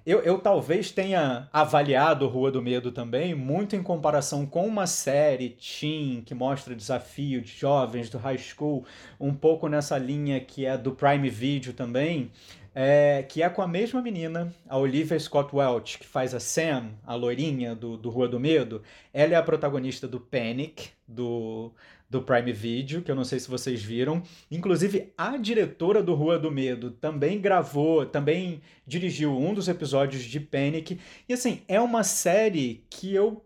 Eu, 0.05 0.19
eu 0.23 0.37
talvez 0.39 0.91
tenha 0.91 1.49
avaliado 1.53 2.27
Rua 2.27 2.51
do 2.51 2.61
Medo 2.61 2.91
também, 2.91 3.37
muito 3.37 3.77
em 3.77 3.83
comparação 3.85 4.45
com 4.45 4.67
uma 4.67 4.85
série 4.85 5.51
teen 5.51 6.23
que 6.23 6.35
mostra 6.35 6.75
desafio 6.75 7.41
de 7.41 7.53
jovens 7.53 8.11
do 8.11 8.19
high 8.19 8.39
school, 8.39 8.85
um 9.21 9.33
pouco 9.33 9.69
nessa 9.69 9.97
linha 9.97 10.41
que 10.41 10.67
é 10.67 10.77
do 10.77 10.91
Prime 10.91 11.31
Video 11.31 11.73
também, 11.73 12.33
é, 12.75 13.25
que 13.29 13.45
é 13.45 13.49
com 13.49 13.63
a 13.63 13.69
mesma 13.69 14.03
menina, 14.03 14.53
a 14.69 14.77
Olivia 14.77 15.19
Scott 15.21 15.55
Welch, 15.55 16.01
que 16.01 16.07
faz 16.07 16.35
a 16.35 16.41
Sam, 16.41 16.91
a 17.07 17.15
loirinha 17.15 17.73
do, 17.73 17.97
do 17.97 18.11
Rua 18.11 18.27
do 18.27 18.41
Medo. 18.41 18.83
Ela 19.15 19.35
é 19.35 19.37
a 19.37 19.43
protagonista 19.43 20.09
do 20.09 20.19
Panic, 20.19 20.91
do, 21.07 21.71
do 22.13 22.21
Prime 22.21 22.53
Video, 22.53 23.01
que 23.01 23.11
eu 23.11 23.15
não 23.15 23.25
sei 23.25 23.41
se 23.41 23.49
vocês 23.49 23.83
viram. 23.83 24.23
Inclusive, 24.51 25.15
a 25.17 25.39
diretora 25.39 26.03
do 26.03 26.15
Rua 26.15 26.39
do 26.39 26.51
Medo 26.51 26.91
também 26.91 27.41
gravou, 27.41 28.05
também 28.05 28.61
dirigiu 28.87 29.37
um 29.37 29.55
dos 29.55 29.67
episódios 29.67 30.23
de 30.23 30.39
Panic. 30.39 31.01
E 31.27 31.33
assim, 31.33 31.63
é 31.67 31.81
uma 31.81 32.05
série 32.05 32.85
que 32.91 33.15
eu, 33.15 33.43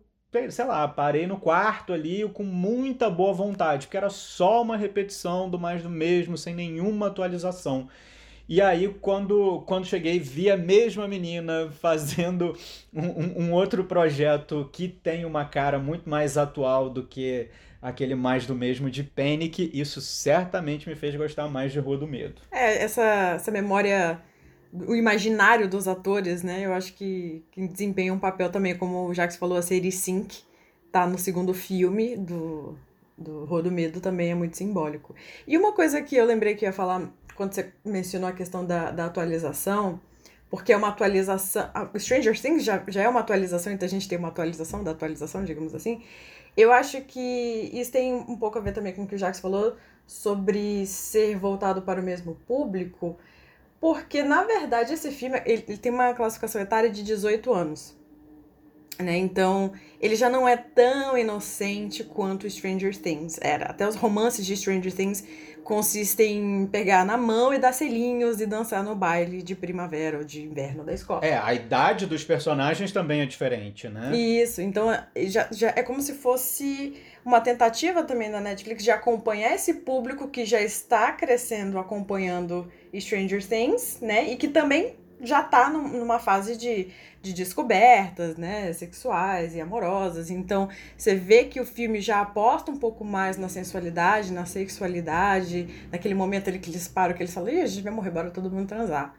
sei 0.51 0.65
lá, 0.65 0.89
parei 0.89 1.29
no 1.29 1.39
quarto 1.39 1.93
ali 1.93 2.29
com 2.31 2.43
muita 2.43 3.09
boa 3.09 3.33
vontade, 3.33 3.87
porque 3.87 3.97
era 3.97 4.11
só 4.11 4.63
uma 4.63 4.77
repetição 4.77 5.49
do 5.49 5.61
mais 5.61 5.85
do 5.85 5.89
mesmo, 5.89 6.37
sem 6.37 6.53
nenhuma 6.53 7.07
atualização. 7.07 7.89
E 8.49 8.61
aí, 8.61 8.89
quando, 9.01 9.61
quando 9.63 9.87
cheguei, 9.87 10.19
vi 10.19 10.51
a 10.51 10.57
mesma 10.57 11.07
menina 11.07 11.71
fazendo 11.81 12.57
um, 12.93 13.45
um, 13.45 13.53
outro 13.53 13.85
projeto 13.85 14.69
que 14.73 14.89
tem 14.89 15.25
uma 15.25 15.45
cara 15.45 15.79
muito 15.79 16.09
mais 16.11 16.37
atual 16.37 16.91
do 16.91 17.05
que 17.05 17.49
aquele 17.81 18.15
mais 18.15 18.47
do 18.47 18.55
mesmo 18.55 18.91
de 18.91 19.03
Panic, 19.03 19.71
isso 19.73 20.01
certamente 20.01 20.89
me 20.89 20.95
fez 20.95 21.15
gostar 21.15 21.49
mais 21.49 21.73
de 21.73 21.79
Rua 21.79 21.99
do 21.99 22.07
Medo. 22.07 22.41
É, 22.51 22.83
essa, 22.83 23.35
essa 23.37 23.51
memória, 23.51 24.21
o 24.73 24.95
imaginário 24.95 25.69
dos 25.69 25.87
atores, 25.87 26.43
né? 26.43 26.65
Eu 26.65 26.73
acho 26.73 26.95
que, 26.95 27.45
que 27.53 27.67
desempenha 27.67 28.13
um 28.13 28.19
papel 28.19 28.51
também, 28.51 28.77
como 28.77 29.07
o 29.07 29.15
Jax 29.15 29.37
falou, 29.37 29.59
a 29.59 29.63
série 29.63 29.93
Sync 29.93 30.45
tá 30.91 31.07
no 31.07 31.19
segundo 31.19 31.53
filme 31.53 32.17
do, 32.17 32.77
do 33.17 33.45
Rua 33.45 33.63
do 33.63 33.71
Medo 33.71 34.01
também 34.01 34.31
é 34.31 34.35
muito 34.35 34.57
simbólico. 34.57 35.15
E 35.47 35.57
uma 35.57 35.73
coisa 35.73 36.03
que 36.03 36.17
eu 36.17 36.25
lembrei 36.25 36.55
que 36.55 36.65
ia 36.65 36.73
falar 36.73 37.11
quando 37.35 37.53
você 37.53 37.71
mencionou 37.85 38.29
a 38.29 38.33
questão 38.33 38.65
da, 38.65 38.91
da 38.91 39.07
atualização, 39.07 40.01
porque 40.49 40.73
é 40.73 40.77
uma 40.77 40.89
atualização. 40.89 41.71
Stranger 41.99 42.41
Things 42.41 42.65
já, 42.65 42.83
já 42.89 43.03
é 43.03 43.09
uma 43.09 43.21
atualização, 43.21 43.73
então 43.73 43.87
a 43.87 43.91
gente 43.91 44.09
tem 44.09 44.19
uma 44.19 44.29
atualização 44.29 44.83
da 44.83 44.93
atualização, 44.93 45.45
digamos 45.45 45.75
assim. 45.75 46.03
Eu 46.57 46.73
acho 46.73 47.03
que 47.03 47.71
isso 47.73 47.93
tem 47.93 48.15
um 48.15 48.37
pouco 48.37 48.59
a 48.59 48.61
ver 48.61 48.73
também 48.73 48.95
com 48.95 49.03
o 49.03 49.07
que 49.07 49.15
o 49.15 49.19
Jacques 49.19 49.41
falou 49.41 49.77
sobre 50.07 50.87
ser 50.87 51.37
voltado 51.37 51.83
para 51.83 52.01
o 52.01 52.05
mesmo 52.05 52.37
público, 52.47 53.19
porque 53.81 54.23
na 54.23 54.45
verdade 54.45 54.95
esse 54.95 55.11
filme 55.11 55.41
ele, 55.45 55.65
ele 55.69 55.79
tem 55.79 55.93
uma 55.93 56.15
classificação 56.15 56.61
etária 56.61 56.89
de 56.89 57.03
18 57.03 57.53
anos. 57.53 57.97
né? 58.99 59.17
Então, 59.19 59.73
ele 60.01 60.17
já 60.17 60.31
não 60.31 60.49
é 60.49 60.57
tão 60.57 61.19
inocente 61.19 62.03
quanto 62.03 62.49
Stranger 62.49 62.97
Things 62.97 63.39
era. 63.43 63.67
Até 63.67 63.87
os 63.87 63.97
romances 63.97 64.47
de 64.47 64.57
Stranger 64.57 64.95
Things 64.95 65.25
consistem 65.67 66.39
em 66.39 66.67
pegar 66.67 67.05
na 67.05 67.17
mão 67.17 67.53
e 67.53 67.59
dar 67.59 67.73
selinhos 67.73 68.41
e 68.41 68.47
dançar 68.47 68.85
no 68.85 68.95
baile 68.95 69.43
de 69.43 69.57
primavera 69.57 70.19
ou 70.19 70.25
de 70.25 70.43
inverno 70.43 70.85
da 70.85 70.95
escola. 70.95 71.27
É, 71.27 71.37
a 71.37 71.53
idade 71.53 72.07
dos 72.07 72.23
personagens 72.23 72.93
também 72.93 73.21
é 73.21 73.27
diferente, 73.27 73.89
né? 73.89 74.17
Isso, 74.17 74.63
então 74.63 74.97
já, 75.25 75.49
já 75.51 75.73
é 75.75 75.83
como 75.83 76.01
se 76.01 76.15
fosse 76.15 76.95
uma 77.25 77.41
tentativa 77.41 78.05
também 78.05 78.31
da 78.31 78.41
Netflix 78.41 78.85
de 78.85 78.93
acompanhar 78.93 79.55
esse 79.55 79.75
público 79.75 80.29
que 80.29 80.45
já 80.45 80.63
está 80.63 81.11
crescendo 81.11 81.81
acompanhando 81.81 82.71
Stranger 82.97 83.45
Things, 83.45 83.99
né? 84.01 84.31
E 84.31 84.37
que 84.37 84.47
também 84.47 84.95
já 85.21 85.43
tá 85.43 85.71
numa 85.71 86.19
fase 86.19 86.57
de, 86.57 86.89
de 87.23 87.33
descobertas, 87.33 88.37
né, 88.37 88.73
sexuais 88.73 89.55
e 89.55 89.61
amorosas. 89.61 90.31
Então, 90.31 90.69
você 90.97 91.15
vê 91.15 91.45
que 91.45 91.61
o 91.61 91.67
filme 91.67 92.01
já 92.01 92.21
aposta 92.21 92.71
um 92.71 92.77
pouco 92.77 93.05
mais 93.05 93.37
na 93.37 93.49
sensualidade, 93.49 94.33
na 94.33 94.47
sexualidade, 94.47 95.69
naquele 95.91 96.15
momento 96.15 96.49
ali 96.49 96.59
que 96.59 96.71
eles 96.71 96.87
param, 96.87 97.15
que 97.15 97.23
eles 97.23 97.35
falam, 97.35 97.51
Ih, 97.51 97.61
a 97.63 97.67
gente 97.67 97.83
vai 97.83 97.93
morrer, 97.93 98.11
bora 98.11 98.31
todo 98.31 98.51
mundo 98.51 98.69
transar. 98.69 99.15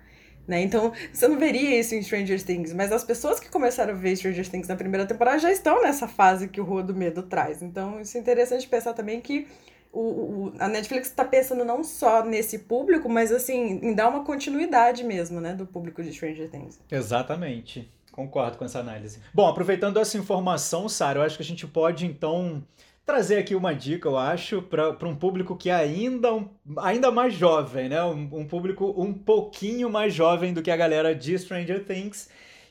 Né? 0.48 0.62
Então, 0.62 0.93
você 1.12 1.28
não 1.28 1.38
veria 1.38 1.78
isso 1.78 1.93
em 1.93 2.02
Stranger 2.02 2.41
Things, 2.41 2.72
mas 2.72 2.91
as 2.93 3.04
pessoas 3.04 3.38
que 3.38 3.50
começaram 3.50 3.93
a 3.93 3.98
ver 3.98 4.16
Stranger 4.16 4.48
Things 4.50 4.68
na 4.68 4.78
primeira 4.78 5.06
temporada 5.06 5.39
já 5.39 5.52
estão 5.52 5.82
nessa 5.82 6.08
fase 6.08 6.48
que 6.48 6.62
o 6.62 6.64
Rua 6.64 6.82
do 6.82 6.95
Medo 6.95 7.22
traz. 7.24 7.62
Então, 7.62 8.00
isso 8.00 8.18
é 8.18 8.22
interessante 8.22 8.66
pensar 8.66 8.93
também 8.93 9.20
que 9.20 9.45
o, 9.92 10.02
o, 10.02 10.54
a 10.60 10.68
Netflix 10.68 11.08
está 11.08 11.26
pensando 11.26 11.66
não 11.66 11.84
só 11.84 12.24
nesse 12.24 12.60
público, 12.60 13.10
mas 13.10 13.32
assim, 13.32 13.80
em 13.82 13.94
dar 13.94 14.10
uma 14.10 14.24
continuidade 14.24 15.04
mesmo, 15.04 15.42
né, 15.42 15.54
do 15.54 15.66
público 15.66 16.04
de 16.04 16.14
Stranger 16.14 16.50
Things. 16.50 16.80
Exatamente. 16.92 17.92
Concordo 18.12 18.58
com 18.58 18.66
essa 18.66 18.80
análise. 18.80 19.20
Bom, 19.34 19.48
aproveitando 19.48 20.00
essa 20.00 20.18
informação, 20.18 20.90
Sara, 20.90 21.20
eu 21.20 21.24
acho 21.24 21.38
que 21.38 21.44
a 21.44 21.46
gente 21.46 21.68
pode 21.68 22.06
então 22.06 22.64
trazer 23.06 23.38
aqui 23.38 23.56
uma 23.56 23.74
dica, 23.74 24.10
eu 24.10 24.18
acho, 24.18 24.62
para 24.62 25.08
um 25.08 25.16
público 25.16 25.56
que 25.56 25.70
é 25.70 25.76
ainda, 25.76 26.34
um, 26.34 26.50
ainda 26.80 27.10
mais 27.10 27.34
jovem, 27.34 27.88
né? 27.88 28.04
Um, 28.04 28.28
um, 28.34 28.46
público 28.46 28.94
um 28.98 29.14
pouquinho 29.14 29.90
mais 29.90 30.14
jovem 30.14 30.54
do 30.54 30.62
que 30.62 30.70
a 30.70 30.76
galera 30.76 31.16
de 31.16 31.38
Stranger 31.40 31.86
Things, 31.86 32.28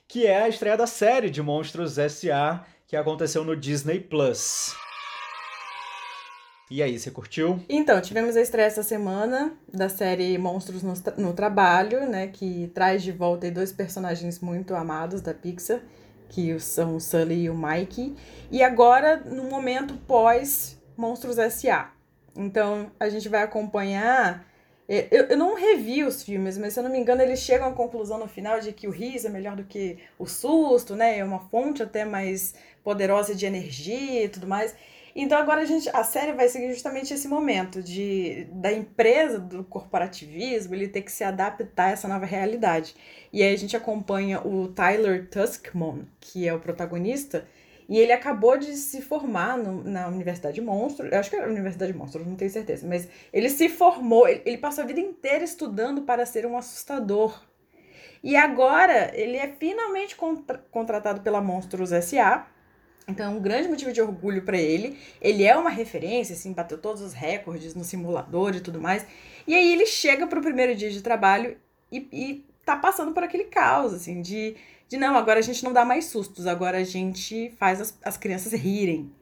que 0.06 0.26
é 0.26 0.42
a 0.42 0.48
estreia 0.48 0.76
da 0.76 0.86
série 0.86 1.30
de 1.30 1.40
Monstros 1.40 1.96
S.A., 1.96 2.64
que 2.86 2.96
aconteceu 2.96 3.44
no 3.44 3.56
Disney 3.56 3.98
Plus. 3.98 4.76
E 6.68 6.82
aí, 6.82 6.98
você 6.98 7.12
curtiu? 7.12 7.60
Então, 7.68 8.00
tivemos 8.00 8.36
a 8.36 8.40
estreia 8.40 8.66
essa 8.66 8.82
semana 8.82 9.52
da 9.72 9.88
série 9.88 10.36
Monstros 10.36 10.82
no, 10.82 10.94
no 11.16 11.32
Trabalho, 11.32 12.10
né? 12.10 12.26
Que 12.26 12.68
traz 12.74 13.04
de 13.04 13.12
volta 13.12 13.48
dois 13.52 13.70
personagens 13.70 14.40
muito 14.40 14.74
amados 14.74 15.20
da 15.20 15.32
Pixar, 15.32 15.80
que 16.28 16.58
são 16.58 16.96
o 16.96 17.00
Sully 17.00 17.44
e 17.44 17.50
o 17.50 17.54
Mike. 17.56 18.16
E 18.50 18.64
agora, 18.64 19.16
no 19.16 19.44
momento 19.44 19.94
pós 20.08 20.76
Monstros 20.96 21.38
S.A. 21.38 21.92
Então, 22.34 22.90
a 22.98 23.08
gente 23.08 23.28
vai 23.28 23.44
acompanhar. 23.44 24.44
É, 24.88 25.06
eu, 25.12 25.26
eu 25.26 25.36
não 25.36 25.54
revi 25.54 26.02
os 26.02 26.24
filmes, 26.24 26.58
mas 26.58 26.72
se 26.72 26.80
eu 26.80 26.82
não 26.82 26.90
me 26.90 26.98
engano, 26.98 27.22
eles 27.22 27.38
chegam 27.38 27.68
à 27.68 27.72
conclusão 27.72 28.18
no 28.18 28.26
final 28.26 28.58
de 28.58 28.72
que 28.72 28.88
o 28.88 28.90
riso 28.90 29.28
é 29.28 29.30
melhor 29.30 29.54
do 29.54 29.62
que 29.62 29.98
o 30.18 30.26
susto, 30.26 30.96
né? 30.96 31.16
É 31.16 31.24
uma 31.24 31.38
fonte 31.38 31.80
até 31.80 32.04
mais 32.04 32.56
poderosa 32.82 33.36
de 33.36 33.46
energia 33.46 34.24
e 34.24 34.28
tudo 34.28 34.48
mais. 34.48 34.74
Então 35.18 35.38
agora 35.38 35.62
a 35.62 35.64
gente, 35.64 35.88
a 35.94 36.04
série 36.04 36.32
vai 36.32 36.46
seguir 36.46 36.70
justamente 36.74 37.14
esse 37.14 37.26
momento 37.26 37.82
de 37.82 38.46
da 38.52 38.70
empresa, 38.70 39.38
do 39.38 39.64
corporativismo, 39.64 40.74
ele 40.74 40.88
ter 40.88 41.00
que 41.00 41.10
se 41.10 41.24
adaptar 41.24 41.86
a 41.86 41.90
essa 41.92 42.06
nova 42.06 42.26
realidade. 42.26 42.94
E 43.32 43.42
aí 43.42 43.54
a 43.54 43.56
gente 43.56 43.74
acompanha 43.74 44.46
o 44.46 44.68
Tyler 44.68 45.26
Tuskmon, 45.30 46.00
que 46.20 46.46
é 46.46 46.52
o 46.52 46.60
protagonista, 46.60 47.48
e 47.88 47.98
ele 47.98 48.12
acabou 48.12 48.58
de 48.58 48.74
se 48.74 49.00
formar 49.00 49.56
no, 49.56 49.82
na 49.82 50.06
Universidade 50.06 50.60
Monstro, 50.60 51.06
eu 51.06 51.18
acho 51.18 51.30
que 51.30 51.36
era 51.36 51.46
a 51.46 51.50
Universidade 51.50 51.94
Monstro, 51.94 52.22
não 52.22 52.36
tenho 52.36 52.50
certeza, 52.50 52.86
mas 52.86 53.08
ele 53.32 53.48
se 53.48 53.70
formou, 53.70 54.28
ele, 54.28 54.42
ele 54.44 54.58
passou 54.58 54.84
a 54.84 54.86
vida 54.86 55.00
inteira 55.00 55.44
estudando 55.44 56.02
para 56.02 56.26
ser 56.26 56.44
um 56.44 56.58
assustador. 56.58 57.42
E 58.22 58.36
agora 58.36 59.12
ele 59.14 59.38
é 59.38 59.48
finalmente 59.48 60.14
contra, 60.14 60.58
contratado 60.70 61.22
pela 61.22 61.40
Monstros 61.40 61.90
S.A., 61.90 62.48
então, 63.08 63.32
é 63.32 63.36
um 63.36 63.40
grande 63.40 63.68
motivo 63.68 63.92
de 63.92 64.02
orgulho 64.02 64.42
para 64.42 64.58
ele. 64.58 64.98
Ele 65.20 65.44
é 65.44 65.56
uma 65.56 65.70
referência, 65.70 66.34
assim, 66.34 66.52
bateu 66.52 66.76
todos 66.76 67.00
os 67.02 67.12
recordes 67.12 67.74
no 67.74 67.84
simulador 67.84 68.56
e 68.56 68.60
tudo 68.60 68.80
mais. 68.80 69.06
E 69.46 69.54
aí 69.54 69.72
ele 69.72 69.86
chega 69.86 70.26
pro 70.26 70.40
primeiro 70.40 70.74
dia 70.74 70.90
de 70.90 71.00
trabalho 71.00 71.56
e, 71.90 72.08
e 72.12 72.44
tá 72.64 72.74
passando 72.76 73.12
por 73.12 73.22
aquele 73.22 73.44
caos, 73.44 73.94
assim, 73.94 74.20
de, 74.20 74.56
de 74.88 74.96
não, 74.96 75.16
agora 75.16 75.38
a 75.38 75.42
gente 75.42 75.62
não 75.62 75.72
dá 75.72 75.84
mais 75.84 76.06
sustos, 76.06 76.48
agora 76.48 76.78
a 76.78 76.84
gente 76.84 77.54
faz 77.56 77.80
as, 77.80 77.98
as 78.02 78.16
crianças 78.16 78.52
rirem. 78.52 79.12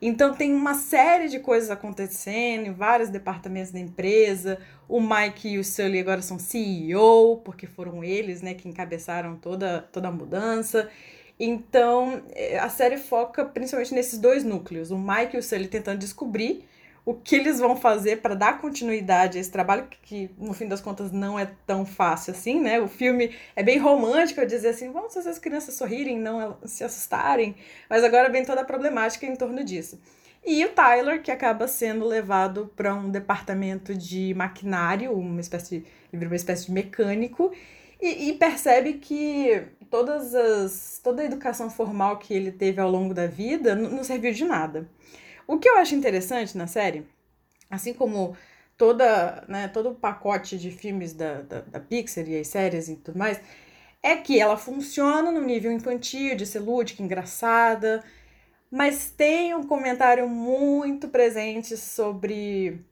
Então 0.00 0.34
tem 0.34 0.54
uma 0.54 0.74
série 0.74 1.28
de 1.28 1.40
coisas 1.40 1.70
acontecendo 1.70 2.66
em 2.66 2.72
vários 2.72 3.08
departamentos 3.08 3.72
da 3.72 3.80
empresa. 3.80 4.58
O 4.88 5.00
Mike 5.00 5.48
e 5.48 5.58
o 5.58 5.64
Sully 5.64 5.98
agora 5.98 6.22
são 6.22 6.38
CEO, 6.38 7.38
porque 7.38 7.66
foram 7.66 8.04
eles, 8.04 8.42
né, 8.42 8.54
que 8.54 8.68
encabeçaram 8.68 9.36
toda, 9.36 9.88
toda 9.90 10.08
a 10.08 10.12
mudança. 10.12 10.88
Então, 11.38 12.22
é, 12.34 12.58
a 12.58 12.68
série 12.68 12.96
foca 12.96 13.44
principalmente 13.44 13.94
nesses 13.94 14.18
dois 14.18 14.42
núcleos, 14.42 14.90
o 14.90 14.98
Mike 14.98 15.36
e 15.36 15.38
o 15.38 15.42
Sully 15.42 15.68
tentando 15.68 15.98
descobrir 15.98 16.66
o 17.04 17.14
que 17.14 17.36
eles 17.36 17.60
vão 17.60 17.76
fazer 17.76 18.20
para 18.20 18.34
dar 18.34 18.60
continuidade 18.60 19.38
a 19.38 19.40
esse 19.40 19.50
trabalho, 19.50 19.86
que 20.02 20.28
no 20.36 20.52
fim 20.52 20.66
das 20.66 20.80
contas 20.80 21.12
não 21.12 21.38
é 21.38 21.48
tão 21.64 21.86
fácil 21.86 22.32
assim, 22.32 22.60
né? 22.60 22.80
O 22.80 22.88
filme 22.88 23.32
é 23.54 23.62
bem 23.62 23.78
romântico, 23.78 24.40
eu 24.40 24.46
dizer 24.46 24.70
assim, 24.70 24.90
vamos 24.90 25.14
fazer 25.14 25.30
as 25.30 25.38
crianças 25.38 25.76
sorrirem, 25.76 26.18
não 26.18 26.56
se 26.64 26.82
assustarem, 26.82 27.54
mas 27.88 28.02
agora 28.02 28.28
vem 28.28 28.44
toda 28.44 28.62
a 28.62 28.64
problemática 28.64 29.24
em 29.24 29.36
torno 29.36 29.62
disso. 29.62 30.00
E 30.44 30.64
o 30.64 30.68
Tyler, 30.68 31.22
que 31.22 31.30
acaba 31.30 31.68
sendo 31.68 32.04
levado 32.04 32.72
para 32.74 32.92
um 32.94 33.08
departamento 33.08 33.94
de 33.94 34.34
maquinário, 34.34 35.12
uma 35.12 35.40
espécie 35.40 35.84
de, 36.12 36.26
uma 36.26 36.36
espécie 36.36 36.66
de 36.66 36.72
mecânico, 36.72 37.52
e, 38.00 38.30
e 38.30 38.32
percebe 38.34 38.94
que 38.94 39.62
todas 39.90 40.34
as, 40.34 41.00
toda 41.02 41.22
a 41.22 41.24
educação 41.24 41.70
formal 41.70 42.18
que 42.18 42.34
ele 42.34 42.52
teve 42.52 42.80
ao 42.80 42.90
longo 42.90 43.14
da 43.14 43.26
vida 43.26 43.74
não 43.74 44.04
serviu 44.04 44.32
de 44.32 44.44
nada. 44.44 44.88
O 45.46 45.58
que 45.58 45.68
eu 45.68 45.76
acho 45.78 45.94
interessante 45.94 46.56
na 46.56 46.66
série, 46.66 47.06
assim 47.70 47.94
como 47.94 48.36
toda, 48.76 49.44
né, 49.48 49.68
todo 49.68 49.90
o 49.90 49.94
pacote 49.94 50.58
de 50.58 50.70
filmes 50.70 51.12
da, 51.12 51.42
da, 51.42 51.60
da 51.60 51.80
Pixar 51.80 52.28
e 52.28 52.38
as 52.38 52.48
séries 52.48 52.88
e 52.88 52.96
tudo 52.96 53.18
mais, 53.18 53.40
é 54.02 54.16
que 54.16 54.38
ela 54.38 54.56
funciona 54.56 55.30
no 55.32 55.40
nível 55.40 55.72
infantil, 55.72 56.36
de 56.36 56.46
ser 56.46 56.60
lúdica, 56.60 57.02
engraçada, 57.02 58.04
mas 58.70 59.10
tem 59.10 59.54
um 59.54 59.66
comentário 59.66 60.28
muito 60.28 61.08
presente 61.08 61.76
sobre 61.76 62.84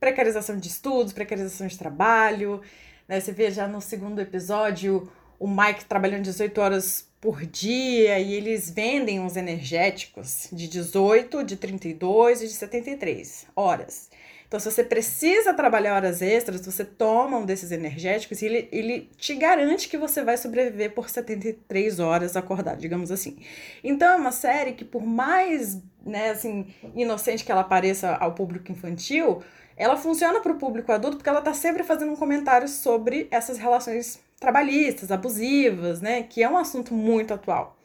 precarização 0.00 0.56
de 0.56 0.68
estudos, 0.68 1.12
precarização 1.12 1.66
de 1.66 1.78
trabalho. 1.78 2.60
Né? 3.08 3.18
Você 3.18 3.32
vê 3.32 3.50
já 3.50 3.66
no 3.66 3.80
segundo 3.80 4.20
episódio 4.20 5.10
o 5.38 5.48
Mike 5.48 5.86
trabalhando 5.86 6.24
18 6.24 6.60
horas 6.60 7.08
por 7.20 7.44
dia 7.44 8.18
e 8.18 8.34
eles 8.34 8.70
vendem 8.70 9.18
uns 9.18 9.36
energéticos 9.36 10.48
de 10.52 10.68
18, 10.68 11.42
de 11.42 11.56
32 11.56 12.42
e 12.42 12.46
de 12.46 12.52
73 12.52 13.46
horas. 13.56 14.08
Então, 14.48 14.58
se 14.58 14.70
você 14.70 14.82
precisa 14.82 15.52
trabalhar 15.52 15.94
horas 15.94 16.22
extras, 16.22 16.64
você 16.64 16.82
toma 16.82 17.36
um 17.36 17.44
desses 17.44 17.70
energéticos 17.70 18.40
e 18.40 18.46
ele, 18.46 18.68
ele 18.72 19.10
te 19.18 19.34
garante 19.34 19.90
que 19.90 19.98
você 19.98 20.24
vai 20.24 20.38
sobreviver 20.38 20.94
por 20.94 21.10
73 21.10 22.00
horas 22.00 22.34
acordado, 22.34 22.78
digamos 22.78 23.10
assim. 23.10 23.36
Então, 23.84 24.10
é 24.10 24.16
uma 24.16 24.32
série 24.32 24.72
que, 24.72 24.86
por 24.86 25.04
mais 25.04 25.82
né, 26.02 26.30
assim, 26.30 26.66
inocente 26.94 27.44
que 27.44 27.52
ela 27.52 27.62
pareça 27.62 28.14
ao 28.14 28.34
público 28.34 28.72
infantil, 28.72 29.42
ela 29.78 29.96
funciona 29.96 30.40
para 30.40 30.52
o 30.52 30.58
público 30.58 30.90
adulto 30.90 31.16
porque 31.16 31.28
ela 31.28 31.38
está 31.38 31.54
sempre 31.54 31.84
fazendo 31.84 32.12
um 32.12 32.16
comentário 32.16 32.66
sobre 32.66 33.28
essas 33.30 33.58
relações 33.58 34.20
trabalhistas, 34.40 35.10
abusivas, 35.12 36.00
né? 36.00 36.24
Que 36.24 36.42
é 36.42 36.48
um 36.50 36.56
assunto 36.56 36.92
muito 36.92 37.32
atual. 37.32 37.78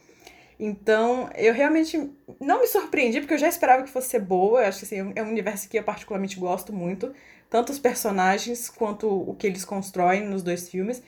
Então, 0.59 1.29
eu 1.35 1.53
realmente 1.53 2.11
não 2.39 2.61
me 2.61 2.67
surpreendi, 2.67 3.19
porque 3.19 3.33
eu 3.33 3.37
já 3.37 3.47
esperava 3.47 3.83
que 3.83 3.89
fosse 3.89 4.09
ser 4.09 4.19
boa. 4.19 4.61
Eu 4.61 4.67
acho 4.67 4.79
que 4.79 4.85
assim, 4.85 5.13
é 5.15 5.23
um 5.23 5.29
universo 5.29 5.69
que 5.69 5.77
eu 5.77 5.83
particularmente 5.83 6.39
gosto 6.39 6.73
muito. 6.73 7.13
Tanto 7.49 7.71
os 7.71 7.79
personagens 7.79 8.69
quanto 8.69 9.07
o 9.07 9.35
que 9.35 9.45
eles 9.45 9.63
constroem 9.63 10.25
nos 10.25 10.41
dois 10.41 10.69
filmes. 10.69 11.03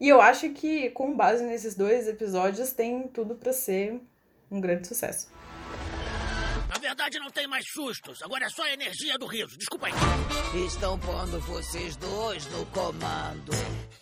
E 0.00 0.08
eu 0.08 0.20
acho 0.20 0.48
que, 0.50 0.88
com 0.90 1.14
base 1.14 1.44
nesses 1.44 1.74
dois 1.74 2.08
episódios, 2.08 2.72
tem 2.72 3.06
tudo 3.08 3.34
para 3.34 3.52
ser 3.52 4.00
um 4.50 4.60
grande 4.60 4.88
sucesso. 4.88 5.39
Verdade, 6.80 7.18
não 7.18 7.30
tem 7.30 7.46
mais 7.46 7.64
sustos. 7.70 8.22
Agora 8.22 8.46
é 8.46 8.48
só 8.48 8.64
a 8.64 8.72
energia 8.72 9.16
do 9.18 9.26
riso. 9.26 9.56
Desculpa 9.56 9.86
aí. 9.86 9.92
Estão 10.66 10.98
pondo 10.98 11.38
vocês 11.40 11.94
dois 11.96 12.46
no 12.50 12.66
comando. 12.66 13.52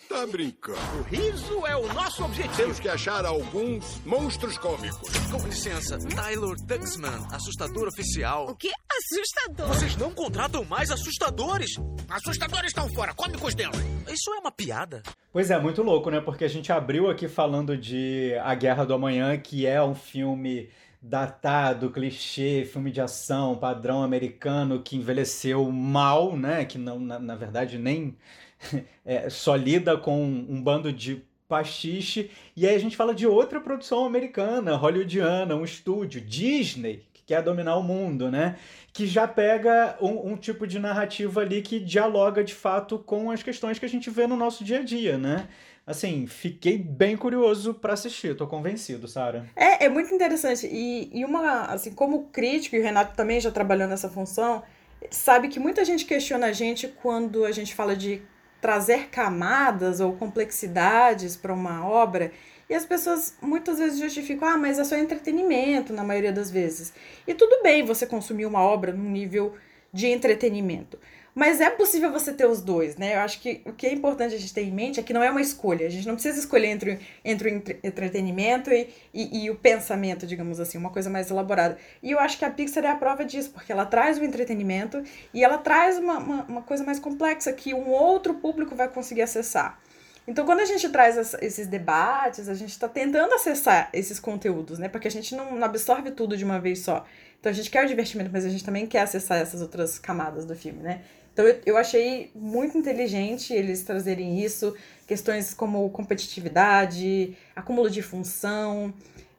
Tá 0.09 0.27
brincando. 0.27 0.79
O 0.99 1.03
riso 1.03 1.67
é 1.67 1.77
o 1.77 1.93
nosso 1.93 2.25
objetivo. 2.25 2.57
Temos 2.57 2.81
que 2.81 2.89
achar 2.89 3.27
alguns 3.27 4.01
monstros 4.07 4.57
cômicos. 4.57 5.11
Com 5.31 5.47
licença, 5.47 5.99
Tyler 5.99 6.55
Duxman, 6.65 7.27
assustador 7.31 7.89
oficial. 7.89 8.49
O 8.49 8.57
que? 8.57 8.71
Assustador? 8.91 9.69
Vocês 9.69 9.97
não 9.97 10.11
contratam 10.13 10.65
mais 10.65 10.91
assustadores? 10.91 11.73
Assustadores 12.09 12.69
estão 12.69 12.89
fora, 12.95 13.13
cômicos 13.13 13.55
dentro. 13.55 13.81
Isso 14.11 14.33
é 14.33 14.39
uma 14.39 14.51
piada. 14.51 15.03
Pois 15.31 15.51
é, 15.51 15.59
muito 15.59 15.83
louco, 15.83 16.11
né? 16.11 16.21
Porque 16.21 16.45
a 16.45 16.49
gente 16.49 16.73
abriu 16.73 17.11
aqui 17.11 17.29
falando 17.29 17.77
de 17.77 18.35
A 18.43 18.55
Guerra 18.55 18.85
do 18.87 18.95
Amanhã, 18.95 19.37
que 19.37 19.67
é 19.67 19.83
um 19.83 19.95
filme 19.95 20.71
datado, 21.01 21.91
clichê, 21.91 22.65
filme 22.65 22.91
de 22.91 23.01
ação, 23.01 23.57
padrão 23.57 24.03
americano 24.03 24.83
que 24.83 24.97
envelheceu 24.97 25.71
mal, 25.71 26.37
né? 26.37 26.65
Que 26.65 26.79
não, 26.79 26.99
na, 26.99 27.19
na 27.19 27.37
verdade, 27.37 27.79
nem 27.79 28.17
é, 29.05 29.31
só 29.31 29.55
lida 29.55 29.97
com 29.97 30.23
um 30.23 30.63
bando 30.63 30.93
de 30.93 31.23
pastiche. 31.49 32.31
E 32.57 32.67
aí 32.67 32.75
a 32.75 32.79
gente 32.79 32.97
fala 32.97 33.15
de 33.15 33.27
outra 33.27 33.61
produção 33.61 34.05
americana, 34.05 34.77
hollywoodiana, 34.77 35.57
um 35.57 35.65
estúdio, 35.65 36.21
Disney, 36.21 37.05
que 37.15 37.23
quer 37.23 37.43
dominar 37.43 37.77
o 37.77 37.83
mundo, 37.83 38.31
né? 38.31 38.57
Que 38.93 39.07
já 39.07 39.27
pega 39.27 39.97
um, 40.01 40.33
um 40.33 40.37
tipo 40.37 40.67
de 40.67 40.79
narrativa 40.79 41.41
ali 41.41 41.63
que 41.63 41.81
dialoga 41.81 42.45
de 42.45 42.55
fato 42.55 42.99
com 42.99 43.31
as 43.31 43.43
questões 43.43 43.79
que 43.79 43.87
a 43.87 43.89
gente 43.89 44.11
vê 44.11 44.27
no 44.27 44.37
nosso 44.37 44.65
dia 44.65 44.81
a 44.81 44.83
dia, 44.83 45.17
né? 45.17 45.49
Assim, 45.89 46.27
fiquei 46.27 46.77
bem 46.77 47.17
curioso 47.17 47.73
para 47.73 47.95
assistir, 47.95 48.37
tô 48.37 48.47
convencido, 48.47 49.09
Sara. 49.09 49.47
É, 49.57 49.87
é 49.87 49.89
muito 49.89 50.15
interessante. 50.15 50.69
E, 50.71 51.11
e 51.13 51.25
uma, 51.25 51.63
assim, 51.63 51.93
como 51.93 52.25
crítico, 52.25 52.77
e 52.77 52.81
o 52.81 52.83
Renato 52.83 53.17
também 53.17 53.41
já 53.41 53.51
trabalhou 53.51 53.89
nessa 53.89 54.11
função, 54.11 54.63
sabe 55.11 55.49
que 55.49 55.59
muita 55.59 55.85
gente 55.87 56.05
questiona 56.05 56.49
a 56.49 56.53
gente 56.53 56.87
quando 56.87 57.43
a 57.45 57.53
gente 57.53 57.75
fala 57.75 57.97
de 57.97 58.21
trazer 58.61 59.09
camadas 59.09 59.99
ou 59.99 60.13
complexidades 60.13 61.37
para 61.37 61.55
uma 61.55 61.89
obra. 61.89 62.33
E 62.69 62.75
as 62.75 62.85
pessoas 62.85 63.35
muitas 63.41 63.79
vezes 63.79 63.99
justificam, 63.99 64.47
ah, 64.47 64.59
mas 64.59 64.79
é 64.79 64.85
só 64.85 64.95
entretenimento, 64.95 65.95
na 65.95 66.05
maioria 66.05 66.33
das 66.33 66.51
vezes. 66.51 66.93
E 67.27 67.33
tudo 67.33 67.63
bem 67.63 67.83
você 67.83 68.07
consumir 68.07 68.45
uma 68.45 68.61
obra 68.61 68.93
num 68.93 69.09
nível 69.09 69.55
de 69.91 70.07
entretenimento. 70.09 70.99
Mas 71.39 71.61
é 71.61 71.71
possível 71.71 72.11
você 72.11 72.33
ter 72.33 72.47
os 72.47 72.61
dois, 72.61 72.97
né? 72.97 73.15
Eu 73.15 73.21
acho 73.21 73.41
que 73.41 73.63
o 73.65 73.73
que 73.73 73.87
é 73.87 73.93
importante 73.93 74.35
a 74.35 74.39
gente 74.39 74.53
ter 74.53 74.63
em 74.63 74.73
mente 74.73 74.99
é 74.99 75.05
que 75.05 75.13
não 75.13 75.23
é 75.23 75.31
uma 75.31 75.41
escolha. 75.41 75.87
A 75.87 75.89
gente 75.89 76.05
não 76.05 76.15
precisa 76.15 76.37
escolher 76.37 76.67
entre, 76.67 76.99
entre 77.25 77.49
o 77.49 77.63
entretenimento 77.87 78.73
e, 78.73 78.89
e, 79.15 79.45
e, 79.45 79.49
o 79.49 79.55
pensamento, 79.55 80.27
digamos 80.27 80.59
assim, 80.59 80.77
uma 80.77 80.91
coisa 80.91 81.09
mais 81.09 81.31
elaborada. 81.31 81.79
E 82.03 82.11
eu 82.11 82.19
acho 82.19 82.37
que 82.39 82.45
a 82.45 82.51
Pixar 82.51 82.85
é 82.85 82.89
a 82.89 82.97
prova 82.97 83.25
disso, 83.25 83.51
porque 83.51 83.71
ela 83.71 83.87
traz 83.87 84.19
o 84.19 84.25
entretenimento 84.25 85.01
e 85.33 85.45
ela 85.45 85.59
traz 85.59 85.97
uma, 85.97 86.19
uma, 86.19 86.43
uma 86.43 86.63
coisa 86.63 86.83
mais 86.83 86.99
complexa 86.99 87.53
que 87.53 87.73
um 87.73 87.89
outro 87.89 88.35
público 88.35 88.75
vai 88.75 88.89
conseguir 88.89 89.23
acessar. 89.23 89.79
Então, 90.27 90.45
quando 90.45 90.59
a 90.59 90.65
gente 90.65 90.89
traz 90.89 91.35
esses 91.41 91.69
debates, 91.69 92.49
a 92.49 92.55
gente 92.55 92.71
está 92.71 92.89
tentando 92.89 93.33
acessar 93.33 93.91
esses 93.93 94.19
conteúdos, 94.19 94.77
né? 94.81 94.89
Porque 94.89 95.07
a 95.07 95.11
gente 95.11 95.37
não 95.37 95.63
absorve 95.63 96.11
tudo 96.11 96.37
de 96.37 96.45
uma 96.45 96.59
vez 96.59 96.81
só. 96.81 97.07
Então, 97.39 97.49
a 97.49 97.55
gente 97.55 97.71
quer 97.71 97.85
o 97.85 97.89
divertimento, 97.89 98.29
mas 98.33 98.45
a 98.45 98.49
gente 98.49 98.65
também 98.65 98.89
quer 98.89 99.03
acessar 99.03 99.39
essas 99.39 99.63
outras 99.63 100.01
camadas 100.01 100.45
do 100.45 100.57
filme, 100.57 100.83
né? 100.83 101.03
Então 101.39 101.47
eu, 101.47 101.61
eu 101.65 101.77
achei 101.77 102.33
muito 102.35 102.77
inteligente 102.77 103.53
eles 103.53 103.85
trazerem 103.85 104.43
isso, 104.43 104.75
questões 105.07 105.55
como 105.55 105.89
competitividade, 105.91 107.37
acúmulo 107.55 107.89
de 107.89 108.03
função, 108.03 108.93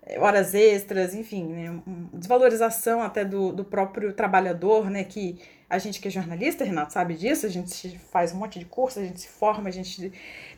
eh, 0.04 0.18
horas 0.18 0.54
extras, 0.54 1.14
enfim, 1.14 1.44
né, 1.48 1.82
desvalorização 2.14 3.02
até 3.02 3.26
do, 3.26 3.52
do 3.52 3.66
próprio 3.66 4.14
trabalhador, 4.14 4.90
né, 4.90 5.04
que 5.04 5.42
a 5.70 5.78
gente 5.78 6.00
que 6.00 6.08
é 6.08 6.12
jornalista, 6.12 6.64
Renato, 6.64 6.94
sabe 6.94 7.16
disso, 7.16 7.46
a 7.46 7.50
gente 7.50 8.00
faz 8.14 8.32
um 8.32 8.38
monte 8.38 8.60
de 8.60 8.66
curso, 8.66 9.00
a 9.00 9.04
gente 9.04 9.20
se 9.20 9.28
forma, 9.28 9.68
a 9.68 9.72
gente 9.72 10.14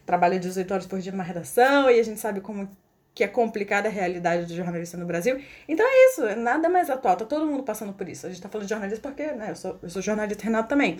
trabalha 0.05 0.39
18 0.39 0.71
horas 0.71 0.85
por 0.85 0.99
dia 0.99 1.11
numa 1.11 1.23
redação 1.23 1.89
e 1.89 1.99
a 1.99 2.03
gente 2.03 2.19
sabe 2.19 2.39
como 2.39 2.69
que 3.15 3.23
é 3.23 3.27
complicada 3.27 3.89
a 3.89 3.91
realidade 3.91 4.45
do 4.45 4.55
jornalista 4.55 4.95
no 4.95 5.05
Brasil. 5.07 5.41
Então 5.67 5.85
é 5.85 6.05
isso, 6.09 6.23
é 6.23 6.35
nada 6.35 6.69
mais 6.69 6.89
atual, 6.89 7.17
tá 7.17 7.25
todo 7.25 7.47
mundo 7.47 7.63
passando 7.63 7.93
por 7.93 8.07
isso. 8.07 8.27
A 8.27 8.29
gente 8.29 8.41
tá 8.41 8.47
falando 8.47 8.67
de 8.67 8.69
jornalista 8.69 9.09
porque, 9.09 9.25
né, 9.33 9.49
eu 9.49 9.55
sou, 9.55 9.79
eu 9.81 9.89
sou 9.89 10.01
jornalista 10.01 10.43
Renato 10.43 10.69
também. 10.69 10.97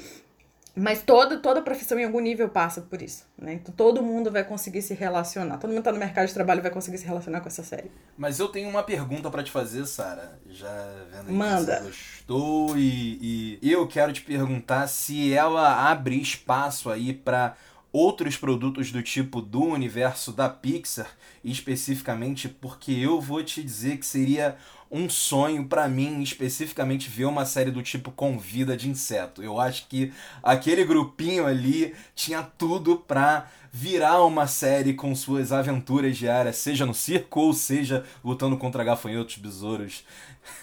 Mas 0.76 1.02
toda, 1.02 1.38
toda 1.38 1.62
profissão 1.62 2.00
em 2.00 2.06
algum 2.06 2.20
nível 2.20 2.48
passa 2.48 2.82
por 2.82 3.02
isso, 3.02 3.26
né? 3.38 3.54
Então 3.54 3.74
todo 3.74 4.02
mundo 4.02 4.32
vai 4.32 4.44
conseguir 4.44 4.82
se 4.82 4.94
relacionar. 4.94 5.58
Todo 5.58 5.72
mundo 5.72 5.84
tá 5.84 5.92
no 5.92 6.00
mercado 6.00 6.28
de 6.28 6.34
trabalho 6.34 6.62
vai 6.62 6.72
conseguir 6.72 6.98
se 6.98 7.06
relacionar 7.06 7.42
com 7.42 7.48
essa 7.48 7.62
série. 7.62 7.92
Mas 8.18 8.40
eu 8.40 8.48
tenho 8.48 8.70
uma 8.70 8.82
pergunta 8.82 9.30
para 9.30 9.44
te 9.44 9.52
fazer, 9.52 9.86
Sara. 9.86 10.40
Já 10.50 10.70
vendo 11.12 11.26
que 11.26 11.32
Manda. 11.34 11.80
você 11.80 11.84
gostou 11.84 12.78
e, 12.78 13.60
e 13.62 13.72
eu 13.72 13.86
quero 13.86 14.14
te 14.14 14.22
perguntar 14.22 14.88
se 14.88 15.34
ela 15.34 15.92
abre 15.92 16.16
espaço 16.22 16.90
aí 16.90 17.14
para 17.14 17.56
outros 17.92 18.38
produtos 18.38 18.92
do 18.92 19.04
tipo 19.04 19.42
do 19.42 19.64
universo 19.64 20.32
da 20.32 20.48
Pixar, 20.48 21.10
especificamente 21.44 22.48
porque 22.48 22.94
eu 22.94 23.20
vou 23.20 23.44
te 23.44 23.62
dizer 23.62 23.98
que 23.98 24.06
seria 24.06 24.56
um 24.92 25.10
sonho 25.10 25.66
para 25.66 25.88
mim, 25.88 26.22
especificamente, 26.22 27.10
ver 27.10 27.26
uma 27.26 27.46
série 27.46 27.72
do 27.72 27.82
tipo 27.82 28.12
com 28.12 28.38
vida 28.38 28.76
de 28.76 28.90
inseto. 28.90 29.42
Eu 29.42 29.60
acho 29.60 29.88
que 29.88 30.12
aquele 30.44 30.84
grupinho 30.84 31.46
ali 31.46 31.96
tinha 32.14 32.44
tudo 32.44 32.98
pra 32.98 33.48
virar 33.72 34.22
uma 34.26 34.48
série 34.48 34.94
com 34.94 35.16
suas 35.16 35.54
aventuras 35.54 36.18
diárias, 36.18 36.58
seja 36.58 36.86
no 36.86 36.94
circo 36.94 37.40
ou 37.40 37.54
seja 37.54 38.04
lutando 38.22 38.58
contra 38.58 38.84
gafanhotos, 38.84 39.38
besouros 39.38 40.04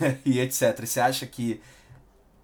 e 0.26 0.38
etc. 0.38 0.84
Você 0.84 1.00
acha 1.00 1.26
que 1.26 1.60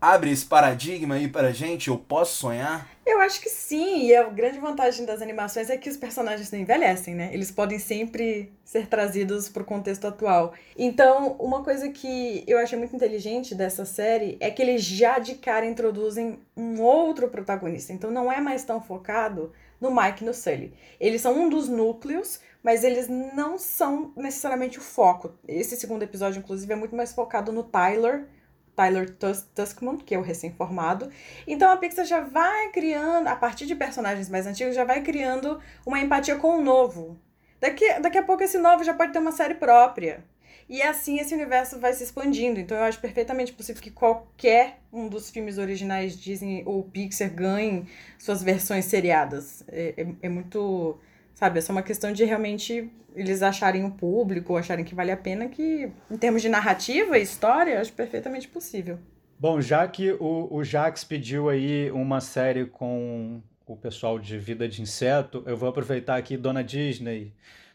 abre 0.04 0.30
esse 0.30 0.44
paradigma 0.44 1.14
aí 1.14 1.28
pra 1.28 1.50
gente? 1.50 1.88
Eu 1.88 1.96
posso 1.96 2.36
sonhar? 2.36 2.86
Eu 3.06 3.20
acho 3.20 3.40
que 3.40 3.48
sim, 3.48 4.06
e 4.06 4.14
a 4.14 4.24
grande 4.24 4.58
vantagem 4.58 5.06
das 5.06 5.22
animações 5.22 5.70
é 5.70 5.76
que 5.76 5.88
os 5.88 5.96
personagens 5.96 6.50
não 6.50 6.58
envelhecem, 6.58 7.14
né? 7.14 7.30
Eles 7.32 7.50
podem 7.50 7.78
sempre 7.78 8.52
ser 8.64 8.86
trazidos 8.86 9.48
para 9.48 9.62
o 9.62 9.66
contexto 9.66 10.06
atual. 10.06 10.52
Então, 10.76 11.36
uma 11.38 11.62
coisa 11.62 11.88
que 11.88 12.44
eu 12.46 12.58
achei 12.58 12.78
muito 12.78 12.94
inteligente 12.94 13.54
dessa 13.54 13.84
série 13.84 14.36
é 14.40 14.50
que 14.50 14.60
eles 14.60 14.82
já 14.82 15.18
de 15.18 15.36
cara 15.36 15.66
introduzem 15.66 16.38
um 16.56 16.80
outro 16.80 17.28
protagonista. 17.28 17.92
Então, 17.92 18.10
não 18.10 18.30
é 18.30 18.40
mais 18.40 18.62
tão 18.64 18.80
focado 18.80 19.52
no 19.80 19.94
Mike 19.94 20.22
e 20.22 20.26
no 20.26 20.34
Sully. 20.34 20.72
Eles 21.00 21.20
são 21.20 21.38
um 21.38 21.48
dos 21.48 21.68
núcleos, 21.68 22.40
mas 22.62 22.84
eles 22.84 23.08
não 23.08 23.58
são 23.58 24.12
necessariamente 24.16 24.78
o 24.78 24.82
foco. 24.82 25.32
Esse 25.46 25.76
segundo 25.76 26.02
episódio, 26.02 26.38
inclusive, 26.38 26.72
é 26.72 26.76
muito 26.76 26.96
mais 26.96 27.12
focado 27.12 27.52
no 27.52 27.62
Tyler, 27.62 28.26
Tyler 28.74 29.14
Tuskman, 29.54 29.98
que 29.98 30.14
é 30.14 30.18
o 30.18 30.22
recém-formado. 30.22 31.10
Então 31.46 31.70
a 31.70 31.76
Pixar 31.76 32.04
já 32.04 32.20
vai 32.20 32.70
criando, 32.70 33.28
a 33.28 33.36
partir 33.36 33.66
de 33.66 33.74
personagens 33.74 34.28
mais 34.28 34.46
antigos, 34.46 34.74
já 34.74 34.84
vai 34.84 35.02
criando 35.02 35.60
uma 35.86 36.00
empatia 36.00 36.36
com 36.36 36.58
o 36.58 36.62
novo. 36.62 37.18
Daqui, 37.60 38.00
daqui 38.00 38.18
a 38.18 38.22
pouco 38.22 38.42
esse 38.42 38.58
novo 38.58 38.84
já 38.84 38.92
pode 38.92 39.12
ter 39.12 39.18
uma 39.18 39.32
série 39.32 39.54
própria. 39.54 40.24
E 40.68 40.82
assim 40.82 41.18
esse 41.18 41.34
universo 41.34 41.78
vai 41.78 41.92
se 41.92 42.04
expandindo. 42.04 42.58
Então 42.58 42.76
eu 42.76 42.84
acho 42.84 43.00
perfeitamente 43.00 43.52
possível 43.52 43.82
que 43.82 43.90
qualquer 43.90 44.80
um 44.92 45.08
dos 45.08 45.30
filmes 45.30 45.58
originais 45.58 46.18
Disney 46.18 46.62
ou 46.66 46.82
Pixar 46.82 47.30
ganhe 47.30 47.86
suas 48.18 48.42
versões 48.42 48.86
seriadas. 48.86 49.62
É, 49.68 49.94
é, 49.96 50.06
é 50.22 50.28
muito 50.28 50.98
Sabe, 51.34 51.58
é 51.58 51.62
só 51.62 51.72
uma 51.72 51.82
questão 51.82 52.12
de 52.12 52.24
realmente 52.24 52.90
eles 53.14 53.42
acharem 53.42 53.84
o 53.84 53.90
público, 53.90 54.56
acharem 54.56 54.84
que 54.84 54.94
vale 54.94 55.10
a 55.10 55.16
pena, 55.16 55.48
que 55.48 55.90
em 56.10 56.16
termos 56.16 56.42
de 56.42 56.48
narrativa 56.48 57.18
e 57.18 57.22
história, 57.22 57.80
acho 57.80 57.92
perfeitamente 57.92 58.48
possível. 58.48 58.98
Bom, 59.38 59.60
já 59.60 59.86
que 59.86 60.12
o, 60.12 60.48
o 60.50 60.64
Jax 60.64 61.04
pediu 61.04 61.48
aí 61.48 61.90
uma 61.90 62.20
série 62.20 62.66
com 62.66 63.42
o 63.66 63.76
pessoal 63.76 64.18
de 64.18 64.38
Vida 64.38 64.68
de 64.68 64.82
Inseto, 64.82 65.42
eu 65.46 65.56
vou 65.56 65.68
aproveitar 65.68 66.16
aqui, 66.16 66.36
Dona 66.36 66.62
Disney, 66.62 67.32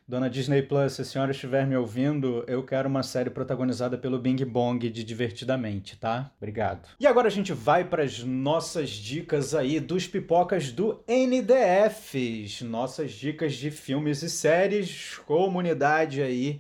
Dona 0.10 0.28
Disney 0.28 0.64
Plus, 0.64 0.94
se 0.94 1.04
a 1.04 1.06
senhora 1.06 1.30
estiver 1.30 1.68
me 1.68 1.78
ouvindo, 1.78 2.44
eu 2.48 2.64
quero 2.64 2.90
uma 2.90 3.04
série 3.04 3.30
protagonizada 3.30 3.96
pelo 3.96 4.18
Bing 4.18 4.44
Bong 4.44 4.90
de 4.90 5.04
Divertidamente, 5.04 5.96
tá? 5.98 6.32
Obrigado. 6.40 6.90
E 7.00 7.06
agora 7.06 7.28
a 7.28 7.30
gente 7.30 7.54
vai 7.54 7.84
para 7.84 8.02
as 8.02 8.24
nossas 8.24 8.90
dicas 8.90 9.54
aí 9.54 9.80
dos 9.80 10.08
pipocas 10.08 10.72
do 10.72 11.00
NDFs. 11.08 12.64
Nossas 12.64 13.12
dicas 13.12 13.54
de 13.54 13.70
filmes 13.70 14.24
e 14.24 14.32
séries, 14.32 15.20
comunidade 15.28 16.24
aí 16.24 16.60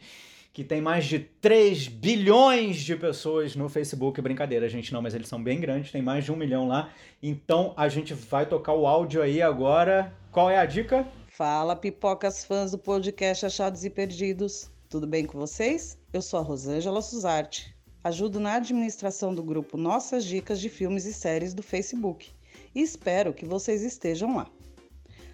que 0.53 0.63
tem 0.63 0.79
mais 0.79 1.05
de 1.05 1.17
3 1.17 1.87
bilhões 1.87 2.77
de 2.77 2.95
pessoas 2.95 3.55
no 3.55 3.67
Facebook. 3.67 4.21
Brincadeira, 4.21 4.69
gente, 4.69 4.93
não, 4.93 5.01
mas 5.01 5.15
eles 5.15 5.27
são 5.27 5.41
bem 5.41 5.59
grandes, 5.59 5.91
tem 5.91 6.03
mais 6.03 6.23
de 6.23 6.31
um 6.31 6.35
milhão 6.35 6.67
lá. 6.67 6.91
Então 7.23 7.73
a 7.75 7.89
gente 7.89 8.13
vai 8.13 8.45
tocar 8.45 8.73
o 8.73 8.85
áudio 8.85 9.23
aí 9.23 9.41
agora. 9.41 10.13
Qual 10.31 10.51
é 10.51 10.57
a 10.59 10.65
dica? 10.65 11.07
Fala, 11.39 11.73
pipocas 11.73 12.43
fãs 12.43 12.71
do 12.71 12.77
podcast 12.77 13.45
Achados 13.45 13.85
e 13.85 13.89
Perdidos. 13.89 14.69
Tudo 14.89 15.07
bem 15.07 15.25
com 15.25 15.39
vocês? 15.39 15.97
Eu 16.11 16.21
sou 16.21 16.37
a 16.37 16.43
Rosângela 16.43 17.01
Suzarte. 17.01 17.73
Ajudo 18.03 18.41
na 18.41 18.55
administração 18.55 19.33
do 19.33 19.41
grupo 19.41 19.77
Nossas 19.77 20.25
Dicas 20.25 20.59
de 20.59 20.67
Filmes 20.67 21.05
e 21.05 21.13
Séries 21.13 21.53
do 21.53 21.63
Facebook 21.63 22.29
e 22.75 22.81
espero 22.81 23.33
que 23.33 23.45
vocês 23.45 23.83
estejam 23.83 24.35
lá. 24.35 24.51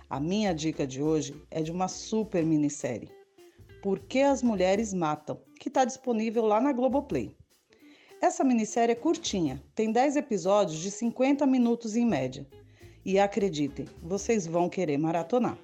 A 0.07 0.19
minha 0.19 0.53
dica 0.53 0.85
de 0.85 1.01
hoje 1.01 1.41
é 1.49 1.63
de 1.63 1.71
uma 1.71 1.87
super 1.87 2.45
minissérie, 2.45 3.09
Por 3.81 3.97
que 3.97 4.21
as 4.21 4.43
Mulheres 4.43 4.93
Matam, 4.93 5.41
que 5.59 5.69
está 5.69 5.83
disponível 5.85 6.45
lá 6.45 6.61
na 6.61 6.71
Globoplay. 6.71 7.35
Essa 8.21 8.43
minissérie 8.43 8.93
é 8.93 8.95
curtinha, 8.95 9.59
tem 9.73 9.91
10 9.91 10.17
episódios 10.17 10.77
de 10.77 10.91
50 10.91 11.47
minutos 11.47 11.95
em 11.95 12.05
média. 12.05 12.45
E 13.03 13.17
acreditem, 13.17 13.87
vocês 14.03 14.45
vão 14.45 14.69
querer 14.69 14.99
maratonar. 14.99 15.57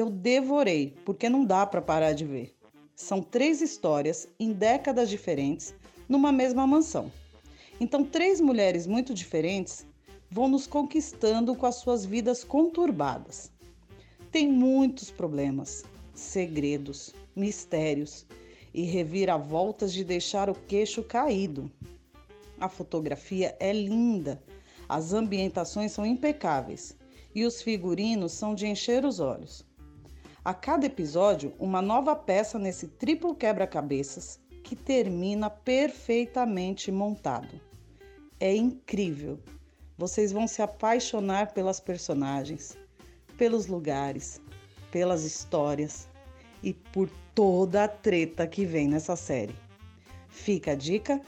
Eu 0.00 0.08
devorei, 0.08 0.94
porque 1.04 1.28
não 1.28 1.44
dá 1.44 1.66
para 1.66 1.82
parar 1.82 2.14
de 2.14 2.24
ver. 2.24 2.56
São 2.96 3.20
três 3.20 3.60
histórias 3.60 4.26
em 4.40 4.50
décadas 4.50 5.10
diferentes 5.10 5.74
numa 6.08 6.32
mesma 6.32 6.66
mansão. 6.66 7.12
Então, 7.78 8.02
três 8.02 8.40
mulheres 8.40 8.86
muito 8.86 9.12
diferentes 9.12 9.86
vão 10.30 10.48
nos 10.48 10.66
conquistando 10.66 11.54
com 11.54 11.66
as 11.66 11.74
suas 11.74 12.06
vidas 12.06 12.42
conturbadas. 12.42 13.52
Tem 14.32 14.50
muitos 14.50 15.10
problemas, 15.10 15.84
segredos, 16.14 17.14
mistérios 17.36 18.24
e 18.72 18.84
reviravoltas 18.84 19.92
de 19.92 20.02
deixar 20.02 20.48
o 20.48 20.54
queixo 20.54 21.02
caído. 21.02 21.70
A 22.58 22.70
fotografia 22.70 23.54
é 23.60 23.70
linda, 23.70 24.42
as 24.88 25.12
ambientações 25.12 25.92
são 25.92 26.06
impecáveis 26.06 26.96
e 27.34 27.44
os 27.44 27.60
figurinos 27.60 28.32
são 28.32 28.54
de 28.54 28.66
encher 28.66 29.04
os 29.04 29.20
olhos. 29.20 29.68
A 30.42 30.54
cada 30.54 30.86
episódio, 30.86 31.52
uma 31.58 31.82
nova 31.82 32.16
peça 32.16 32.58
nesse 32.58 32.88
triplo 32.88 33.34
quebra-cabeças 33.34 34.40
que 34.64 34.74
termina 34.74 35.50
perfeitamente 35.50 36.90
montado. 36.90 37.60
É 38.38 38.54
incrível. 38.54 39.38
Vocês 39.98 40.32
vão 40.32 40.48
se 40.48 40.62
apaixonar 40.62 41.52
pelas 41.52 41.78
personagens, 41.78 42.74
pelos 43.36 43.66
lugares, 43.66 44.40
pelas 44.90 45.24
histórias 45.24 46.08
e 46.62 46.72
por 46.72 47.10
toda 47.34 47.84
a 47.84 47.88
treta 47.88 48.46
que 48.46 48.64
vem 48.64 48.88
nessa 48.88 49.16
série. 49.16 49.54
Fica 50.30 50.72
a 50.72 50.74
dica 50.74 51.20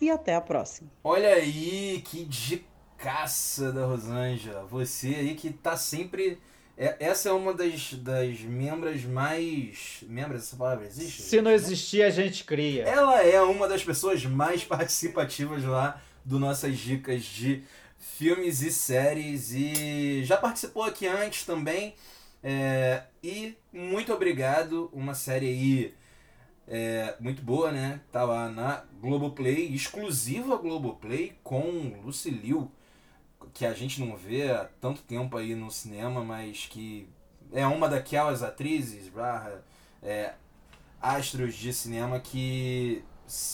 e 0.00 0.10
até 0.10 0.34
a 0.34 0.40
próxima. 0.40 0.90
Olha 1.04 1.34
aí, 1.34 2.02
que 2.04 2.24
dicaça 2.24 3.70
da 3.70 3.86
Rosângela. 3.86 4.66
Você 4.66 5.14
aí 5.14 5.36
que 5.36 5.52
tá 5.52 5.76
sempre. 5.76 6.40
É- 6.76 6.96
Essa 7.00 7.30
é 7.30 7.32
uma 7.32 7.54
das, 7.54 7.94
das 7.94 8.40
membras 8.40 9.02
mais. 9.04 9.98
Membros, 10.02 10.42
essa 10.42 10.56
palavra 10.56 10.86
existe? 10.86 11.22
Se 11.22 11.40
não 11.40 11.50
existir, 11.50 12.02
a 12.02 12.10
gente 12.10 12.44
cria. 12.44 12.84
Ela 12.84 13.22
é 13.22 13.40
uma 13.40 13.66
das 13.68 13.82
pessoas 13.82 14.24
mais 14.24 14.62
participativas 14.64 15.64
lá 15.64 16.00
do 16.24 16.38
Nossas 16.38 16.78
Dicas 16.78 17.22
de 17.22 17.62
Filmes 17.98 18.62
e 18.62 18.70
Séries. 18.70 19.52
E 19.52 20.22
já 20.24 20.36
participou 20.36 20.82
aqui 20.82 21.06
antes 21.06 21.44
também. 21.44 21.94
É, 22.42 23.02
e 23.22 23.56
muito 23.72 24.12
obrigado. 24.12 24.90
Uma 24.92 25.14
série 25.14 25.46
aí 25.46 25.94
é, 26.68 27.14
muito 27.20 27.42
boa, 27.42 27.70
né? 27.72 28.00
Tá 28.12 28.24
lá 28.24 28.48
na 28.48 28.84
Globoplay, 29.00 29.72
exclusiva 29.72 30.56
Globoplay 30.56 31.38
com 31.42 32.00
Lucy 32.04 32.30
Liu, 32.30 32.70
que 33.56 33.64
a 33.64 33.72
gente 33.72 34.02
não 34.02 34.14
vê 34.14 34.50
há 34.50 34.68
tanto 34.82 35.00
tempo 35.02 35.34
aí 35.34 35.54
no 35.54 35.70
cinema, 35.70 36.22
mas 36.22 36.66
que 36.66 37.08
é 37.50 37.66
uma 37.66 37.88
daquelas 37.88 38.42
atrizes, 38.42 39.08
barra, 39.08 39.64
é, 40.02 40.34
astros 41.00 41.54
de 41.54 41.72
cinema 41.72 42.20
que, 42.20 43.02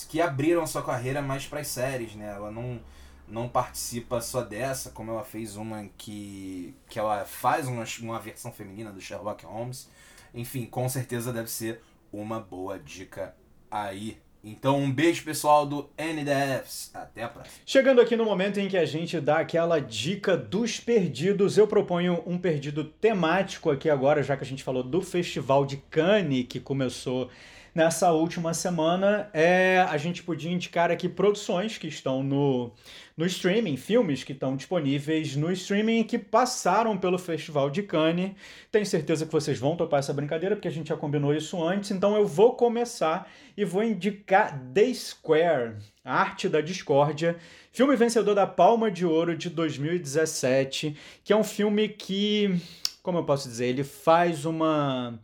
que 0.09 0.20
abriram 0.20 0.66
sua 0.66 0.82
carreira 0.82 1.22
mais 1.22 1.46
para 1.46 1.61
as 1.61 1.68
séries, 1.68 2.16
né? 2.16 2.34
Ela 2.34 2.50
não, 2.50 2.80
não 3.28 3.48
participa 3.48 4.20
só 4.20 4.42
dessa, 4.42 4.90
como 4.90 5.12
ela 5.12 5.24
fez 5.24 5.55
uma 5.55 5.88
que, 5.96 6.74
que 6.88 6.98
ela 6.98 7.24
faz 7.24 7.68
uma, 7.68 7.84
uma 8.00 8.18
versão 8.18 8.50
feminina 8.50 8.90
do 8.90 9.00
Sherlock 9.00 9.46
Holmes. 9.46 9.88
Enfim, 10.34 10.66
com 10.66 10.88
certeza 10.88 11.32
deve 11.32 11.48
ser 11.48 11.80
uma 12.12 12.40
boa 12.40 12.76
dica 12.76 13.36
aí. 13.70 14.20
Então, 14.45 14.76
um 14.76 14.90
beijo 14.90 15.24
pessoal 15.24 15.64
do 15.64 15.88
NDFs. 15.97 16.90
Até 16.93 17.22
a 17.22 17.28
próxima. 17.28 17.55
Chegando 17.64 18.01
aqui 18.01 18.16
no 18.16 18.24
momento 18.24 18.59
em 18.59 18.68
que 18.68 18.76
a 18.76 18.84
gente 18.84 19.20
dá 19.20 19.38
aquela 19.38 19.78
dica 19.80 20.36
dos 20.36 20.80
perdidos, 20.80 21.57
eu 21.57 21.68
proponho 21.68 22.22
um 22.26 22.36
perdido 22.36 22.82
temático 22.82 23.70
aqui 23.70 23.88
agora, 23.88 24.22
já 24.22 24.36
que 24.36 24.43
a 24.43 24.47
gente 24.47 24.64
falou 24.64 24.82
do 24.82 25.01
Festival 25.01 25.64
de 25.64 25.76
Cannes, 25.76 26.47
que 26.49 26.59
começou 26.59 27.30
nessa 27.75 28.12
última 28.12 28.53
semana. 28.55 29.29
É, 29.33 29.85
a 29.89 29.97
gente 29.97 30.23
podia 30.23 30.51
indicar 30.51 30.91
aqui 30.91 31.09
produções 31.09 31.79
que 31.79 31.87
estão 31.87 32.23
no, 32.23 32.73
no 33.16 33.27
streaming, 33.27 33.77
filmes 33.77 34.25
que 34.25 34.33
estão 34.33 34.57
disponíveis 34.57 35.35
no 35.37 35.51
streaming 35.53 36.05
que 36.05 36.18
passaram 36.18 36.97
pelo 36.97 37.18
Festival 37.18 37.70
de 37.70 37.83
Cannes. 37.83 38.33
Tenho 38.70 38.87
certeza 38.87 39.27
que 39.27 39.33
vocês 39.33 39.59
vão 39.59 39.77
topar 39.77 40.01
essa 40.01 40.12
brincadeira, 40.12 40.55
porque 40.55 40.68
a 40.68 40.73
gente 40.73 40.89
já 40.89 40.97
combinou 40.97 41.35
isso 41.35 41.62
antes. 41.62 41.91
Então 41.91 42.16
eu 42.16 42.27
vou 42.27 42.55
começar 42.55 43.31
e 43.57 43.64
vou 43.64 43.83
indicar 43.83 44.59
The 44.75 44.93
Square, 44.95 45.77
a 46.05 46.20
Arte 46.20 46.49
da 46.49 46.61
Discórdia, 46.61 47.37
filme 47.73 47.97
vencedor 47.97 48.35
da 48.35 48.47
Palma 48.47 48.91
de 48.91 49.07
Ouro 49.07 49.37
de 49.37 49.49
2017, 49.49 50.97
que 51.25 51.33
é 51.33 51.37
um 51.37 51.45
filme 51.45 51.89
que, 51.89 52.61
como 53.03 53.18
eu 53.18 53.25
posso 53.25 53.49
dizer, 53.49 53.66
ele 53.66 53.85
faz 53.85 54.45
uma 54.45 55.18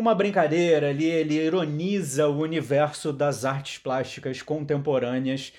uma 0.00 0.14
brincadeira 0.14 0.90
ali, 0.90 1.06
ele 1.06 1.34
ironiza 1.34 2.28
o 2.28 2.40
universo 2.40 3.12
das 3.12 3.44
artes 3.44 3.78
plásticas 3.78 4.40
contemporâneas. 4.42 5.52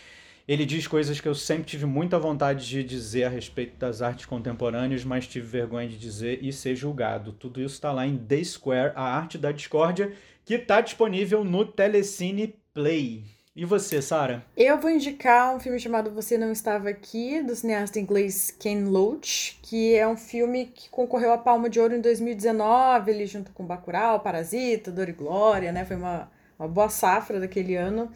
Ele 0.48 0.66
diz 0.66 0.88
coisas 0.88 1.20
que 1.20 1.28
eu 1.28 1.36
sempre 1.36 1.66
tive 1.66 1.86
muita 1.86 2.18
vontade 2.18 2.68
de 2.68 2.84
dizer 2.84 3.26
a 3.26 3.30
respeito 3.30 3.78
das 3.78 4.02
artes 4.02 4.26
contemporâneas, 4.26 5.04
mas 5.04 5.28
tive 5.28 5.46
vergonha 5.46 5.88
de 5.88 5.98
dizer 5.98 6.40
e 6.42 6.52
ser 6.54 6.76
julgado. 6.76 7.34
Tudo 7.34 7.60
isso 7.62 7.76
está 7.76 7.92
lá 7.92 8.08
em 8.08 8.18
The 8.18 8.44
Square, 8.44 8.94
a 8.96 9.04
arte 9.04 9.38
da 9.38 9.52
discórdia, 9.52 10.12
que 10.46 10.56
está 10.56 10.82
disponível 10.82 11.44
no 11.44 11.66
Telecine 11.66 12.56
Play. 12.74 13.39
E 13.60 13.66
você, 13.66 14.01
Sara? 14.01 14.41
Eu 14.55 14.78
vou 14.78 14.89
indicar 14.89 15.53
um 15.53 15.60
filme 15.60 15.78
chamado 15.78 16.10
Você 16.12 16.38
Não 16.38 16.49
Estava 16.49 16.88
Aqui, 16.88 17.43
do 17.43 17.53
cineasta 17.53 17.99
inglês 17.99 18.55
Ken 18.57 18.86
Loach, 18.86 19.60
que 19.62 19.93
é 19.95 20.07
um 20.07 20.16
filme 20.16 20.68
que 20.68 20.89
concorreu 20.89 21.34
à 21.34 21.38
Palma 21.38 21.70
de 21.70 21.78
Ouro 21.78 21.93
em 21.93 21.99
2019, 21.99 23.12
ele 23.12 23.26
junto 23.26 23.51
com 23.51 23.66
Bacurau, 23.66 24.22
Parasita, 24.22 24.89
Dor 24.89 25.10
e 25.10 25.12
Glória, 25.12 25.74
né? 25.74 25.84
Foi 25.84 25.97
uma, 25.97 26.32
uma 26.57 26.70
boa 26.70 26.88
safra 26.88 27.38
daquele 27.38 27.76
ano. 27.76 28.10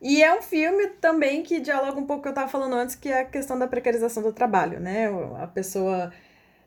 E 0.00 0.22
é 0.22 0.32
um 0.32 0.40
filme 0.40 0.86
também 1.00 1.42
que 1.42 1.58
dialoga 1.58 1.98
um 1.98 2.06
pouco 2.06 2.12
com 2.12 2.18
o 2.18 2.22
que 2.22 2.28
eu 2.28 2.30
estava 2.30 2.48
falando 2.48 2.76
antes, 2.76 2.94
que 2.94 3.08
é 3.08 3.22
a 3.22 3.24
questão 3.24 3.58
da 3.58 3.66
precarização 3.66 4.22
do 4.22 4.32
trabalho, 4.32 4.78
né? 4.78 5.08
A 5.42 5.48
pessoa 5.48 6.12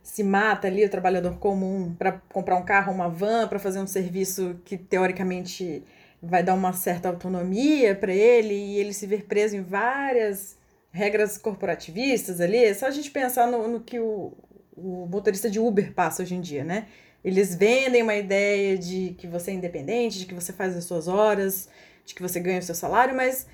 se 0.03 0.23
mata 0.25 0.67
ali, 0.67 0.83
o 0.83 0.89
trabalhador 0.89 1.37
comum, 1.37 1.95
para 1.97 2.21
comprar 2.27 2.57
um 2.57 2.65
carro, 2.65 2.91
uma 2.91 3.07
van, 3.07 3.47
para 3.47 3.59
fazer 3.59 3.79
um 3.79 3.87
serviço 3.87 4.59
que 4.65 4.77
teoricamente 4.77 5.85
vai 6.21 6.43
dar 6.43 6.53
uma 6.53 6.73
certa 6.73 7.09
autonomia 7.09 7.95
para 7.95 8.13
ele 8.13 8.53
e 8.53 8.77
ele 8.77 8.93
se 8.93 9.07
ver 9.07 9.25
preso 9.25 9.55
em 9.55 9.61
várias 9.61 10.57
regras 10.91 11.37
corporativistas 11.37 12.41
ali. 12.41 12.57
É 12.57 12.73
só 12.73 12.87
a 12.87 12.91
gente 12.91 13.11
pensar 13.11 13.47
no, 13.47 13.67
no 13.67 13.79
que 13.79 13.99
o, 13.99 14.33
o 14.75 15.07
motorista 15.09 15.49
de 15.49 15.59
Uber 15.59 15.93
passa 15.93 16.23
hoje 16.23 16.35
em 16.35 16.41
dia, 16.41 16.63
né? 16.63 16.87
Eles 17.23 17.53
vendem 17.53 18.01
uma 18.01 18.15
ideia 18.15 18.77
de 18.77 19.15
que 19.17 19.27
você 19.27 19.51
é 19.51 19.53
independente, 19.53 20.19
de 20.19 20.25
que 20.25 20.33
você 20.33 20.53
faz 20.53 20.75
as 20.75 20.85
suas 20.85 21.07
horas, 21.07 21.69
de 22.05 22.15
que 22.15 22.21
você 22.21 22.39
ganha 22.39 22.59
o 22.59 22.63
seu 22.63 22.75
salário, 22.75 23.15
mas 23.15 23.45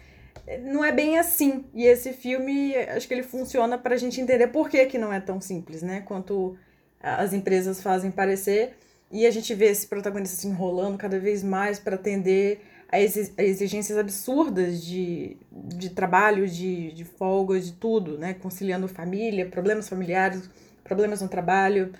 não 0.62 0.86
é 0.86 0.92
bem 0.92 1.18
assim. 1.18 1.66
E 1.74 1.86
esse 1.86 2.14
filme, 2.14 2.76
acho 2.76 3.08
que 3.08 3.14
ele 3.14 3.24
funciona 3.24 3.78
para 3.78 3.96
a 3.96 3.98
gente 3.98 4.22
entender 4.22 4.48
por 4.48 4.70
que, 4.70 4.86
que 4.86 4.98
não 4.98 5.12
é 5.12 5.20
tão 5.20 5.42
simples, 5.42 5.82
né? 5.82 6.02
Quanto 6.06 6.58
as 7.02 7.34
empresas 7.34 7.82
fazem 7.82 8.12
parecer. 8.12 8.78
E 9.16 9.26
a 9.26 9.32
gente 9.32 9.56
vê 9.56 9.68
esse 9.68 9.88
protagonista 9.88 10.36
se 10.36 10.46
enrolando 10.46 10.98
cada 10.98 11.18
vez 11.18 11.42
mais 11.42 11.80
para 11.80 11.96
atender 11.96 12.60
a 12.92 13.00
exigências 13.00 13.98
absurdas 13.98 14.84
de, 14.84 15.38
de 15.50 15.90
trabalho, 15.90 16.46
de, 16.46 16.92
de 16.92 17.06
folga, 17.06 17.58
de 17.58 17.72
tudo, 17.72 18.18
né? 18.18 18.34
Conciliando 18.34 18.90
família, 18.90 19.46
problemas 19.46 19.88
familiares, 19.88 20.50
problemas 20.84 21.22
no 21.22 21.30
trabalho. 21.30 21.94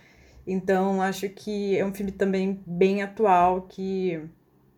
Então, 0.46 1.02
acho 1.02 1.30
que 1.30 1.78
é 1.78 1.86
um 1.86 1.94
filme 1.94 2.12
também 2.12 2.62
bem 2.68 3.02
atual 3.02 3.62
que 3.62 4.20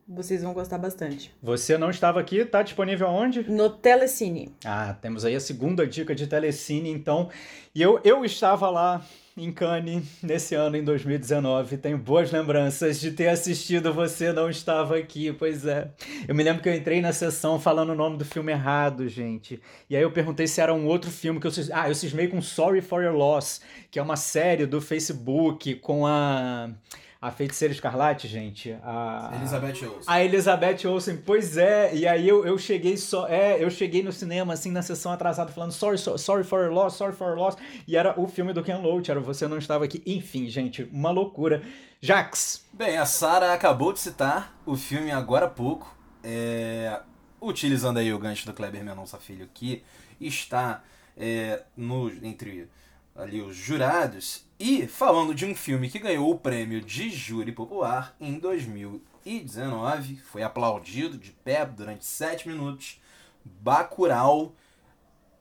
vocês 0.07 0.43
vão 0.43 0.53
gostar 0.53 0.77
bastante. 0.77 1.35
Você 1.41 1.75
não 1.75 1.89
estava 1.89 2.19
aqui, 2.19 2.45
tá 2.45 2.61
disponível 2.61 3.07
onde? 3.07 3.49
No 3.49 3.71
Telecine. 3.71 4.55
Ah, 4.63 4.95
temos 5.01 5.25
aí 5.25 5.35
a 5.35 5.39
segunda 5.39 5.87
dica 5.87 6.13
de 6.13 6.27
Telecine, 6.27 6.91
então. 6.91 7.31
E 7.73 7.81
eu, 7.81 7.99
eu 8.03 8.23
estava 8.23 8.69
lá 8.69 9.03
em 9.37 9.51
Cannes 9.51 10.03
nesse 10.23 10.55
ano, 10.55 10.75
em 10.75 10.83
2019. 10.83 11.77
Tenho 11.77 11.97
boas 11.97 12.31
lembranças 12.31 12.99
de 12.99 13.11
ter 13.11 13.27
assistido 13.27 13.93
Você 13.93 14.33
Não 14.33 14.49
Estava 14.49 14.97
Aqui, 14.97 15.31
pois 15.31 15.65
é. 15.65 15.89
Eu 16.27 16.33
me 16.33 16.43
lembro 16.43 16.63
que 16.63 16.67
eu 16.67 16.73
entrei 16.73 16.99
na 16.99 17.13
sessão 17.13 17.59
falando 17.59 17.91
o 17.91 17.95
nome 17.95 18.17
do 18.17 18.25
filme 18.25 18.51
errado, 18.51 19.07
gente. 19.07 19.61
E 19.89 19.95
aí 19.95 20.01
eu 20.01 20.11
perguntei 20.11 20.47
se 20.47 20.59
era 20.59 20.73
um 20.73 20.87
outro 20.87 21.11
filme 21.11 21.39
que 21.39 21.45
eu 21.45 21.51
cismei. 21.51 21.77
Ah, 21.77 21.87
eu 21.87 21.95
cismei 21.95 22.27
com 22.27 22.41
Sorry 22.41 22.81
for 22.81 23.03
Your 23.03 23.15
Loss, 23.15 23.61
que 23.91 23.99
é 23.99 24.01
uma 24.01 24.15
série 24.15 24.65
do 24.65 24.81
Facebook 24.81 25.75
com 25.75 26.07
a 26.07 26.71
a 27.19 27.31
Feiticeira 27.31 27.73
Escarlate, 27.73 28.27
gente. 28.27 28.77
A 28.83 29.31
Elizabeth 29.35 29.85
Olsen. 29.87 30.03
A 30.05 30.23
Elizabeth 30.23 30.87
Olsen, 30.87 31.17
pois 31.17 31.57
é. 31.57 31.95
E 31.95 32.07
aí 32.07 32.27
eu, 32.27 32.45
eu 32.45 32.57
cheguei 32.57 32.95
só. 32.95 33.27
É, 33.27 33.63
eu 33.63 33.69
cheguei 33.71 34.03
no 34.03 34.11
cinema, 34.13 34.53
assim, 34.53 34.71
na 34.71 34.81
sessão 34.81 35.11
atrasada, 35.11 35.51
falando 35.51 35.71
sorry, 35.71 35.97
so, 35.97 36.17
sorry 36.17 36.43
for 36.43 36.63
your 36.63 36.71
loss, 36.71 36.95
sorry 36.95 37.15
for 37.15 37.29
your 37.29 37.37
loss. 37.37 37.57
E 37.87 37.97
era 37.97 38.19
o 38.19 38.27
filme 38.27 38.53
do 38.53 38.63
Ken 38.63 38.77
Loach, 38.77 39.09
era 39.09 39.19
Você 39.19 39.47
Não 39.47 39.57
Estava 39.57 39.85
Aqui. 39.85 40.01
Enfim, 40.05 40.47
gente, 40.47 40.83
uma 40.91 41.09
loucura. 41.09 41.63
Jax. 41.99 42.65
Bem, 42.71 42.97
a 42.97 43.05
Sara 43.05 43.53
acabou 43.53 43.91
de 43.91 43.99
citar 43.99 44.55
o 44.65 44.75
filme 44.75 45.11
agora 45.11 45.47
há 45.47 45.49
pouco. 45.49 45.95
É... 46.23 46.99
utilizando 47.41 47.97
aí 47.97 48.13
o 48.13 48.19
gancho 48.19 48.45
do 48.45 48.53
Kleber 48.53 48.83
Mendonça 48.83 49.17
Filho, 49.17 49.49
que 49.53 49.83
está 50.19 50.83
é, 51.15 51.63
no, 51.75 52.09
entre 52.23 52.69
ali 53.15 53.41
os 53.41 53.55
jurados, 53.55 54.46
e 54.59 54.87
falando 54.87 55.35
de 55.35 55.45
um 55.45 55.53
filme 55.53 55.87
que 55.89 55.99
ganhou 55.99 56.31
o 56.31 56.39
prêmio 56.39 56.81
de 56.81 57.09
júri 57.11 57.51
popular 57.51 58.15
em 58.19 58.39
2019, 58.39 60.15
foi 60.15 60.41
aplaudido 60.41 61.15
de 61.15 61.31
pé 61.31 61.63
durante 61.63 62.03
sete 62.05 62.47
minutos, 62.47 62.99
Bacurau. 63.45 64.55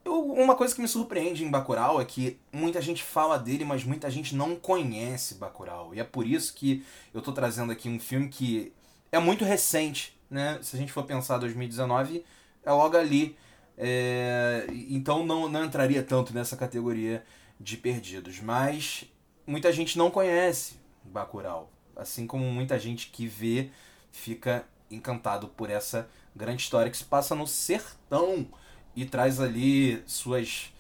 Eu, 0.05 0.33
uma 0.33 0.55
coisa 0.55 0.75
que 0.75 0.83
me 0.83 0.89
surpreende 0.89 1.43
em 1.45 1.51
Bacurau 1.51 1.99
é 1.99 2.05
que 2.05 2.39
muita 2.53 2.81
gente 2.83 3.03
fala 3.03 3.39
dele, 3.39 3.65
mas 3.65 3.85
muita 3.85 4.11
gente 4.11 4.37
não 4.37 4.55
conhece 4.55 5.37
Bacurau. 5.37 5.95
E 5.95 6.01
é 6.01 6.05
por 6.05 6.27
isso 6.27 6.53
que 6.55 6.85
eu 7.15 7.23
tô 7.23 7.33
trazendo 7.33 7.73
aqui 7.73 7.89
um 7.89 7.99
filme 7.99 8.29
que 8.29 8.71
é 9.11 9.19
muito 9.19 9.47
recente, 9.47 10.15
né? 10.31 10.59
Se 10.63 10.77
a 10.77 10.79
gente 10.79 10.93
for 10.93 11.05
pensar 11.05 11.39
2019, 11.39 12.23
é 12.63 12.71
logo 12.71 12.99
ali. 12.99 13.35
É... 13.79 14.67
Então 14.91 15.25
não, 15.25 15.49
não 15.49 15.65
entraria 15.65 16.03
tanto 16.03 16.35
nessa 16.35 16.55
categoria 16.55 17.25
de 17.59 17.77
perdidos. 17.77 18.41
Mas 18.41 19.05
muita 19.47 19.73
gente 19.73 19.97
não 19.97 20.11
conhece 20.11 20.75
Bacurau. 21.05 21.71
Assim 21.95 22.27
como 22.27 22.45
muita 22.45 22.79
gente 22.79 23.09
que 23.09 23.27
vê 23.27 23.71
fica 24.11 24.67
encantado 24.91 25.49
por 25.49 25.71
essa 25.71 26.09
grande 26.35 26.63
história 26.63 26.91
que 26.91 26.97
se 26.97 27.05
passa 27.05 27.35
no 27.35 27.47
sertão 27.47 28.47
e 28.95 29.05
traz 29.05 29.41
ali 29.41 30.03
suas 30.07 30.73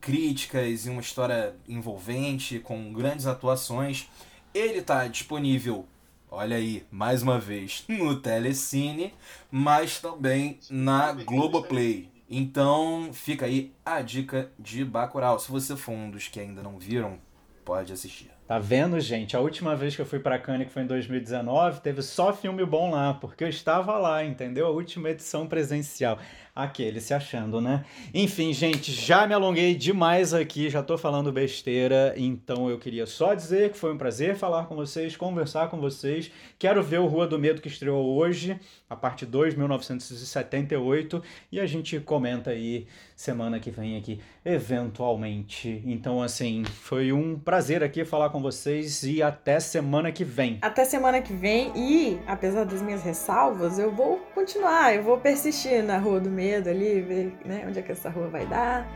críticas 0.00 0.86
e 0.86 0.90
uma 0.90 1.00
história 1.00 1.54
envolvente 1.68 2.58
com 2.60 2.92
grandes 2.92 3.26
atuações. 3.26 4.08
Ele 4.54 4.78
está 4.78 5.06
disponível, 5.06 5.86
olha 6.30 6.56
aí, 6.56 6.86
mais 6.90 7.22
uma 7.22 7.38
vez, 7.38 7.84
no 7.88 8.20
Telecine, 8.20 9.14
mas 9.50 10.00
também 10.00 10.58
na 10.70 11.12
Globoplay. 11.12 12.17
Então 12.28 13.10
fica 13.12 13.46
aí 13.46 13.74
a 13.84 14.02
dica 14.02 14.52
de 14.58 14.84
Bacurau. 14.84 15.38
Se 15.38 15.50
você 15.50 15.74
for 15.76 15.92
um 15.92 16.10
dos 16.10 16.28
que 16.28 16.38
ainda 16.38 16.62
não 16.62 16.78
viram, 16.78 17.18
pode 17.64 17.92
assistir. 17.92 18.30
Tá 18.48 18.58
vendo, 18.58 18.98
gente? 18.98 19.36
A 19.36 19.40
última 19.40 19.76
vez 19.76 19.94
que 19.94 20.00
eu 20.00 20.06
fui 20.06 20.20
pra 20.20 20.38
Cannes, 20.38 20.68
que 20.68 20.72
foi 20.72 20.82
em 20.82 20.86
2019, 20.86 21.82
teve 21.82 22.00
só 22.00 22.32
filme 22.32 22.64
bom 22.64 22.90
lá, 22.90 23.12
porque 23.12 23.44
eu 23.44 23.48
estava 23.48 23.98
lá, 23.98 24.24
entendeu? 24.24 24.68
A 24.68 24.70
última 24.70 25.10
edição 25.10 25.46
presencial. 25.46 26.18
Aquele 26.56 27.00
se 27.00 27.14
achando, 27.14 27.60
né? 27.60 27.84
Enfim, 28.12 28.52
gente, 28.52 28.90
já 28.90 29.26
me 29.28 29.34
alonguei 29.34 29.76
demais 29.76 30.34
aqui, 30.34 30.68
já 30.68 30.82
tô 30.82 30.98
falando 30.98 31.30
besteira, 31.30 32.14
então 32.16 32.68
eu 32.68 32.78
queria 32.78 33.06
só 33.06 33.32
dizer 33.32 33.70
que 33.70 33.78
foi 33.78 33.92
um 33.92 33.98
prazer 33.98 34.34
falar 34.34 34.64
com 34.64 34.74
vocês, 34.74 35.14
conversar 35.16 35.68
com 35.68 35.78
vocês. 35.78 36.32
Quero 36.58 36.82
ver 36.82 36.98
o 36.98 37.06
Rua 37.06 37.28
do 37.28 37.38
Medo 37.38 37.60
que 37.60 37.68
estreou 37.68 38.04
hoje, 38.16 38.58
a 38.90 38.96
parte 38.96 39.24
2, 39.24 39.54
1978, 39.54 41.22
e 41.52 41.60
a 41.60 41.66
gente 41.66 42.00
comenta 42.00 42.50
aí 42.50 42.88
semana 43.14 43.60
que 43.60 43.70
vem 43.70 43.96
aqui, 43.96 44.20
eventualmente. 44.44 45.80
Então, 45.84 46.20
assim, 46.20 46.64
foi 46.64 47.12
um 47.12 47.38
prazer 47.38 47.84
aqui 47.84 48.04
falar 48.04 48.30
com 48.30 48.37
vocês 48.40 49.02
e 49.04 49.22
até 49.22 49.60
semana 49.60 50.10
que 50.10 50.24
vem. 50.24 50.58
Até 50.60 50.84
semana 50.84 51.20
que 51.20 51.32
vem 51.32 51.72
e, 51.74 52.18
apesar 52.26 52.64
das 52.64 52.82
minhas 52.82 53.02
ressalvas, 53.02 53.78
eu 53.78 53.90
vou 53.90 54.18
continuar, 54.34 54.94
eu 54.94 55.02
vou 55.02 55.18
persistir 55.18 55.82
na 55.82 55.98
Rua 55.98 56.20
do 56.20 56.28
Medo 56.28 56.48
medo 56.48 56.70
ali, 56.70 57.00
ver 57.00 57.38
né, 57.44 57.64
onde 57.66 57.78
é 57.78 57.82
que 57.82 57.92
essa 57.92 58.08
rua 58.08 58.28
vai 58.28 58.46
dar. 58.46 58.86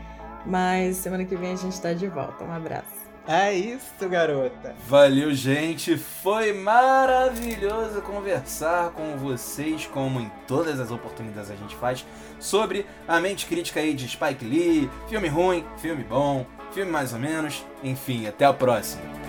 Mas 0.45 0.97
semana 0.97 1.23
que 1.23 1.35
vem 1.35 1.53
a 1.53 1.55
gente 1.55 1.79
tá 1.79 1.93
de 1.93 2.07
volta. 2.07 2.43
Um 2.43 2.51
abraço. 2.51 3.03
É 3.25 3.53
isso, 3.53 4.09
garota. 4.09 4.75
Valeu, 4.85 5.33
gente. 5.33 5.95
Foi 5.95 6.51
maravilhoso 6.51 8.01
conversar 8.01 8.89
com 8.91 9.15
vocês, 9.15 9.85
como 9.87 10.19
em 10.19 10.29
todas 10.45 10.77
as 10.79 10.91
oportunidades 10.91 11.49
a 11.49 11.55
gente 11.55 11.73
faz, 11.75 12.05
sobre 12.37 12.85
a 13.07 13.21
mente 13.21 13.45
crítica 13.45 13.79
aí 13.79 13.93
de 13.93 14.09
Spike 14.09 14.43
Lee, 14.43 14.89
filme 15.07 15.29
ruim, 15.29 15.65
filme 15.77 16.03
bom, 16.03 16.45
filme 16.73 16.91
mais 16.91 17.13
ou 17.13 17.19
menos. 17.19 17.65
Enfim, 17.81 18.27
até 18.27 18.43
a 18.43 18.51
próxima. 18.51 19.22